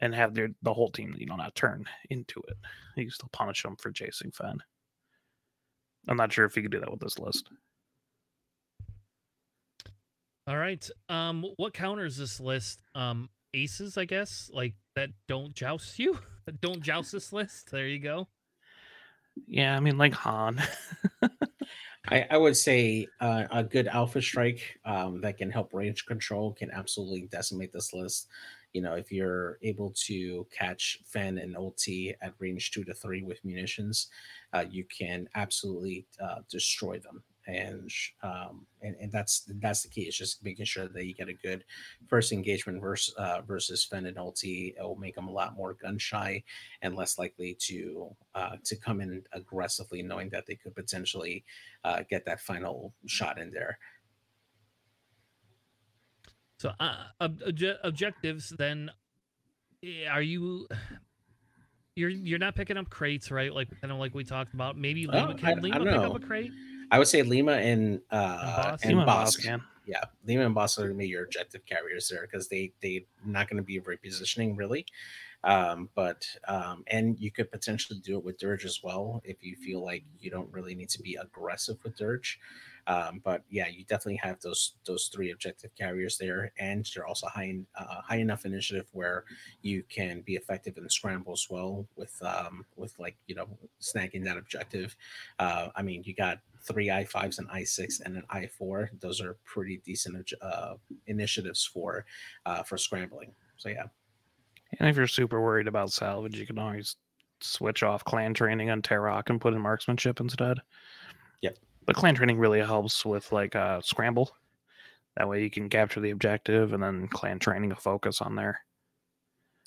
[0.00, 2.56] and have their the whole team you know not turn into it.
[2.96, 4.58] You can still punish them for chasing Fenn.
[6.08, 7.48] I'm not sure if you could do that with this list.
[10.46, 10.88] all right.
[11.08, 12.80] Um, what counters this list?
[12.94, 16.18] Um, aces, I guess, like that don't joust you.
[16.46, 17.70] that don't joust this list.
[17.70, 18.28] There you go.
[19.46, 20.62] Yeah, I mean like Han.
[22.08, 26.52] I, I would say uh, a good alpha strike um, that can help range control
[26.52, 28.28] can absolutely decimate this list.
[28.74, 33.22] You know, if you're able to catch Fenn and ulti at range two to three
[33.22, 34.08] with munitions,
[34.52, 37.22] uh, you can absolutely uh, destroy them.
[37.46, 37.90] And,
[38.22, 40.02] um, and and that's that's the key.
[40.02, 41.62] It's just making sure that you get a good
[42.08, 44.74] first engagement versus uh, versus Fenn and ulti.
[44.78, 46.42] It will make them a lot more gun shy
[46.80, 51.44] and less likely to uh, to come in aggressively, knowing that they could potentially
[51.84, 53.78] uh, get that final shot in there.
[56.64, 58.90] So, uh, ob- obje- objectives then
[60.10, 60.66] are you
[61.94, 63.52] you're you're not picking up crates, right?
[63.52, 64.78] Like kind of like we talked about.
[64.78, 66.12] Maybe Oh, Leema I- can I Leema don't pick know.
[66.14, 66.50] up a crate?
[66.90, 68.84] I would say Leema and uh, Bossk?
[68.84, 69.26] and Leema Bossk.
[69.40, 69.62] Bossk can.
[69.86, 73.00] Yeah, Leema and Bossk are going to be your objective carriers there because they they're
[73.26, 74.86] not going to be repositioning really.
[75.44, 79.54] Um, but um, and you could potentially do it with Dirge as well if you
[79.56, 82.38] feel like you don't really need to be aggressive with Dirge.
[82.86, 87.26] Um, but yeah, you definitely have those those three objective carriers there, and you're also
[87.26, 89.24] high in, uh, high enough initiative where
[89.62, 93.48] you can be effective in the scramble as well with um, with like you know
[93.80, 94.96] snagging that objective.
[95.38, 98.90] Uh, I mean, you got three i fives, and i six, and an i four.
[99.00, 100.74] Those are pretty decent uh,
[101.06, 102.04] initiatives for
[102.46, 103.32] uh, for scrambling.
[103.56, 103.86] So yeah.
[104.80, 106.96] And if you're super worried about salvage, you can always
[107.40, 110.58] switch off clan training on Teroch and put in marksmanship instead.
[111.84, 111.86] Yep.
[111.86, 114.30] But clan training really helps with like uh scramble.
[115.16, 118.60] That way you can capture the objective and then clan training a focus on there.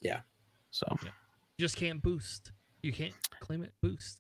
[0.01, 0.21] Yeah.
[0.71, 1.09] So You
[1.59, 2.51] just can't boost.
[2.81, 4.19] You can't claim it boost,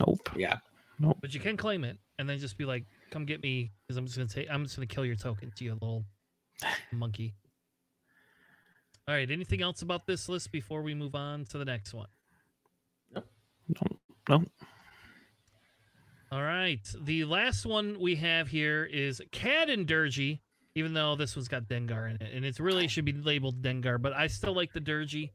[0.00, 0.28] nope.
[0.36, 0.58] Yeah.
[0.98, 1.18] Nope.
[1.20, 4.04] But you can claim it and then just be like, "Come get me," because I'm
[4.04, 4.48] just gonna take.
[4.50, 6.04] I'm just gonna kill your tokens, you little
[6.92, 7.34] monkey.
[9.06, 9.30] All right.
[9.30, 12.08] Anything else about this list before we move on to the next one?
[13.14, 14.44] Don't no.
[16.30, 16.80] All right.
[17.00, 20.40] The last one we have here is Cad and Durgy,
[20.74, 22.34] even though this one's got Dengar in it.
[22.34, 25.30] And it really should be labeled Dengar, but I still like the Durgy.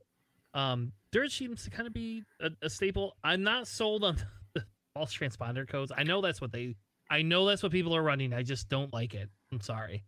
[0.54, 3.16] Um, Dirge seems to kind of be a, a staple.
[3.24, 4.18] I'm not sold on
[4.54, 4.64] the
[4.94, 5.92] false transponder codes.
[5.96, 6.76] I know that's what they
[7.10, 8.34] I know that's what people are running.
[8.34, 9.30] I just don't like it.
[9.52, 10.04] I'm sorry.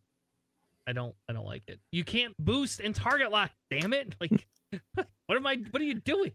[0.88, 1.80] I don't I don't like it.
[1.92, 4.16] You can't boost and target lock, damn it.
[4.22, 4.48] Like
[5.26, 6.32] what am I what are you doing?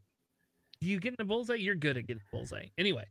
[0.80, 1.54] You getting a bullseye?
[1.54, 2.66] You're good at getting bullseye.
[2.76, 3.04] Anyway.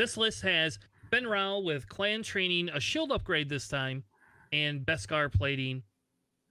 [0.00, 0.78] This list has
[1.10, 4.02] Fenn Rau with clan training, a shield upgrade this time,
[4.50, 5.82] and Beskar plating.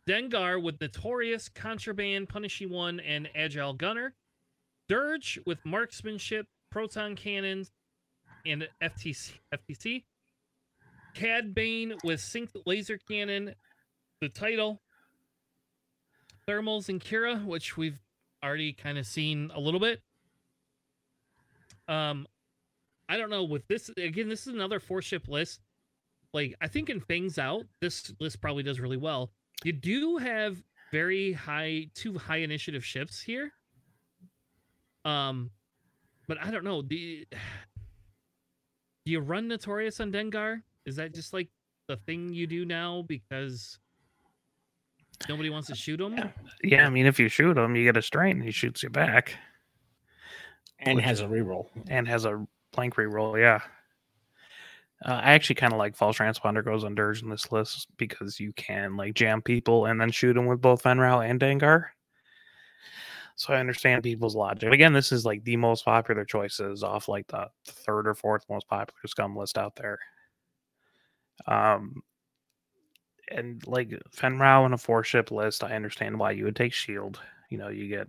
[0.08, 4.14] Dengar with Notorious, Contraband, Punishing One, and Agile Gunner.
[4.88, 7.72] Dirge with Marksmanship, Proton Cannons,
[8.46, 9.40] and FTC.
[9.52, 10.04] FTC.
[11.16, 13.56] Cad Bane with Synced Laser Cannon,
[14.22, 14.80] the title.
[16.48, 17.98] Thermals and Qi'ra, which we've
[18.44, 20.04] already kind of seen a little bit.
[21.88, 22.28] Um,
[23.10, 24.30] I don't know with this again.
[24.30, 25.60] This is another four ship list.
[26.32, 29.32] Like I think in things out, this list probably does really well.
[29.64, 30.62] You do have
[30.92, 33.52] very high two high initiative ships here.
[35.06, 35.50] Um,
[36.28, 36.84] but I don't know.
[36.84, 37.26] Do you,
[39.06, 40.62] do you run Notorious on Dengar?
[40.86, 41.50] Is that just like
[41.88, 43.80] the thing you do now because
[45.28, 46.14] nobody wants to shoot him?
[46.16, 46.30] Yeah.
[46.64, 48.90] Yeah, I mean if you shoot him, you get a strain, and he shoots you
[48.92, 49.36] back.
[50.78, 51.68] And Which- has a reroll.
[51.90, 52.46] and has a
[52.80, 53.38] blank reroll.
[53.38, 53.60] Yeah.
[55.06, 58.40] Uh, I actually kind of like false transponder goes on Dirge in this list because
[58.40, 61.88] you can like jam people and then shoot them with both Fenn Rau and Dengar.
[63.36, 64.72] So I understand people's logic.
[64.72, 68.68] Again, this is like the most popular choices off like the third or fourth most
[68.68, 70.00] popular scum list out there.
[71.48, 72.02] Um,
[73.30, 76.74] and like Fenn Rau in a four ship list, I understand why you would take
[76.74, 77.20] shield.
[77.50, 78.08] You know, you get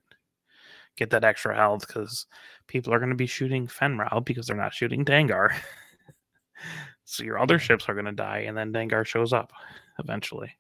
[0.97, 2.27] get that extra health because
[2.67, 5.51] people are going to be shooting Fenn Rau because they're not shooting Dengar.
[7.05, 9.53] so your other ships are going to die, and then Dengar shows up
[9.99, 10.53] eventually.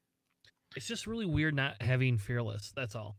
[0.76, 2.72] It's just really weird not having fearless.
[2.74, 3.16] That's all.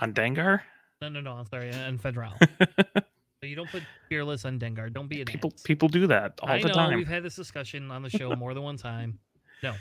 [0.00, 0.60] On Dengar?
[1.00, 1.32] No, no, no.
[1.32, 1.72] I'm sorry.
[1.72, 2.32] On Fenn Rau.
[3.40, 4.92] You don't put fearless on Dengar.
[4.92, 5.62] Don't be an People ass.
[5.62, 6.96] people do that all I the know time.
[6.96, 9.20] we've had this discussion on the show more than one time.
[9.62, 9.74] No,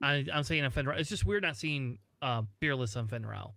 [0.00, 0.94] I, I'm saying on Fenn Rau.
[0.96, 3.54] It's just weird not seeing uh, fearless on Fenn Rau.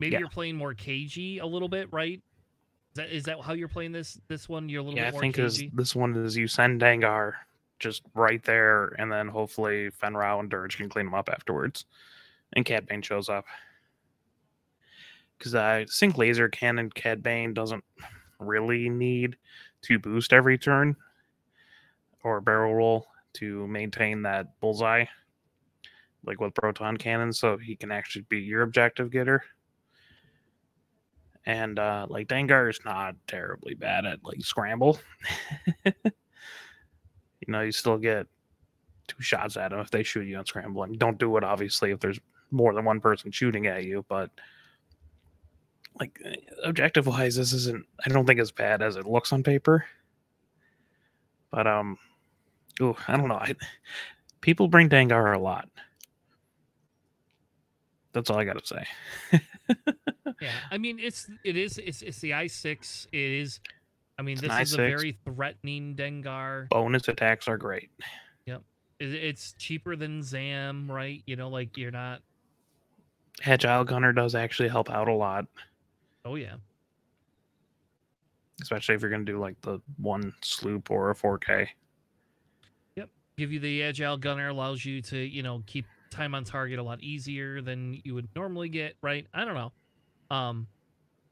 [0.00, 0.20] Maybe Yeah.
[0.20, 2.22] you're playing more cagey a little bit, right?
[2.90, 4.68] Is that is that how you're playing this this one?
[4.68, 7.34] You're a little Yeah, I think is this one is you send Dengar
[7.78, 11.84] just right there, and then hopefully Fenn Rau and Dirge can clean them up afterwards,
[12.54, 13.44] and Cad Bane shows up.
[15.38, 17.84] Because I think laser cannon Cad Bane doesn't
[18.40, 19.36] really need
[19.82, 20.96] to boost every turn
[22.24, 25.04] or barrel roll to maintain that bullseye,
[26.24, 29.44] like with proton cannon, so he can actually be your objective getter.
[31.48, 35.00] And uh, like Dengar is not terribly bad at like scramble.
[35.86, 35.92] you
[37.48, 38.26] know, you still get
[39.06, 40.92] two shots at them if they shoot you on scrambling.
[40.98, 42.20] Don't do it obviously if there's
[42.50, 44.30] more than one person shooting at you, but
[45.98, 46.20] like
[46.64, 49.86] objective wise, this isn't I don't think as bad as it looks on paper.
[51.50, 51.96] But um
[52.82, 53.36] ooh, I don't know.
[53.36, 53.54] I
[54.42, 55.70] people bring Dengar a lot.
[58.12, 58.84] That's all I gotta say.
[60.40, 63.06] Yeah, I mean it's it is it's it's the i six.
[63.12, 63.60] It is.
[64.18, 64.90] I mean It's this is a i6.
[64.96, 66.68] very threatening Dengar.
[66.68, 67.90] Bonus attacks are great.
[68.46, 68.62] Yep,
[69.00, 71.22] it, it's cheaper than Zam, right?
[71.26, 72.20] You know, like you're not.
[73.44, 75.46] Agile Gunner does actually help out a lot,
[76.24, 76.56] Oh yeah,
[78.60, 81.68] especially if you're gonna do like the one sloop or a 4K.
[82.96, 83.08] Yep.
[83.36, 86.82] Give you the agile gunner allows you to you know keep time on target a
[86.82, 88.96] lot easier than you would normally get.
[89.02, 89.26] Right?
[89.32, 89.72] I don't know.
[90.30, 90.66] Um,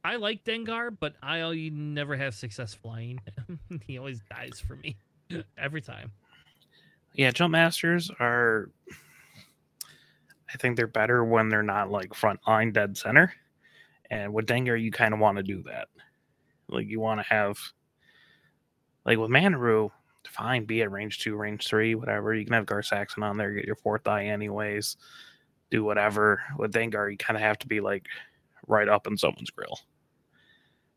[0.05, 3.21] I like Dengar, but I never have success flying.
[3.87, 4.97] he always dies for me
[5.59, 6.13] every time.
[7.13, 8.71] Yeah, jump masters are.
[10.53, 13.33] I think they're better when they're not like front line dead center,
[14.11, 15.89] and with Dengar you kind of want to do that.
[16.69, 17.59] Like you want to have,
[19.05, 19.91] like with Manaroo,
[20.27, 22.35] fine, be at range two, range three, whatever.
[22.35, 24.97] You can have Gar Saxon on there, get your fourth eye anyways.
[25.71, 26.43] Do whatever.
[26.59, 28.07] With Dengar, you kind of have to be like
[28.67, 29.79] right up in someone's grill,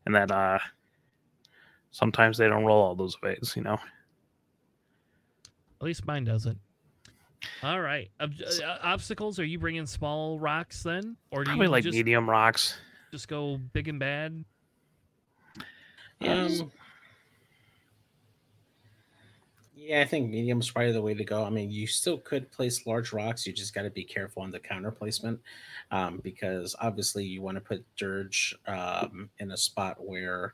[0.06, 0.58] and then uh,
[1.90, 3.78] sometimes they don't roll all those ways, you know.
[5.80, 6.58] At least mine doesn't.
[7.62, 8.10] All right.
[8.20, 9.38] Ob- uh, obstacles?
[9.38, 12.78] Are you bringing small rocks then, or do Probably you like just, medium rocks.
[13.10, 14.44] just go big and bad?
[16.22, 16.70] Um,
[19.80, 21.42] yeah, I think medium's probably the way to go.
[21.42, 23.46] I mean, you still could place large rocks.
[23.46, 25.40] You just got to be careful on the counter placement,
[25.90, 30.52] um, because obviously you want to put Dirge um, in a spot where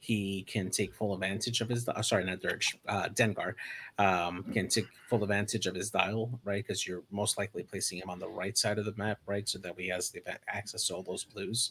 [0.00, 1.88] he can take full advantage of his.
[1.88, 2.76] Uh, sorry, not Dirge.
[2.86, 3.54] Uh, Dengar
[3.98, 6.62] um, can take full advantage of his dial, right?
[6.62, 9.58] Because you're most likely placing him on the right side of the map, right, so
[9.60, 11.70] that he has the access to all those blues.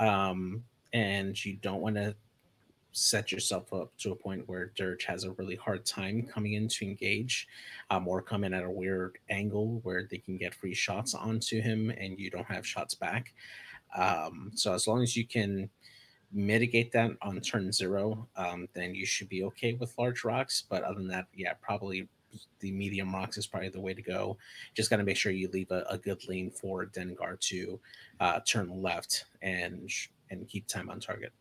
[0.00, 2.16] Um, and you don't want to
[2.96, 6.66] set yourself up to a point where Dirge has a really hard time coming in
[6.68, 7.46] to engage,
[7.90, 11.60] um, or come in at a weird angle where they can get free shots onto
[11.60, 13.34] him and you don't have shots back.
[13.94, 15.68] Um, so as long as you can
[16.32, 20.64] mitigate that on turn zero, um, then you should be okay with large rocks.
[20.66, 22.08] But other than that, yeah, probably
[22.60, 24.38] the medium rocks is probably the way to go.
[24.74, 27.78] Just got to make sure you leave a, a good lane for Dengar to
[28.20, 29.90] uh, turn left and
[30.30, 31.32] and keep time on target.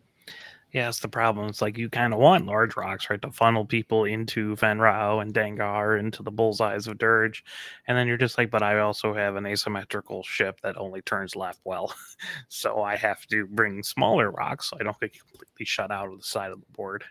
[0.76, 1.48] Yeah, that's the problem.
[1.48, 5.20] It's like you kind of want large rocks, right, to funnel people into Fenn Rau
[5.20, 7.46] and Dengar into the bullseyes of Dirge,
[7.88, 11.34] and then you're just like, but I also have an asymmetrical ship that only turns
[11.34, 11.96] left well,
[12.50, 16.18] so I have to bring smaller rocks so I don't get completely shut out of
[16.18, 17.06] the side of the board.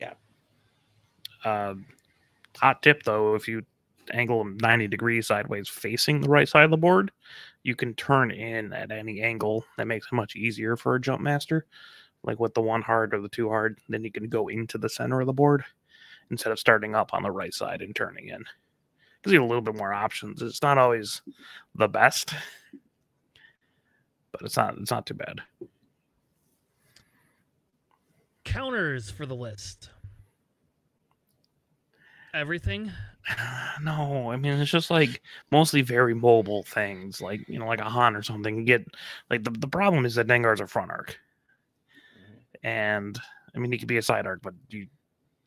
[0.00, 0.14] Yeah.
[1.44, 1.74] Uh,
[2.56, 3.62] hot tip though, if you
[4.14, 7.10] angle them 90 degrees sideways facing the right side of the board,
[7.62, 9.66] you can turn in at any angle.
[9.76, 11.66] That makes it much easier for a jump master
[12.22, 14.88] like with the one hard or the two hard, then you can go into the
[14.88, 15.64] center of the board
[16.30, 18.44] instead of starting up on the right side and turning in.
[19.22, 20.40] Gives you a little bit more options.
[20.40, 21.22] It's not always
[21.74, 22.32] the best,
[24.32, 25.40] but it's not it's not too bad.
[28.44, 29.90] Counters for the list.
[32.34, 32.92] Everything.
[33.82, 37.84] No, I mean it's just like mostly very mobile things, like you know, like a
[37.84, 38.58] Han or something.
[38.58, 38.84] You get
[39.30, 41.18] like the, the problem is that Dengar's a front arc.
[42.62, 43.18] And
[43.54, 44.86] I mean he could be a side arc, but you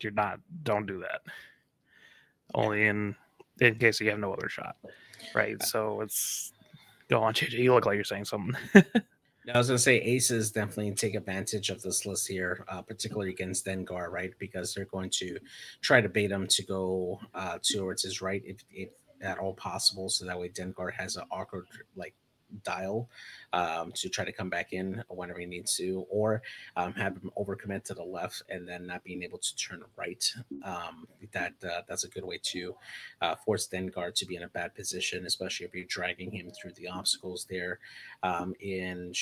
[0.02, 1.22] you're not don't do that.
[2.54, 3.16] Only in
[3.60, 4.76] in case you have no other shot.
[5.34, 5.62] Right.
[5.64, 6.54] So it's
[7.10, 7.54] go on, JJ.
[7.54, 8.56] You look like you're saying something.
[9.54, 13.66] I was gonna say aces definitely take advantage of this list here, uh, particularly against
[13.66, 14.34] Dengar, right?
[14.40, 15.38] Because they're going to
[15.82, 18.90] try to bait him to go uh, towards his right if, if
[19.22, 21.66] at all possible, so that way Dengar has an awkward
[21.96, 22.16] like
[22.64, 23.10] dial
[23.54, 26.42] um, to try to come back in whenever he needs to, or
[26.76, 30.24] um, have him overcommit to the left and then not being able to turn right.
[30.64, 32.76] Um, that uh, that's a good way to
[33.22, 36.74] uh, force Dengar to be in a bad position, especially if you're dragging him through
[36.74, 37.80] the obstacles there.
[38.22, 39.16] Um, and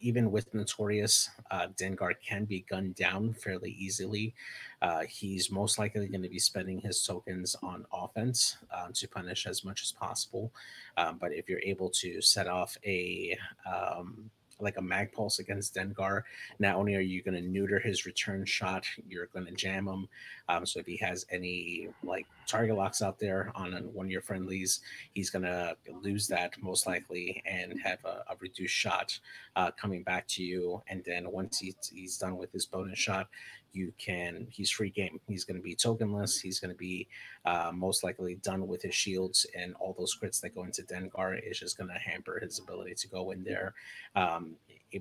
[0.00, 4.34] even with Notorious, uh, Dengar can be gunned down fairly easily.
[4.82, 9.46] Uh, he's most likely going to be spending his tokens on offense um, to punish
[9.46, 10.52] as much as possible.
[10.96, 13.36] Um, but if you're able to set off a
[13.66, 16.22] um, like a mag pulse against Dengar.
[16.58, 20.08] Not only are you going to neuter his return shot, you're going to jam him.
[20.48, 24.22] Um, so if he has any like target locks out there on one of your
[24.22, 24.80] friendlies,
[25.14, 29.18] he's going to lose that most likely and have a, a reduced shot
[29.56, 30.82] uh, coming back to you.
[30.88, 33.28] And then once he's, he's done with his bonus shot,
[33.76, 37.06] you can he's free game he's going to be tokenless he's going to be
[37.44, 41.38] uh, most likely done with his shields and all those crits that go into dengar
[41.48, 43.74] is just going to hamper his ability to go in there
[44.14, 44.54] um,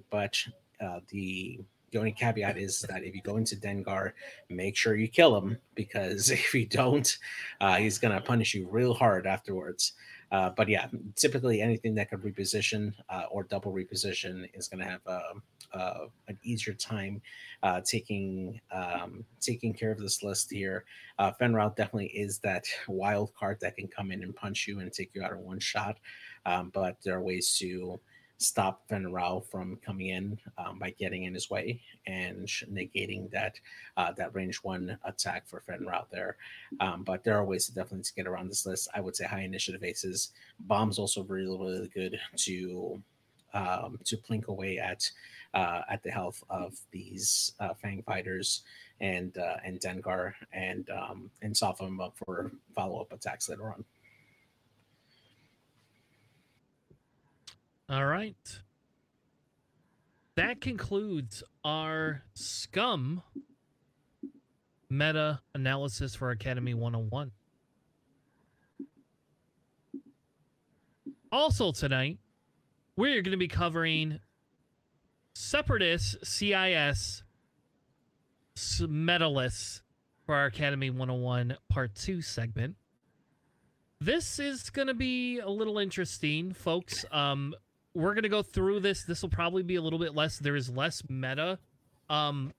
[0.09, 0.37] but
[0.81, 1.59] uh, the
[1.91, 4.11] the only caveat is that if you go into Dengar,
[4.49, 7.17] make sure you kill him because if you don't,
[7.61, 9.93] uh, he's gonna punish you real hard afterwards.
[10.35, 14.91] Uh, but yeah, typically anything that could reposition uh, or double reposition is going to
[14.91, 15.43] have a, um,
[15.73, 17.21] uh, an easier time
[17.63, 20.83] uh, taking um, taking care of this list here.
[21.19, 25.09] Uh, definitely is that wild card that can come in and punch you and take
[25.13, 25.99] you out in one shot.
[26.45, 28.01] Um, but there are ways to
[28.37, 33.59] stop Fenn Rau from coming in um, by getting in his way and negating that
[33.97, 36.37] uh, that range one attack for Fenn Rau there.
[36.79, 38.89] Um, but there are ways to definitely to get around this list.
[38.93, 40.31] I would say high initiative aces.
[40.59, 43.01] Bombs also really really good to
[43.53, 45.09] um, to plink away at
[45.53, 48.63] uh, at the health of these uh, Fang fighters
[48.99, 53.71] and uh, and Dengar and um, and soften them up for follow up attacks later
[53.71, 53.83] on.
[57.87, 58.35] All right.
[60.35, 63.21] That concludes our scum
[64.89, 67.31] meta analysis for Academy 101.
[71.31, 72.17] Also, tonight,
[72.95, 74.19] we're going to be covering
[75.33, 77.23] Separatist CIS
[78.87, 79.83] meta lists
[80.25, 82.77] for our Academy 101 Part 2 segment.
[84.01, 87.05] This is going to be a little interesting, folks.
[87.11, 87.53] Um,
[87.95, 89.03] we're gonna go through this.
[89.03, 90.37] This will probably be a little bit less.
[90.37, 91.57] There is less meta
[92.09, 92.53] um,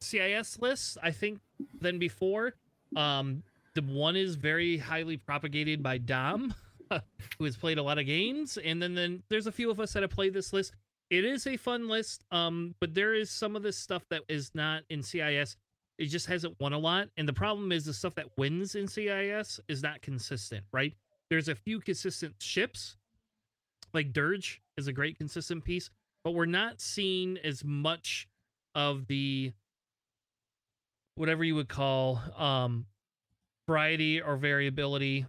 [0.00, 1.40] CIS lists, I think,
[1.80, 2.54] than before.
[2.96, 3.42] Um,
[3.74, 6.54] the one is very highly propagated by Dom,
[7.38, 9.92] who has played a lot of games, and then then there's a few of us
[9.92, 10.72] that have played this list.
[11.10, 14.52] It is a fun list, um, but there is some of this stuff that is
[14.54, 15.56] not in CIS.
[15.98, 18.88] It just hasn't won a lot, and the problem is the stuff that wins in
[18.88, 20.64] CIS is not consistent.
[20.72, 20.94] Right?
[21.28, 22.96] There's a few consistent ships,
[23.92, 25.90] like Dirge is a great consistent piece,
[26.24, 28.26] but we're not seeing as much
[28.74, 29.52] of the
[31.14, 32.86] whatever you would call um
[33.68, 35.26] variety or variability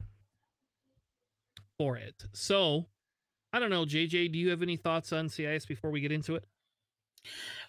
[1.77, 2.25] for it.
[2.33, 2.87] So,
[3.53, 6.35] I don't know, JJ, do you have any thoughts on CIS before we get into
[6.35, 6.45] it?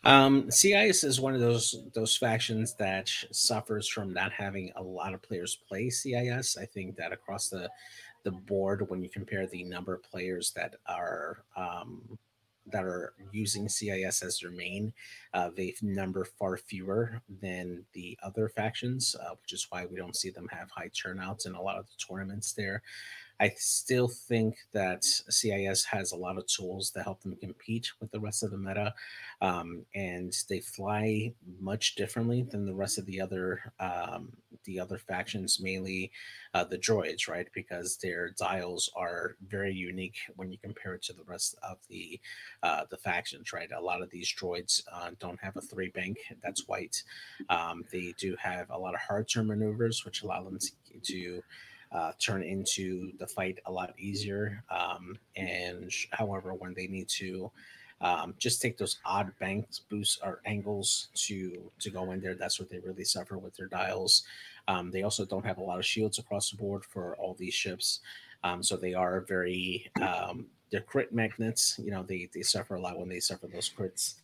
[0.04, 5.14] Um, CIS is one of those those factions that suffers from not having a lot
[5.14, 6.56] of players play CIS.
[6.56, 7.70] I think that across the
[8.24, 12.18] the board when you compare the number of players that are um,
[12.66, 14.92] that are using CIS as their main.
[15.34, 20.16] Uh, they number far fewer than the other factions, uh, which is why we don't
[20.16, 22.82] see them have high turnouts in a lot of the tournaments there.
[23.40, 28.12] I still think that CIS has a lot of tools to help them compete with
[28.12, 28.94] the rest of the meta,
[29.40, 34.32] um, and they fly much differently than the rest of the other um,
[34.64, 36.10] the other factions, mainly
[36.54, 37.48] uh, the droids, right?
[37.54, 42.20] Because their dials are very unique when you compare it to the rest of the
[42.62, 43.70] uh, the factions, right?
[43.72, 47.02] A lot of these droids uh, don't have a three bank that's white.
[47.48, 51.42] Um, they do have a lot of hard turn maneuvers, which allow them to, to
[51.92, 54.64] uh, turn into the fight a lot easier.
[54.70, 57.50] Um, and however, when they need to
[58.00, 62.58] um, just take those odd banks, boosts, or angles to to go in there, that's
[62.58, 64.24] what they really suffer with their dials.
[64.68, 67.54] Um, they also don't have a lot of shields across the board for all these
[67.54, 68.00] ships,
[68.44, 71.78] um, so they are very um, they're crit magnets.
[71.82, 74.14] You know, they they suffer a lot when they suffer those crits.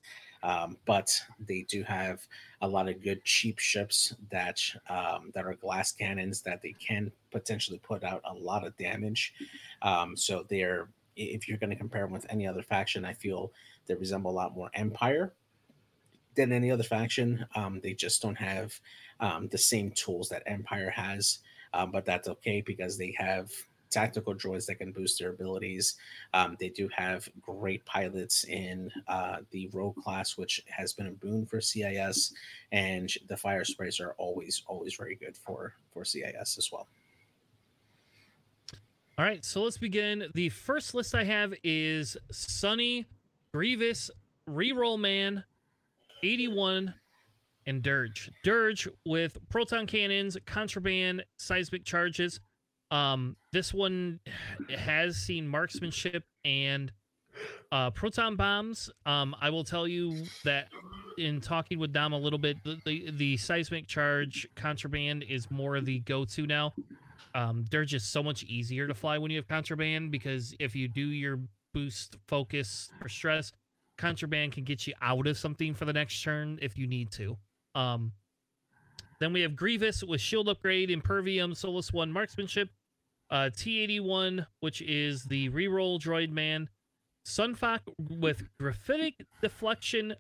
[0.43, 1.11] Um, but
[1.41, 2.25] they do have
[2.61, 7.11] a lot of good cheap ships that um, that are glass cannons that they can
[7.33, 9.35] potentially put out a lot of damage.
[9.83, 13.53] Um, so they're if you're going to compare them with any other faction, I feel
[13.87, 15.33] they resemble a lot more Empire
[16.39, 17.45] than any other faction.
[17.55, 18.81] Um, they just don't have
[19.21, 21.41] um, the same tools that Empire has,
[21.75, 23.51] um, but that's okay because they have
[23.91, 25.97] tactical droids that can boost their abilities.
[26.35, 31.13] Um, they do have great pilots in uh, the rogue class, which has been a
[31.13, 32.33] boon for CIS,
[32.73, 36.87] and the fire sprays are always always very good for for CIS as well.
[39.19, 40.29] All right, so let's begin.
[40.35, 43.07] The first list I have is Sunny,
[43.53, 44.13] Grievous,
[44.49, 45.43] Reroll Man,
[46.23, 46.95] 81,
[47.67, 48.31] and Dirge.
[48.45, 52.41] Dirge with proton cannons, contraband, seismic charges.
[52.91, 54.21] Um, this one
[54.75, 56.91] has seen marksmanship and
[57.71, 58.91] uh, proton bombs.
[59.05, 60.69] Um, I will tell you that
[61.19, 65.77] in talking with Dom a little bit, the, the, the seismic charge contraband is more
[65.77, 66.73] of the go-to now.
[67.35, 70.89] Um, they're just so much easier to fly when you have contraband because if you
[70.89, 71.39] do your
[71.75, 73.53] boost focus or stress,
[73.99, 77.37] contraband can get you out of something for the next turn if you need to.
[77.75, 78.13] Um,
[79.21, 82.71] then we have Grievous with shield upgrade, Impervium, Soulless One marksmanship,
[83.31, 86.69] uh, T81, which is the reroll droid man,
[87.25, 90.15] Sun Fac with graphitic deflection,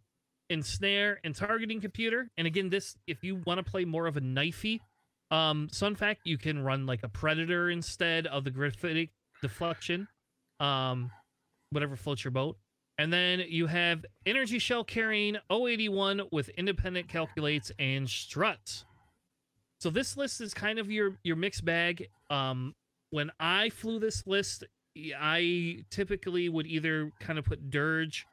[0.50, 2.28] ensnare, and targeting computer.
[2.36, 4.80] And again, this if you want to play more of a knifey
[5.30, 9.10] um Sun Fac, you can run like a predator instead of the graphitic
[9.42, 10.08] deflection.
[10.60, 11.10] Um,
[11.70, 12.56] whatever floats your boat.
[12.98, 18.84] And then you have energy shell carrying 081 with independent calculates and struts.
[19.78, 22.08] So this list is kind of your your mixed bag.
[22.30, 22.74] Um,
[23.10, 24.64] when I flew this list,
[25.16, 28.26] I typically would either kind of put Dirge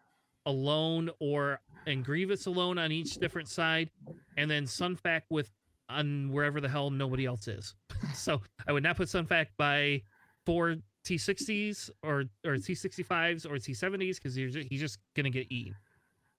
[0.48, 3.92] alone or and Grievous alone on each different side,
[4.38, 5.52] and then Sun Fac with
[5.88, 7.76] on wherever the hell nobody else is.
[8.16, 10.02] so I would not put Sun Fac by
[10.48, 15.76] four T60s or or T65s or T70s because he's just gonna get eaten,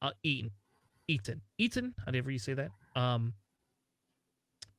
[0.03, 0.51] uh, eaten,
[1.09, 1.95] eaten, eaten.
[2.05, 2.71] However you say that.
[2.95, 3.35] Um,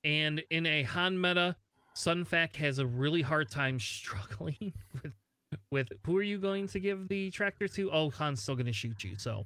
[0.04, 1.56] and in a Han meta,
[1.96, 4.74] Sun Fac has a really hard time struggling
[5.04, 5.14] with
[5.72, 7.90] with who are you going to give the tractor to?
[7.92, 9.16] Oh, Han's still gonna shoot you.
[9.18, 9.46] So,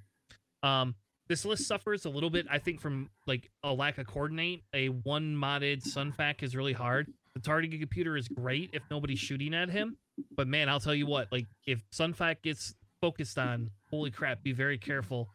[0.63, 0.95] um,
[1.29, 4.63] this list suffers a little bit, I think, from like a lack of coordinate.
[4.73, 7.07] A one modded Sun Fac is really hard.
[7.35, 9.95] The targeting computer is great if nobody's shooting at him,
[10.35, 14.43] but man, I'll tell you what, like if Sun Fac gets focused on, holy crap,
[14.43, 15.29] be very careful.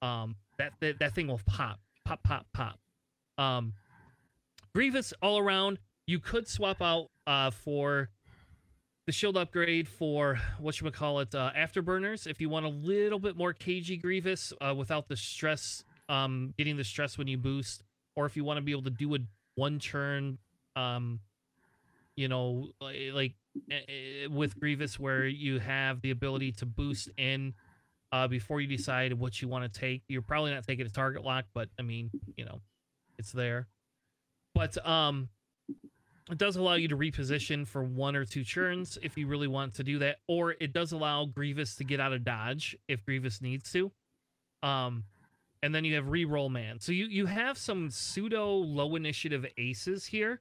[0.00, 2.78] Um, that that, that thing will pop, pop, pop, pop.
[3.38, 3.74] Um,
[4.74, 5.78] Grievous all around.
[6.06, 8.10] You could swap out uh for
[9.06, 12.68] the shield upgrade for what you would call it uh, afterburners if you want a
[12.68, 17.36] little bit more cagey grievous uh, without the stress um getting the stress when you
[17.36, 17.82] boost
[18.16, 19.18] or if you want to be able to do a
[19.56, 20.38] one turn
[20.76, 21.20] um
[22.16, 23.34] you know like
[24.30, 27.52] with grievous where you have the ability to boost in
[28.10, 31.22] uh before you decide what you want to take you're probably not taking a target
[31.22, 32.60] lock but i mean you know
[33.18, 33.66] it's there
[34.54, 35.28] but um
[36.30, 39.74] it does allow you to reposition for one or two turns if you really want
[39.74, 43.42] to do that, or it does allow Grievous to get out of dodge if Grievous
[43.42, 43.90] needs to.
[44.62, 45.04] Um,
[45.62, 46.80] and then you have reroll man.
[46.80, 50.40] So you you have some pseudo low initiative aces here.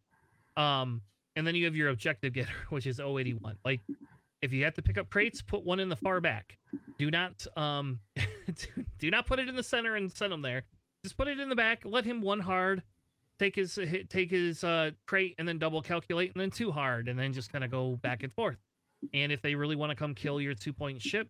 [0.55, 1.01] Um,
[1.35, 3.57] and then you have your objective getter, which is 081.
[3.63, 3.81] Like
[4.41, 6.57] if you have to pick up crates, put one in the far back.
[6.97, 7.99] Do not um
[8.99, 10.63] do not put it in the center and send him there.
[11.03, 11.81] Just put it in the back.
[11.85, 12.83] Let him one hard
[13.41, 13.79] take his
[14.09, 17.51] take his uh, crate and then double calculate and then two hard and then just
[17.51, 18.57] kind of go back and forth.
[19.13, 21.27] And if they really want to come kill your two point ship,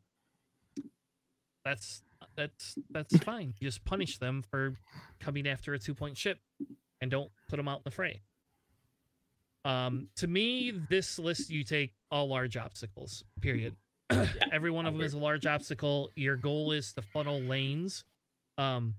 [1.64, 2.04] that's
[2.36, 3.54] that's that's fine.
[3.62, 4.76] Just punish them for
[5.22, 6.40] coming after a two point ship
[7.00, 8.22] and don't put them out in the fray.
[9.64, 13.24] Um, to me, this list you take all large obstacles.
[13.42, 13.76] Period.
[14.52, 16.10] Every one of them is a large obstacle.
[16.16, 18.04] Your goal is to funnel lanes.
[18.58, 18.96] Um,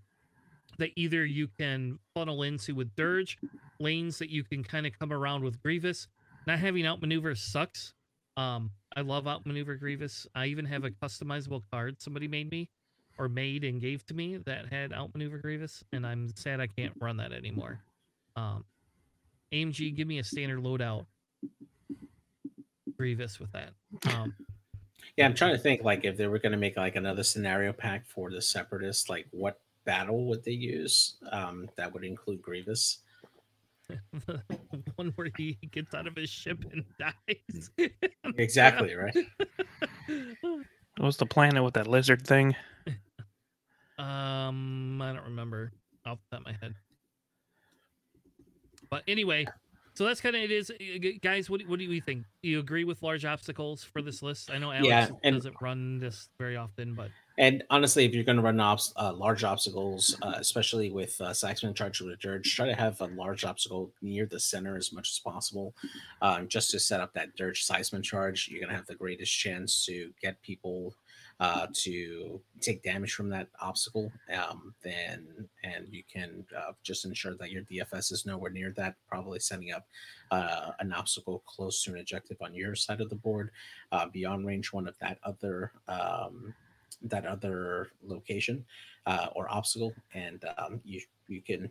[0.78, 3.38] that either you can funnel into with Dirge,
[3.78, 6.08] lanes that you can kind of come around with Grievous.
[6.46, 7.92] Not having outmaneuver sucks.
[8.36, 10.26] Um, I love outmaneuver Grievous.
[10.34, 12.68] I even have a customizable card somebody made me
[13.18, 16.94] or made and gave to me that had outmaneuver Grievous, and I'm sad I can't
[17.00, 17.80] run that anymore.
[18.34, 18.64] Um,
[19.52, 21.06] AMG, give me a standard loadout
[22.96, 23.70] Grievous with that.
[24.14, 24.34] Um,
[25.16, 27.72] yeah, I'm trying to think like if they were going to make like another scenario
[27.72, 31.16] pack for the separatists, like what battle would they use?
[31.30, 32.98] Um, that would include Grievous.
[34.26, 34.42] the
[34.96, 37.70] one where he gets out of his ship and dies.
[38.38, 39.16] exactly right.
[40.98, 42.54] What's the planet with that lizard thing?
[43.98, 45.72] Um, I don't remember
[46.06, 46.74] off the top of my head.
[48.92, 49.46] But anyway,
[49.94, 50.70] so that's kind of it is,
[51.22, 51.48] guys.
[51.48, 52.26] What what do you think?
[52.42, 54.50] Do you agree with large obstacles for this list?
[54.50, 57.08] I know Alex Yeah, and- doesn't run this very often, but
[57.38, 61.32] And honestly, if you're going to run obs- uh, large obstacles, uh, especially with uh,
[61.32, 64.92] seismic charged with a dirge, try to have a large obstacle near the center as
[64.92, 65.74] much as possible,
[66.20, 68.48] um, just to set up that dirge seismic charge.
[68.48, 70.94] You're going to have the greatest chance to get people
[71.42, 74.12] uh, to take damage from that obstacle.
[74.32, 75.26] Um, then
[75.64, 78.94] and you can uh, just ensure that your DFS is nowhere near that.
[79.08, 79.88] Probably setting up
[80.30, 83.50] uh, an obstacle close to an objective on your side of the board,
[83.90, 85.72] uh, beyond range one of that other.
[85.88, 86.54] Um,
[87.06, 88.64] that other location
[89.06, 91.68] uh, or obstacle, and um, you you can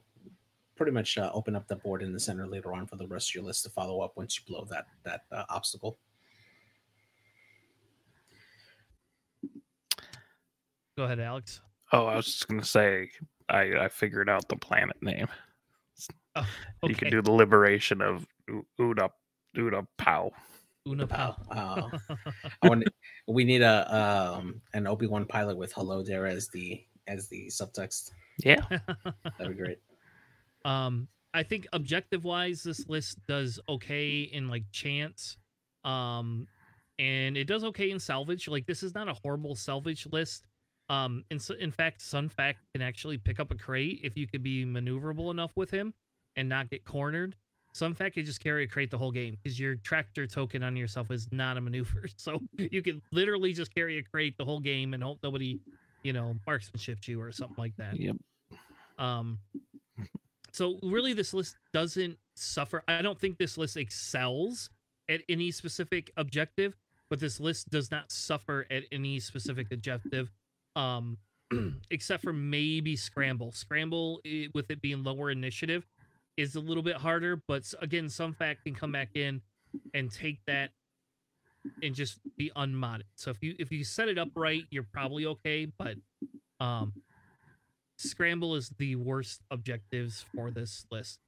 [0.76, 3.30] pretty much uh, open up the board in the center later on for the rest
[3.30, 5.98] of your list to follow up once you blow that that obstacle.
[11.02, 11.62] Go ahead, Alex.
[11.94, 13.10] Oh, I was just gonna say
[13.50, 15.26] I I figured out the planet name.
[16.36, 16.46] Oh,
[16.84, 19.10] You can do the liberation of U- Uda
[19.58, 20.32] Uda Pau.
[20.88, 21.36] Unapau.
[21.50, 21.90] Uh,
[22.62, 22.84] I want
[23.28, 27.48] we need a um an Obi Wan pilot with "Hello there" as the as the
[27.48, 28.12] subtext.
[28.44, 28.62] Yeah.
[29.40, 29.80] That'd be great.
[30.66, 35.38] Um, I think objective wise, this list does okay in like chance.
[35.84, 36.46] Um,
[37.00, 38.48] and it does okay in salvage.
[38.48, 40.46] Like this is not a horrible salvage list.
[40.92, 44.28] Um, in, s- in fact, Sun Fac can actually pick up a crate if you
[44.28, 45.94] could be maneuverable enough with him
[46.36, 47.36] and not get cornered.
[47.74, 50.76] Sun Fac can just carry a crate the whole game because your tractor token on
[50.76, 52.10] yourself is not a maneuver.
[52.18, 55.62] So you can literally just carry a crate the whole game and hope nobody,
[56.04, 57.98] you know, marksmanship you or something like that.
[57.98, 58.18] Yep.
[59.00, 59.40] Um,
[60.52, 62.84] so really, this list doesn't suffer.
[62.90, 64.70] I don't think this list excels
[65.08, 66.76] at any specific objective,
[67.10, 70.30] but this list does not suffer at any specific objective,
[70.76, 71.18] um,
[71.90, 73.52] except for maybe scramble.
[73.52, 75.86] Scramble, i- with it being lower initiative,
[76.38, 77.42] is a little bit harder.
[77.48, 79.42] But again, Sun Fac can come back in
[79.94, 80.72] and take that
[81.84, 83.06] and just be unmodded.
[83.16, 85.68] So if you if you set it up right, you're probably okay.
[85.78, 85.96] But
[86.60, 86.94] um,
[87.98, 91.20] Scramble is the worst objectives for this list.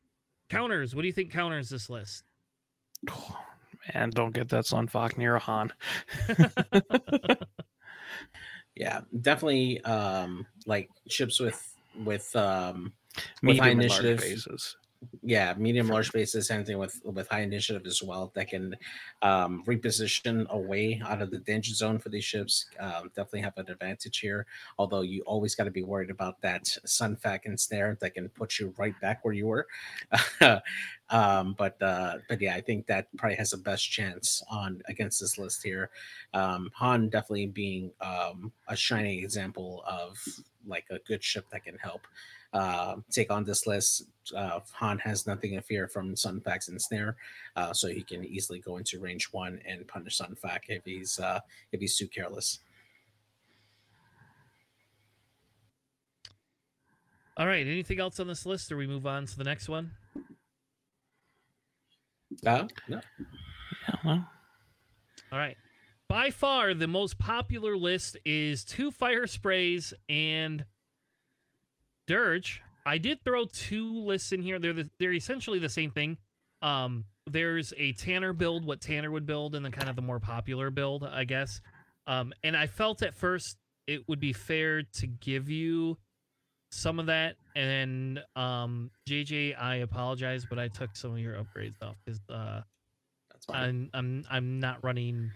[0.50, 0.96] Counters.
[0.96, 2.24] What do you think counters this list?
[3.94, 5.74] Man, don't get that Sun Fac near a Han.
[8.76, 9.82] Yeah, definitely.
[9.84, 12.94] Um, like ships with with um
[13.44, 14.20] With high Medium and large initiative.
[14.20, 14.78] bases.
[15.22, 18.76] Yeah medium large bases anything with with high initiative as well that can
[19.22, 23.70] um reposition away out of the danger zone for these ships um, definitely have an
[23.70, 24.46] advantage here.
[24.78, 28.60] Although you always got to be worried about that sun and snare that can put
[28.60, 29.68] you right back where you were.
[31.10, 35.20] Um but uh but yeah i think that probably has the best chance on against
[35.20, 35.92] this list here.
[36.34, 40.18] Um han definitely being um a shining example of
[40.66, 42.08] like a good ship that can help
[42.54, 44.04] uh, take on this list.
[44.36, 47.16] Uh, Han has nothing to fear from Sun Fac's Ensnare,
[47.56, 51.20] uh, so he can easily go into range one and punish Sun Fac if he's
[51.20, 51.40] uh,
[51.72, 52.60] if he's too careless.
[57.36, 57.66] All right.
[57.66, 59.92] Anything else on this list, or we move on to the next one?
[62.46, 63.02] Uh, no.
[63.90, 64.30] Yeah, well,
[65.32, 65.58] All right.
[66.08, 70.64] By far, the most popular list is two fire sprays and
[72.08, 72.62] Dirge.
[72.86, 74.60] I did throw two lists in here.
[74.60, 76.18] They're the, they're essentially the same thing.
[76.62, 80.20] Um, there's a Tanner build, what Tanner would build, and then kind of the more
[80.20, 81.62] popular build, I guess.
[82.08, 83.58] Um, and I felt at first
[83.88, 85.98] it would be fair to give you
[86.72, 87.36] some of that.
[87.56, 92.62] And um, JJ, I apologize, but I took some of your upgrades off because uh,
[93.32, 93.64] That's fine.
[93.64, 95.32] I'm I'm I'm not running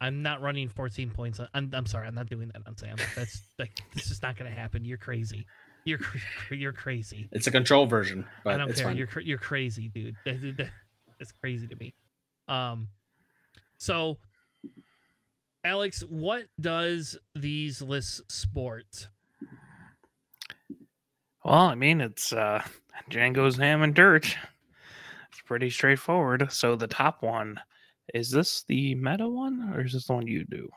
[0.00, 1.38] I'm not running 14 points.
[1.40, 2.96] on- I'm I'm sorry, I'm not doing that on Sam.
[3.16, 4.84] That's like this is not going to happen.
[4.84, 5.46] You're crazy.
[5.84, 6.00] You're
[6.50, 7.28] you're crazy.
[7.32, 8.88] it's a control version, but I don't it's care.
[8.88, 8.96] fine.
[8.96, 10.16] You're you're crazy, dude.
[10.24, 10.70] That- that- that-
[11.18, 11.94] That's crazy to me.
[12.48, 12.88] Um,
[13.78, 14.18] so
[15.64, 19.08] Alex, what does these lists sport?
[21.44, 22.62] well, I mean, it's uh,
[23.10, 24.36] Django's Zam and Dirge.
[25.30, 26.50] It's pretty straightforward.
[26.52, 27.58] So the top one
[28.14, 30.68] is this the meta one, or is this the one you do?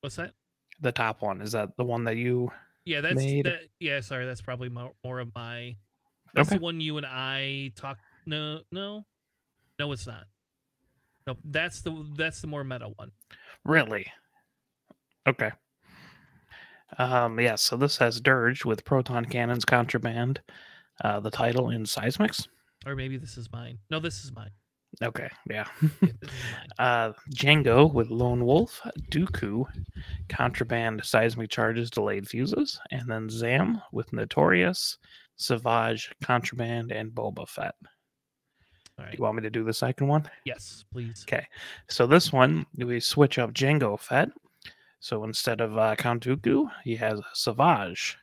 [0.00, 0.32] What's that?
[0.80, 2.50] The top one is that the one that you?
[2.86, 3.44] Yeah, that's Made.
[3.46, 3.60] that.
[3.80, 5.76] Yeah, sorry, that's probably more, more of my.
[6.34, 6.56] That's Okay.
[6.58, 8.00] the one you and I talked.
[8.26, 9.04] No, no,
[9.78, 10.24] no, it's not.
[11.26, 13.10] No, that's the that's the more meta one.
[13.64, 14.06] Really?
[15.28, 15.50] Okay.
[16.98, 20.40] Um, yeah, so this has Dirge with proton cannons contraband.
[21.02, 22.46] Uh, the title in Seismics.
[22.86, 23.78] Or maybe this is mine.
[23.90, 24.50] No, this is mine.
[25.02, 25.66] Okay, yeah.
[25.82, 25.90] Yeah,
[26.20, 26.68] this is mine.
[26.78, 29.64] Uh, Django with Lone Wolf, Dooku,
[30.28, 34.98] contraband seismic charges, delayed fuses, and then Zam with Notorious,
[35.36, 37.74] Savage, contraband, and Boba Fett.
[38.98, 39.14] Right.
[39.18, 40.28] You want me to do the second one?
[40.46, 41.24] Yes, please.
[41.28, 41.46] Okay.
[41.88, 44.30] So this one, we switch up Django Fett
[45.00, 48.16] So instead of uh, Count Dooku, he has Savage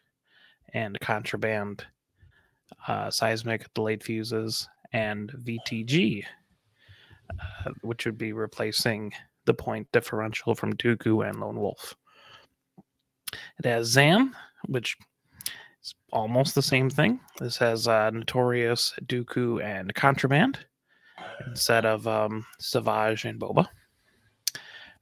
[0.73, 1.85] and Contraband,
[2.87, 6.23] uh, Seismic, Delayed Fuses, and VTG,
[7.29, 9.11] uh, which would be replacing
[9.45, 11.95] the point differential from Dooku and Lone Wolf.
[13.59, 14.35] It has Zam,
[14.67, 14.95] which
[15.81, 17.19] is almost the same thing.
[17.39, 20.59] This has uh, Notorious, Dooku, and Contraband
[21.47, 23.67] instead of um, Savage and Boba.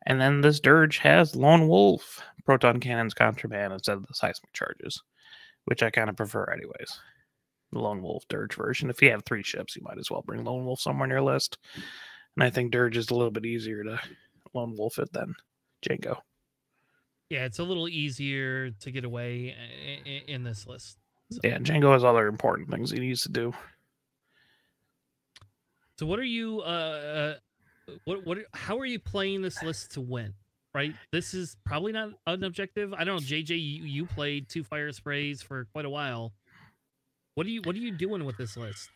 [0.07, 5.01] And then this Dirge has Lone Wolf, Proton Cannons, Contraband instead of the Seismic Charges,
[5.65, 6.99] which I kind of prefer, anyways.
[7.71, 8.89] The Lone Wolf Dirge version.
[8.89, 11.21] If you have three ships, you might as well bring Lone Wolf somewhere on your
[11.21, 11.57] list.
[12.35, 13.99] And I think Dirge is a little bit easier to
[14.53, 15.35] Lone Wolf it than
[15.81, 16.17] Django.
[17.29, 19.55] Yeah, it's a little easier to get away
[20.27, 20.97] in, this list.
[21.29, 21.39] So.
[21.43, 23.53] Yeah, Django has other important things he needs to do.
[25.97, 26.61] So, what are you?
[26.61, 27.35] Uh, uh,
[28.05, 28.39] what what?
[28.53, 30.33] How are you playing this list to win?
[30.73, 32.93] Right, this is probably not an objective.
[32.93, 33.49] I don't know, JJ.
[33.49, 36.33] You, you played two fire sprays for quite a while.
[37.35, 38.89] What are you What are you doing with this list?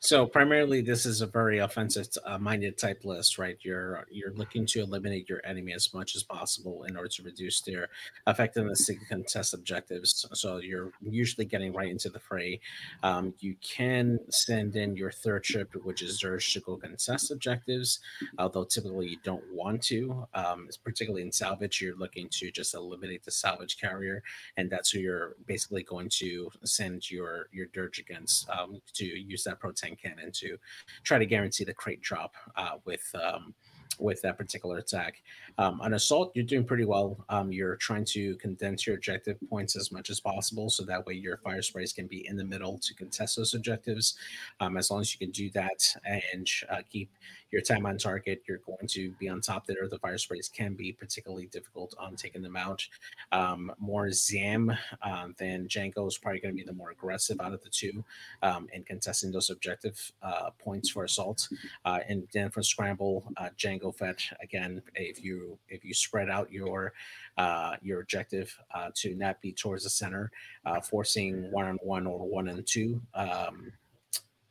[0.00, 3.56] So primarily, this is a very offensive-minded uh, type list, right?
[3.62, 7.62] You're you're looking to eliminate your enemy as much as possible in order to reduce
[7.62, 7.88] their
[8.26, 10.26] effectiveness to contest objectives.
[10.34, 12.60] So you're usually getting right into the fray.
[13.02, 18.00] Um, you can send in your third ship, which is Dirge, to go contest objectives,
[18.38, 20.26] although typically you don't want to.
[20.34, 24.22] Um, particularly in salvage, you're looking to just eliminate the salvage carrier,
[24.56, 29.45] and that's who you're basically going to send your your Dirge against um, to use
[29.46, 30.56] that proton cannon to
[31.02, 33.54] try to guarantee the crate drop uh, with um,
[33.98, 35.22] with that particular attack.
[35.58, 37.24] Um, on assault, you're doing pretty well.
[37.28, 41.14] Um, you're trying to condense your objective points as much as possible, so that way
[41.14, 44.16] your fire sprays can be in the middle to contest those objectives.
[44.60, 47.10] Um, as long as you can do that and uh, keep
[47.50, 49.88] your time on target, you're going to be on top there.
[49.88, 52.86] The fire sprays can be particularly difficult on taking them out.
[53.32, 57.52] Um, more Zam um, than Django is probably going to be the more aggressive out
[57.52, 58.04] of the two
[58.42, 61.48] um, in contesting those objective uh, points for assault.
[61.84, 64.82] Uh, and then for scramble, uh, Django Fett again.
[64.94, 66.92] If you if you spread out your
[67.38, 70.30] uh, your objective uh, to not be towards the center,
[70.64, 73.00] uh, forcing one on one or one and two.
[73.14, 73.72] Um,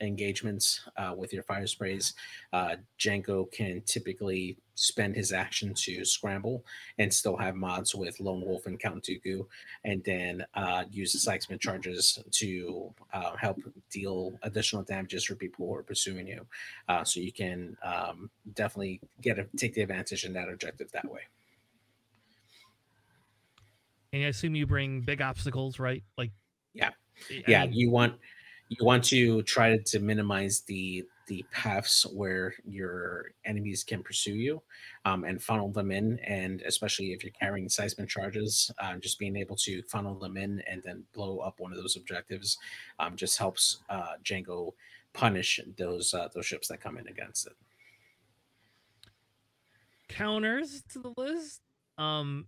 [0.02, 2.14] engagements uh, with your fire sprays,
[2.54, 6.66] uh, Django can typically spend his action to scramble
[6.98, 9.46] and still have mods with Lone Wolf and Count Dooku,
[9.86, 13.58] and then uh, use the seismic charges to uh, help
[13.90, 16.46] deal additional damages for people who are pursuing you.
[16.90, 21.10] Uh, so you can um, definitely get a, take the advantage in that objective that
[21.10, 21.22] way.
[24.12, 26.04] And I assume you bring big obstacles, right?
[26.18, 26.32] Like,
[26.74, 26.92] yeah,
[27.30, 27.66] I yeah.
[27.66, 28.16] Mean, you want
[28.70, 34.62] you want to try to minimize the the paths where your enemies can pursue you
[35.06, 39.36] um, and funnel them in and especially if you're carrying seismic charges uh, just being
[39.36, 42.58] able to funnel them in and then blow up one of those objectives
[43.00, 44.72] um, just helps uh, django
[45.14, 47.54] punish those uh, those ships that come in against it.
[50.10, 51.62] Counters to the list
[51.98, 52.46] um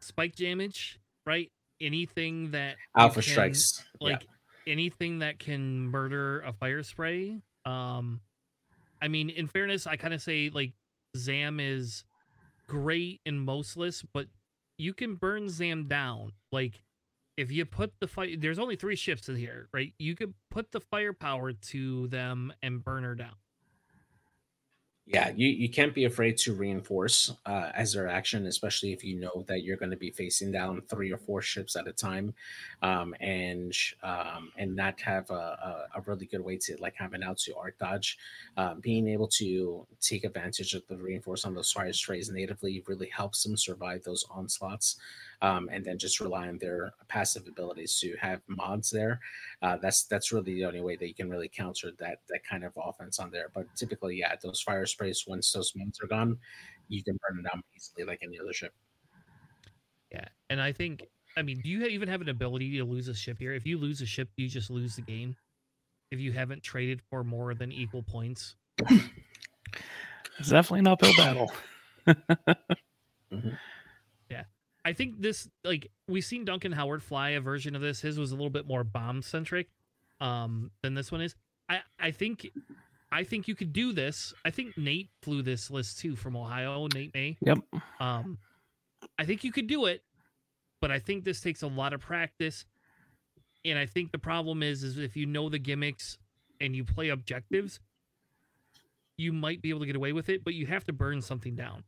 [0.00, 1.50] spike damage right?
[1.80, 4.28] Anything that alpha can, strikes like yeah
[4.66, 7.40] anything that can murder a fire spray.
[7.64, 8.20] Um,
[9.02, 10.72] I mean, in fairness, I kind of say like
[11.16, 12.04] Zam is
[12.66, 14.26] great in most lists, but
[14.78, 16.32] you can burn Zam down.
[16.52, 16.80] Like
[17.36, 19.92] if you put the fire, there's only three ships in here, right?
[19.98, 23.34] You could put the firepower to them and burn her down.
[25.06, 29.16] Yeah, you, you can't be afraid to reinforce uh, as their action, especially if you
[29.18, 32.32] know that you're going to be facing down three or four ships at a time,
[32.82, 33.74] um, and
[34.04, 37.38] um, and not have a, a, a, really good way to like have an out
[37.38, 38.18] to arc dodge.
[38.56, 43.08] Uh, being able to take advantage of the reinforce on those fire sprays natively really
[43.08, 44.96] helps them survive those onslaughts
[45.42, 49.20] um, and then just rely on their passive abilities to have mods there.
[49.62, 52.64] Uh, that's that's really the only way that you can really counter that that kind
[52.64, 53.50] of offense on there.
[53.54, 56.38] But typically, yeah, those fire sprays once those mods are gone,
[56.88, 58.72] you can burn it down easily like any other ship.
[60.12, 61.04] Yeah, and I think
[61.36, 63.54] I mean, do you even have an ability to lose a ship here?
[63.54, 65.36] If you lose a ship, you just lose the game.
[66.10, 71.52] If you haven't traded for more than equal points, it's definitely an uphill battle.
[72.08, 73.50] mm-hmm.
[74.84, 78.00] I think this like we've seen Duncan Howard fly a version of this.
[78.00, 79.68] His was a little bit more bomb centric
[80.20, 81.34] um than this one is.
[81.68, 82.48] I I think
[83.12, 84.32] I think you could do this.
[84.44, 87.36] I think Nate flew this list too from Ohio, Nate May.
[87.42, 87.58] Yep.
[88.00, 88.38] Um
[89.18, 90.02] I think you could do it,
[90.80, 92.64] but I think this takes a lot of practice.
[93.64, 96.16] And I think the problem is is if you know the gimmicks
[96.60, 97.80] and you play objectives,
[99.18, 101.54] you might be able to get away with it, but you have to burn something
[101.54, 101.84] down.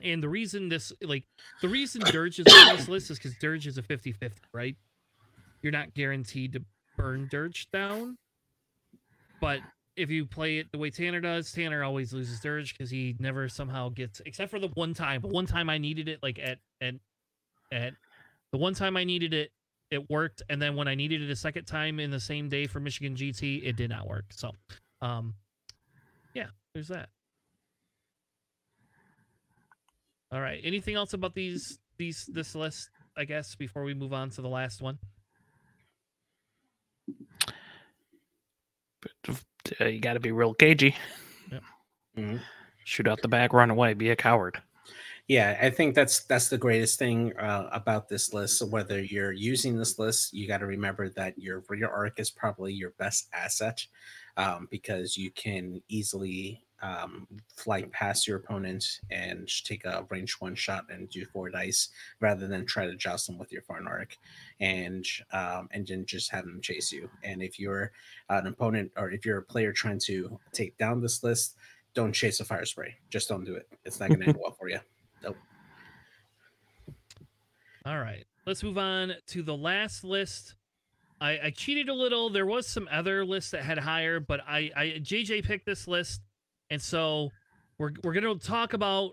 [0.00, 1.24] And the reason this, like,
[1.60, 4.76] the reason Dirge is on this list is because Dirge is a 50 50, right?
[5.60, 6.64] You're not guaranteed to
[6.96, 8.16] burn Dirge down.
[9.40, 9.60] But
[9.96, 13.48] if you play it the way Tanner does, Tanner always loses Dirge because he never
[13.48, 15.20] somehow gets, except for the one time.
[15.20, 16.94] But one time I needed it, like at at
[17.72, 17.94] at
[18.52, 19.50] the one time I needed it,
[19.90, 22.66] it worked, and then when I needed it a second time in the same day
[22.66, 24.24] for Michigan GT, it did not work.
[24.30, 24.52] So,
[25.00, 25.34] um,
[26.34, 27.08] yeah, there's that.
[30.32, 30.60] All right.
[30.64, 32.88] Anything else about these these this list?
[33.16, 34.98] I guess before we move on to the last one.
[39.02, 39.36] But
[39.80, 40.96] uh, you got to be real cagey.
[42.16, 42.40] Mhm.
[42.84, 44.60] Shoot out the back, run away, be a coward.
[45.28, 48.58] Yeah, I think that's that's the greatest thing uh, about this list.
[48.58, 52.30] So whether you're using this list, you got to remember that your rear arc is
[52.30, 53.86] probably your best asset
[54.36, 57.26] um, because you can easily um,
[57.56, 61.88] fly past your opponent and take a range one shot and do four dice
[62.20, 64.16] rather than try to joust them with your front arc
[64.60, 67.08] and um, and then just have them chase you.
[67.22, 67.92] And if you're
[68.28, 71.56] an opponent or if you're a player trying to take down this list,
[71.94, 72.94] don't chase a fire spray.
[73.10, 73.68] Just don't do it.
[73.84, 74.78] It's not going to end well for you.
[77.84, 78.24] All right.
[78.46, 80.54] Let's move on to the last list.
[81.20, 82.30] I, I cheated a little.
[82.30, 86.20] There was some other lists that had higher, but I, I JJ picked this list,
[86.72, 87.30] and so
[87.78, 89.12] we're we're gonna talk about.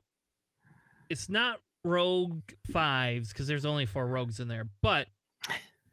[1.10, 2.42] It's not rogue
[2.72, 5.08] fives because there's only four rogues in there, but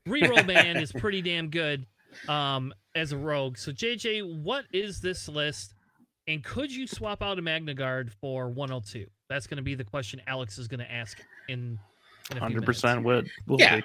[0.08, 1.86] reroll man is pretty damn good
[2.28, 3.56] um, as a rogue.
[3.56, 5.74] So JJ, what is this list,
[6.26, 9.06] and could you swap out a Magna Guard for 102?
[9.30, 11.18] That's going to be the question Alex is going to ask
[11.48, 11.54] in.
[11.58, 11.78] in
[12.30, 12.66] a few Hundred minutes.
[12.82, 13.30] percent would.
[13.46, 13.76] Will Yeah.
[13.76, 13.82] be.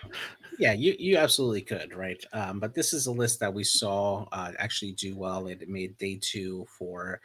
[0.59, 2.21] Yeah, you, you absolutely could, right?
[2.33, 5.47] Um, but this is a list that we saw uh, actually do well.
[5.47, 7.19] It made day two for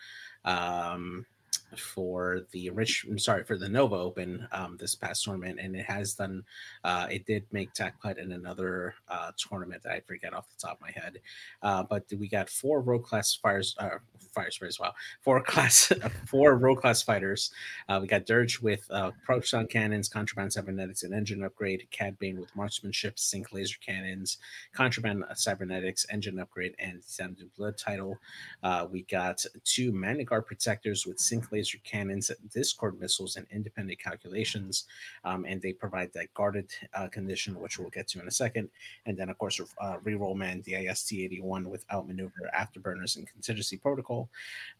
[0.46, 1.26] um,
[1.76, 3.04] for the rich.
[3.08, 6.44] I'm sorry for the Nova Open um, this past tournament, and it has done.
[6.84, 10.66] Uh, it did make tech cut in another uh, tournament that I forget off the
[10.66, 11.18] top of my head.
[11.62, 13.98] Uh, but we got four rogue class fires, uh,
[14.32, 14.78] fire sprays.
[14.78, 15.92] Wow, four class,
[16.26, 17.50] four rogue class fighters.
[17.88, 21.86] Uh, we got Dirge with uh, proton cannons, contraband cybernetics, and engine upgrade.
[21.90, 24.38] Cad Bane with marksmanship, sync laser cannons,
[24.72, 28.18] contraband cybernetics, engine upgrade, and Xanadu Blood title.
[28.62, 33.98] Uh, we got two Magna Guard protectors with sync laser cannons, Discord missiles, and independent
[33.98, 34.84] calculations.
[35.24, 38.68] Um, and they provide that guarded uh, condition, which we'll get to in a second.
[39.06, 44.28] And then, of course, uh, reroll man DIS T81 with outmaneuver, afterburners, and contingency protocol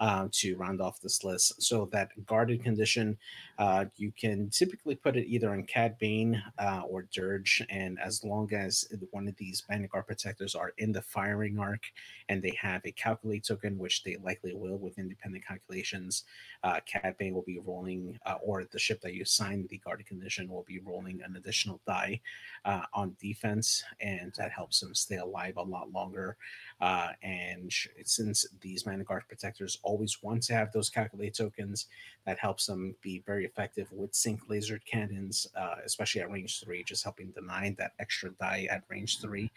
[0.01, 1.62] uh, to round off this list.
[1.62, 3.16] So that guarded condition,
[3.59, 8.23] uh, you can typically put it either on Cad Bane uh, or Dirge, and as
[8.23, 11.85] long as one of these Magna Guard protectors are in the firing arc
[12.28, 16.24] and they have a calculate token, which they likely will with independent calculations,
[16.67, 20.07] uh, Cad Bane will be rolling, uh, or the ship that you assign the guarded
[20.07, 22.21] condition will be rolling an additional die
[22.65, 26.37] uh, on defense, and that helps them stay alive a lot longer.
[26.81, 27.73] Uh, and
[28.05, 31.86] since these Magna Guard protectors always want to have those calculate tokens,
[32.27, 36.82] that helps them be very effective with sync laser cannons, uh, especially at range three,
[36.85, 39.51] just helping deny that extra die at range three,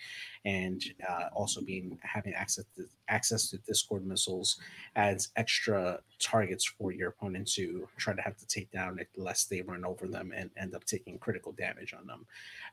[0.45, 4.57] and uh, also being having access to access to Discord missiles
[4.95, 9.61] adds extra targets for your opponent to try to have to take down lest they
[9.61, 12.25] run over them and end up taking critical damage on them.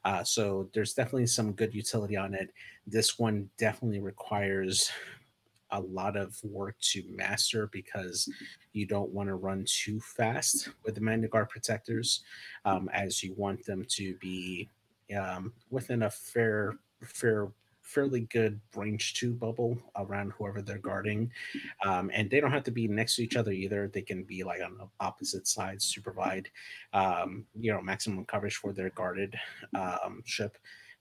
[0.04, 2.52] Uh, so there's definitely some good utility on it.
[2.86, 4.90] This one definitely requires
[5.70, 8.28] a lot of work to master because
[8.72, 12.22] you don't want to run too fast with the Magna Guard protectors,
[12.64, 14.68] um, as you want them to be
[15.16, 17.48] um, within a fair, fair,
[17.82, 21.30] fairly good range two bubble around whoever they're guarding,
[21.84, 23.88] um, and they don't have to be next to each other either.
[23.88, 26.48] They can be like on opposite sides to provide,
[26.92, 29.36] um, you know, maximum coverage for their guarded
[29.74, 30.58] um, ship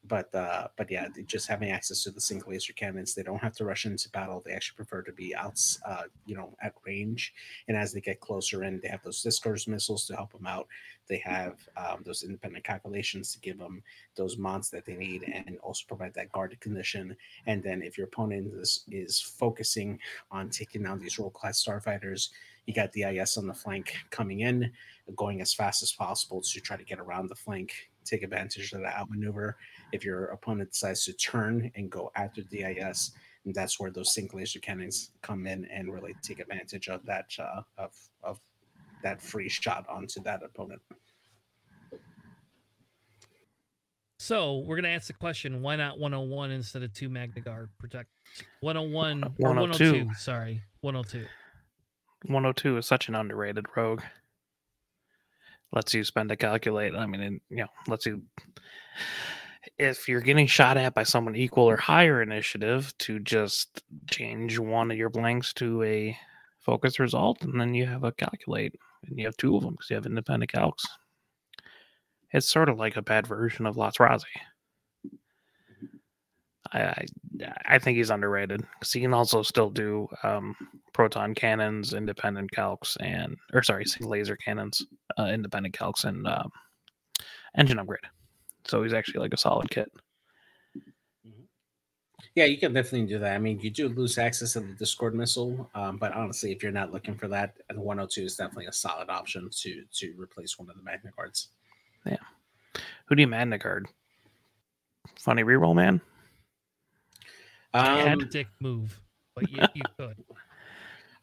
[0.07, 3.56] but uh, but yeah, just having access to the single laser cannons, they don't have
[3.56, 4.41] to rush into battle.
[4.45, 7.34] They actually prefer to be out, uh, you know, at range.
[7.68, 10.68] And as they get closer in, they have those Discord missiles to help them out.
[11.07, 13.84] They have um, those independent calculations to give them
[14.15, 17.15] those mods that they need, and also provide that guard condition.
[17.45, 19.99] And then if your opponent is is focusing
[20.32, 22.30] on taking down these rogue class starfighters,
[22.65, 24.72] you got DIS on the flank coming in,
[25.15, 28.82] going as fast as possible to try to get around the flank, take advantage of
[28.82, 29.57] the outmaneuver
[29.91, 33.11] if your opponent decides to turn and go after DIS,
[33.45, 37.26] and that's where those sync laser cannons come in and really take advantage of that
[37.40, 37.91] uh, of
[38.23, 38.40] of
[39.03, 40.82] that free shot onto that opponent.
[44.18, 48.10] So we're gonna ask the question: Why not 101 instead of two Magna Guard protect?
[48.61, 49.91] 101 or 102.
[49.91, 50.19] 102.
[50.19, 51.26] Sorry, 102.
[52.27, 54.02] 102 is such an underrated rogue.
[55.71, 56.95] Lets you spend a calculate.
[56.95, 58.21] I mean, it, you know, lets you
[59.77, 64.91] if you're getting shot at by someone equal or higher initiative to just change one
[64.91, 66.17] of your blanks to a
[66.59, 68.73] focus result, and then you have a calculate,
[69.05, 70.85] and you have two of them because you have independent calcs.
[72.31, 74.23] It's sort of like a bad version of Lazrazi.
[74.35, 74.41] I,
[76.76, 77.06] I
[77.65, 80.56] I think he's underrated because he can also still do um,
[80.93, 84.85] proton cannons, independent calcs, and or sorry, laser cannons,
[85.18, 86.52] uh, independent calcs, and um,
[87.57, 88.02] engine upgrade.
[88.65, 89.91] So he's actually like a solid kit.
[92.35, 93.34] Yeah, you can definitely do that.
[93.34, 96.72] I mean, you do lose access to the Discord missile, um, but honestly, if you're
[96.72, 100.69] not looking for that, the 102 is definitely a solid option to to replace one
[100.69, 101.49] of the Magna Guards.
[102.06, 102.18] Yeah.
[103.06, 103.88] Who do you Magna Guard?
[105.18, 106.02] Funny reroll man.
[107.76, 109.02] Um, dick move,
[109.35, 110.15] but you, you could.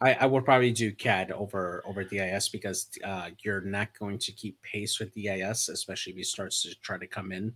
[0.02, 4.32] I, I would probably do CAD over over DIS because uh, you're not going to
[4.32, 7.54] keep pace with DIS, especially if he starts to try to come in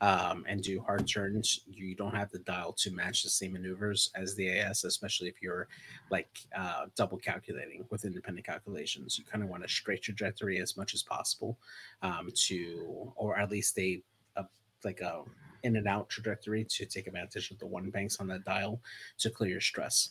[0.00, 1.60] um, and do hard turns.
[1.66, 5.66] You don't have the dial to match the same maneuvers as DIS, especially if you're
[6.10, 9.18] like uh, double calculating with independent calculations.
[9.18, 11.58] You kind of want a straight trajectory as much as possible
[12.02, 14.00] um, to, or at least a,
[14.36, 14.44] a
[14.84, 15.22] like a
[15.62, 18.80] in and out trajectory to take advantage of the one banks on that dial
[19.18, 20.10] to clear your stress.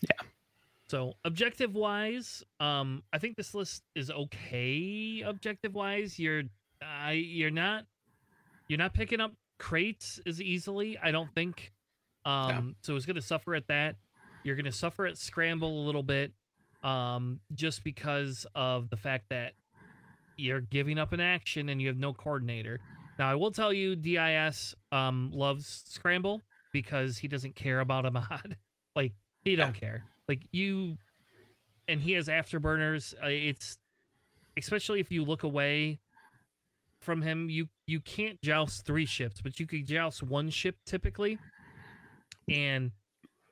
[0.00, 0.26] Yeah.
[0.88, 5.22] So objective wise, um, I think this list is okay.
[5.26, 6.44] Objective wise, you're,
[6.82, 7.84] uh, you're not,
[8.68, 10.96] you're not picking up crates as easily.
[11.02, 11.72] I don't think.
[12.24, 13.96] Um, so it's gonna suffer at that.
[14.44, 16.32] You're gonna suffer at scramble a little bit,
[16.82, 19.52] um, just because of the fact that
[20.36, 22.80] you're giving up an action and you have no coordinator.
[23.18, 26.42] Now I will tell you, DIS um loves scramble
[26.72, 28.56] because he doesn't care about a mod.
[28.94, 29.12] like
[29.44, 30.04] he don't care.
[30.28, 30.96] Like you,
[31.88, 33.14] and he has afterburners.
[33.22, 33.78] Uh, it's
[34.56, 35.98] especially if you look away
[37.00, 41.38] from him, you you can't joust three ships, but you could joust one ship typically,
[42.48, 42.90] and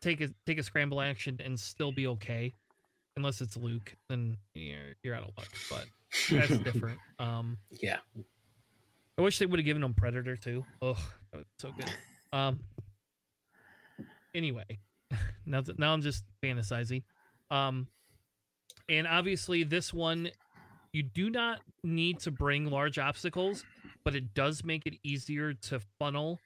[0.00, 2.54] take a take a scramble action and still be okay,
[3.16, 5.48] unless it's Luke, then you're you're out of luck.
[5.70, 5.86] But
[6.30, 6.98] that's different.
[7.18, 7.98] Um, Yeah.
[9.18, 10.64] I wish they would have given him Predator too.
[10.82, 10.98] Oh,
[11.32, 11.90] that was so good.
[12.32, 12.60] Um.
[14.34, 14.78] Anyway,
[15.46, 17.02] now th- now I'm just fantasizing.
[17.50, 17.86] Um,
[18.88, 20.28] and obviously this one,
[20.92, 23.64] you do not need to bring large obstacles,
[24.04, 26.38] but it does make it easier to funnel,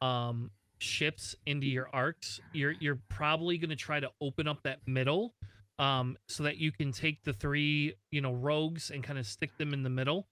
[0.00, 2.40] um, ships into your arcs.
[2.54, 5.34] You're you're probably going to try to open up that middle,
[5.78, 9.50] um, so that you can take the three you know rogues and kind of stick
[9.58, 10.26] them in the middle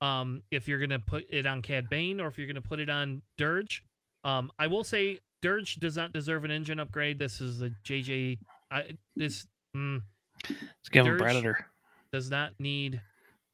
[0.00, 2.90] um, if you're gonna put it on Cad Bane or if you're gonna put it
[2.90, 3.84] on Dirge.
[4.24, 7.18] Um, I will say Dirge does not deserve an engine upgrade.
[7.18, 8.38] This is a JJ.
[8.70, 8.84] I,
[9.16, 9.46] this
[9.76, 10.00] mm,
[10.48, 11.20] Let's give him Dirge.
[11.20, 11.66] Predator.
[12.12, 13.00] does not need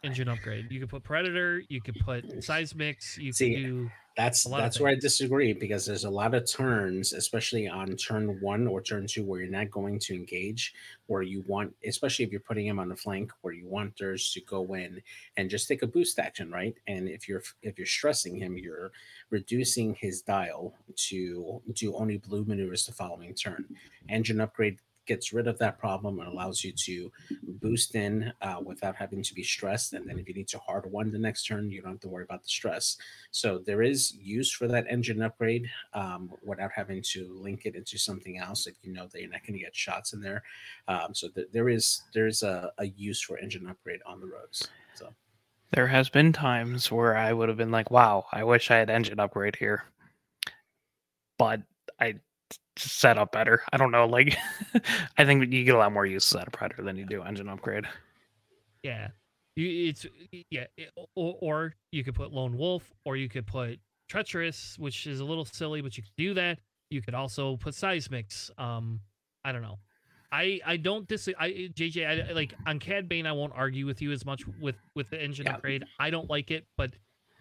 [0.02, 0.66] engine upgrade.
[0.70, 1.62] You could put Predator.
[1.68, 3.16] You could put Seismics.
[3.16, 3.90] You could do.
[4.16, 7.66] That's A lot of that's where I disagree because there's a lot of turns, especially
[7.66, 10.72] on turn one or turn two, where you're not going to engage,
[11.06, 14.30] where you want, especially if you're putting him on the flank, where you want theirs
[14.32, 15.02] to go in
[15.36, 16.76] and just take a boost action, right?
[16.86, 18.92] And if you're if you're stressing him, you're
[19.30, 20.74] reducing his dial
[21.08, 23.64] to do only blue maneuvers the following turn.
[24.08, 27.10] Engine upgrade gets rid of that problem and allows you to
[27.60, 29.92] boost in uh, without having to be stressed.
[29.92, 32.08] And then if you need to hard one the next turn, you don't have to
[32.08, 32.96] worry about the stress.
[33.30, 37.98] So there is use for that engine upgrade um, without having to link it into
[37.98, 40.42] something else if you know that you're not going to get shots in there.
[40.88, 44.26] Um, so th- there is there is a, a use for engine upgrade on the
[44.26, 44.68] rogues.
[44.94, 45.14] So
[45.72, 48.90] There has been times where I would have been like, "Wow, I wish I had
[48.90, 49.84] engine upgrade here,"
[51.38, 51.62] but
[52.00, 52.14] I
[52.76, 53.62] set up better.
[53.72, 54.06] I don't know.
[54.06, 54.36] Like,
[55.18, 57.48] I think you get a lot more use out of Predator than you do engine
[57.48, 57.84] upgrade.
[58.82, 59.08] Yeah,
[59.56, 60.06] you, it's
[60.50, 60.66] yeah.
[60.76, 63.78] it- or, or you could put Lone Wolf, or you could put
[64.08, 66.58] Treacherous, which is a little silly, but you could do that.
[66.90, 68.50] You could also put Seismics.
[68.60, 69.00] Um,
[69.44, 69.78] I don't know.
[70.30, 71.28] I I don't dis.
[71.38, 73.26] I JJ I, like on Cad Bane.
[73.26, 75.54] I won't argue with you as much with with the engine Yeah.
[75.54, 75.84] upgrade.
[75.98, 76.90] I don't like it, but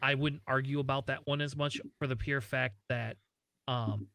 [0.01, 3.17] I wouldn't argue about that one as much for the pure fact that
[3.67, 4.07] um,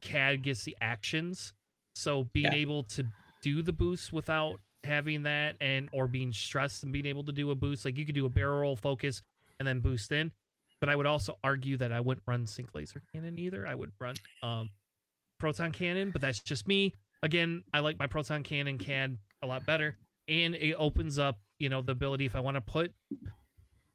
[0.00, 1.52] Cad gets the actions.
[1.94, 2.58] So being Yeah.
[2.58, 3.06] able to
[3.42, 7.50] do the boost without having that and or being stressed and being able to do
[7.50, 9.22] a boost, like you could do a barrel roll focus
[9.58, 10.32] and then boost in.
[10.80, 13.66] But I would also argue that I wouldn't run sync laser cannon either.
[13.66, 14.70] I would run um
[15.38, 16.94] proton cannon, but that's just me.
[17.22, 19.96] Again, I like my proton cannon CAD a lot better.
[20.28, 22.92] And it opens up, you know, the ability if I want to put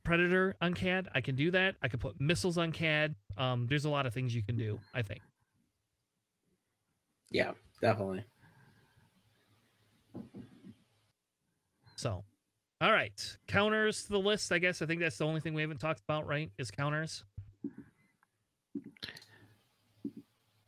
[0.04, 1.76] Predator on CAD, I can do that.
[1.82, 3.16] I can put missiles on CAD.
[3.38, 5.22] Um, there's a lot of things you can do, I think.
[7.34, 7.52] Yeah,
[7.82, 8.24] definitely.
[11.98, 12.24] So
[12.82, 13.38] All right.
[13.48, 14.82] Counters to the list, I guess.
[14.82, 16.52] I think that's the only thing we haven't talked about, right?
[16.58, 17.24] Is counters.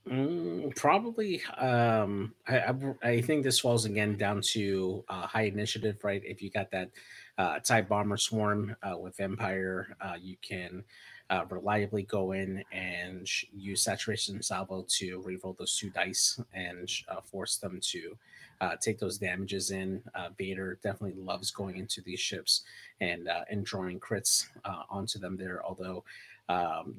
[0.08, 1.44] Mm, probably.
[1.58, 2.74] Um, I, I
[3.04, 6.22] I think this falls again down to uh, high initiative, right?
[6.24, 6.90] If you got that
[7.38, 10.84] uh, TIE bomber swarm uh, with Empire, uh, you can
[11.30, 17.22] uh, reliably go in and use saturation salvo to reroll those two dice and uh,
[17.22, 18.18] force them to
[18.62, 20.02] uh, take those damages in.
[20.14, 22.64] Uh, Vader definitely loves going into these ships
[23.02, 26.04] and uh, and drawing crits uh, onto them there, although.
[26.48, 26.96] Um,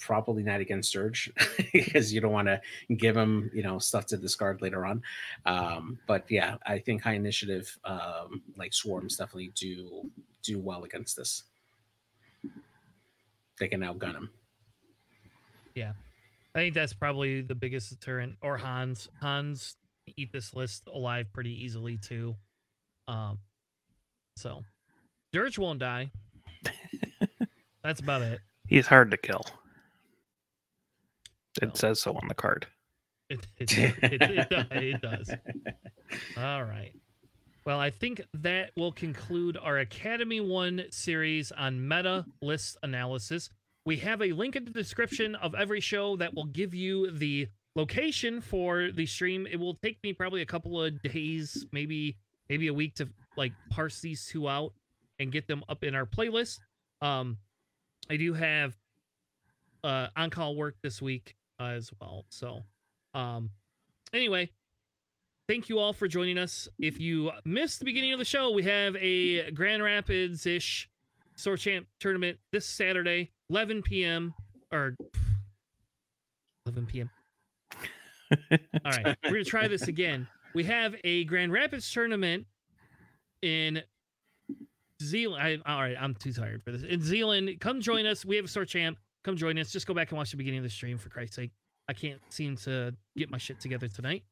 [0.00, 1.32] probably not against Surge
[1.72, 2.60] because you don't want to
[2.96, 5.02] give him, you know, stuff to discard later on.
[5.46, 10.10] Um, but yeah, I think high initiative, um, like swarms, definitely do
[10.42, 11.44] do well against this.
[13.60, 14.30] They can outgun him.
[15.74, 15.92] Yeah.
[16.54, 18.36] I think that's probably the biggest deterrent.
[18.42, 19.08] Or Hans.
[19.20, 19.76] Hans
[20.16, 22.36] eat this list alive pretty easily too.
[23.08, 23.38] Um,
[24.36, 24.62] so
[25.32, 26.10] Dirge won't die.
[27.82, 28.40] that's about it.
[28.66, 29.44] He's hard to kill.
[31.62, 32.66] It So- says so on the card.
[33.30, 35.30] It, it, it, it, does- it does.
[36.36, 36.92] All right.
[37.66, 43.48] Well, I think that will conclude our Academy One series on meta list analysis.
[43.86, 47.48] We have a link in the description of every show that will give you the
[47.74, 49.46] location for the stream.
[49.50, 52.18] It will take me probably a couple of days, maybe
[52.50, 54.74] maybe a week to like parse these two out
[55.18, 56.58] and get them up in our playlist.
[57.00, 57.38] Um,
[58.10, 58.76] I do have
[59.82, 62.26] uh on call work this week uh, as well.
[62.28, 62.64] So,
[63.14, 63.48] um,
[64.12, 64.50] anyway,
[65.48, 66.68] thank you all for joining us.
[66.78, 70.88] If you missed the beginning of the show, we have a Grand Rapids ish
[71.36, 74.34] Store Champ tournament this Saturday, 11 p.m.
[74.72, 74.96] or
[76.66, 77.10] 11 p.m.
[78.50, 80.26] All right, we're gonna try this again.
[80.54, 82.46] We have a Grand Rapids tournament
[83.42, 83.82] in
[85.02, 85.42] Zeeland.
[85.42, 86.82] I, all right, I'm too tired for this.
[86.82, 88.24] In Zeeland, come join us.
[88.24, 88.98] We have a Store Champ.
[89.24, 89.70] Come join us.
[89.70, 91.50] Just go back and watch the beginning of the stream for Christ's sake.
[91.88, 94.22] I can't seem to get my shit together tonight.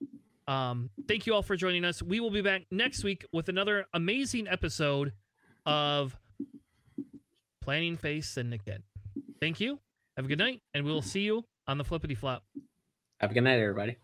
[0.48, 2.02] Um, thank you all for joining us.
[2.02, 5.12] We will be back next week with another amazing episode
[5.66, 6.16] of
[7.62, 8.82] Planning Phase Syndicate.
[9.40, 9.78] Thank you.
[10.16, 12.43] Have a good night, and we will see you on the flippity flop.
[13.20, 13.97] Have a good night, everybody.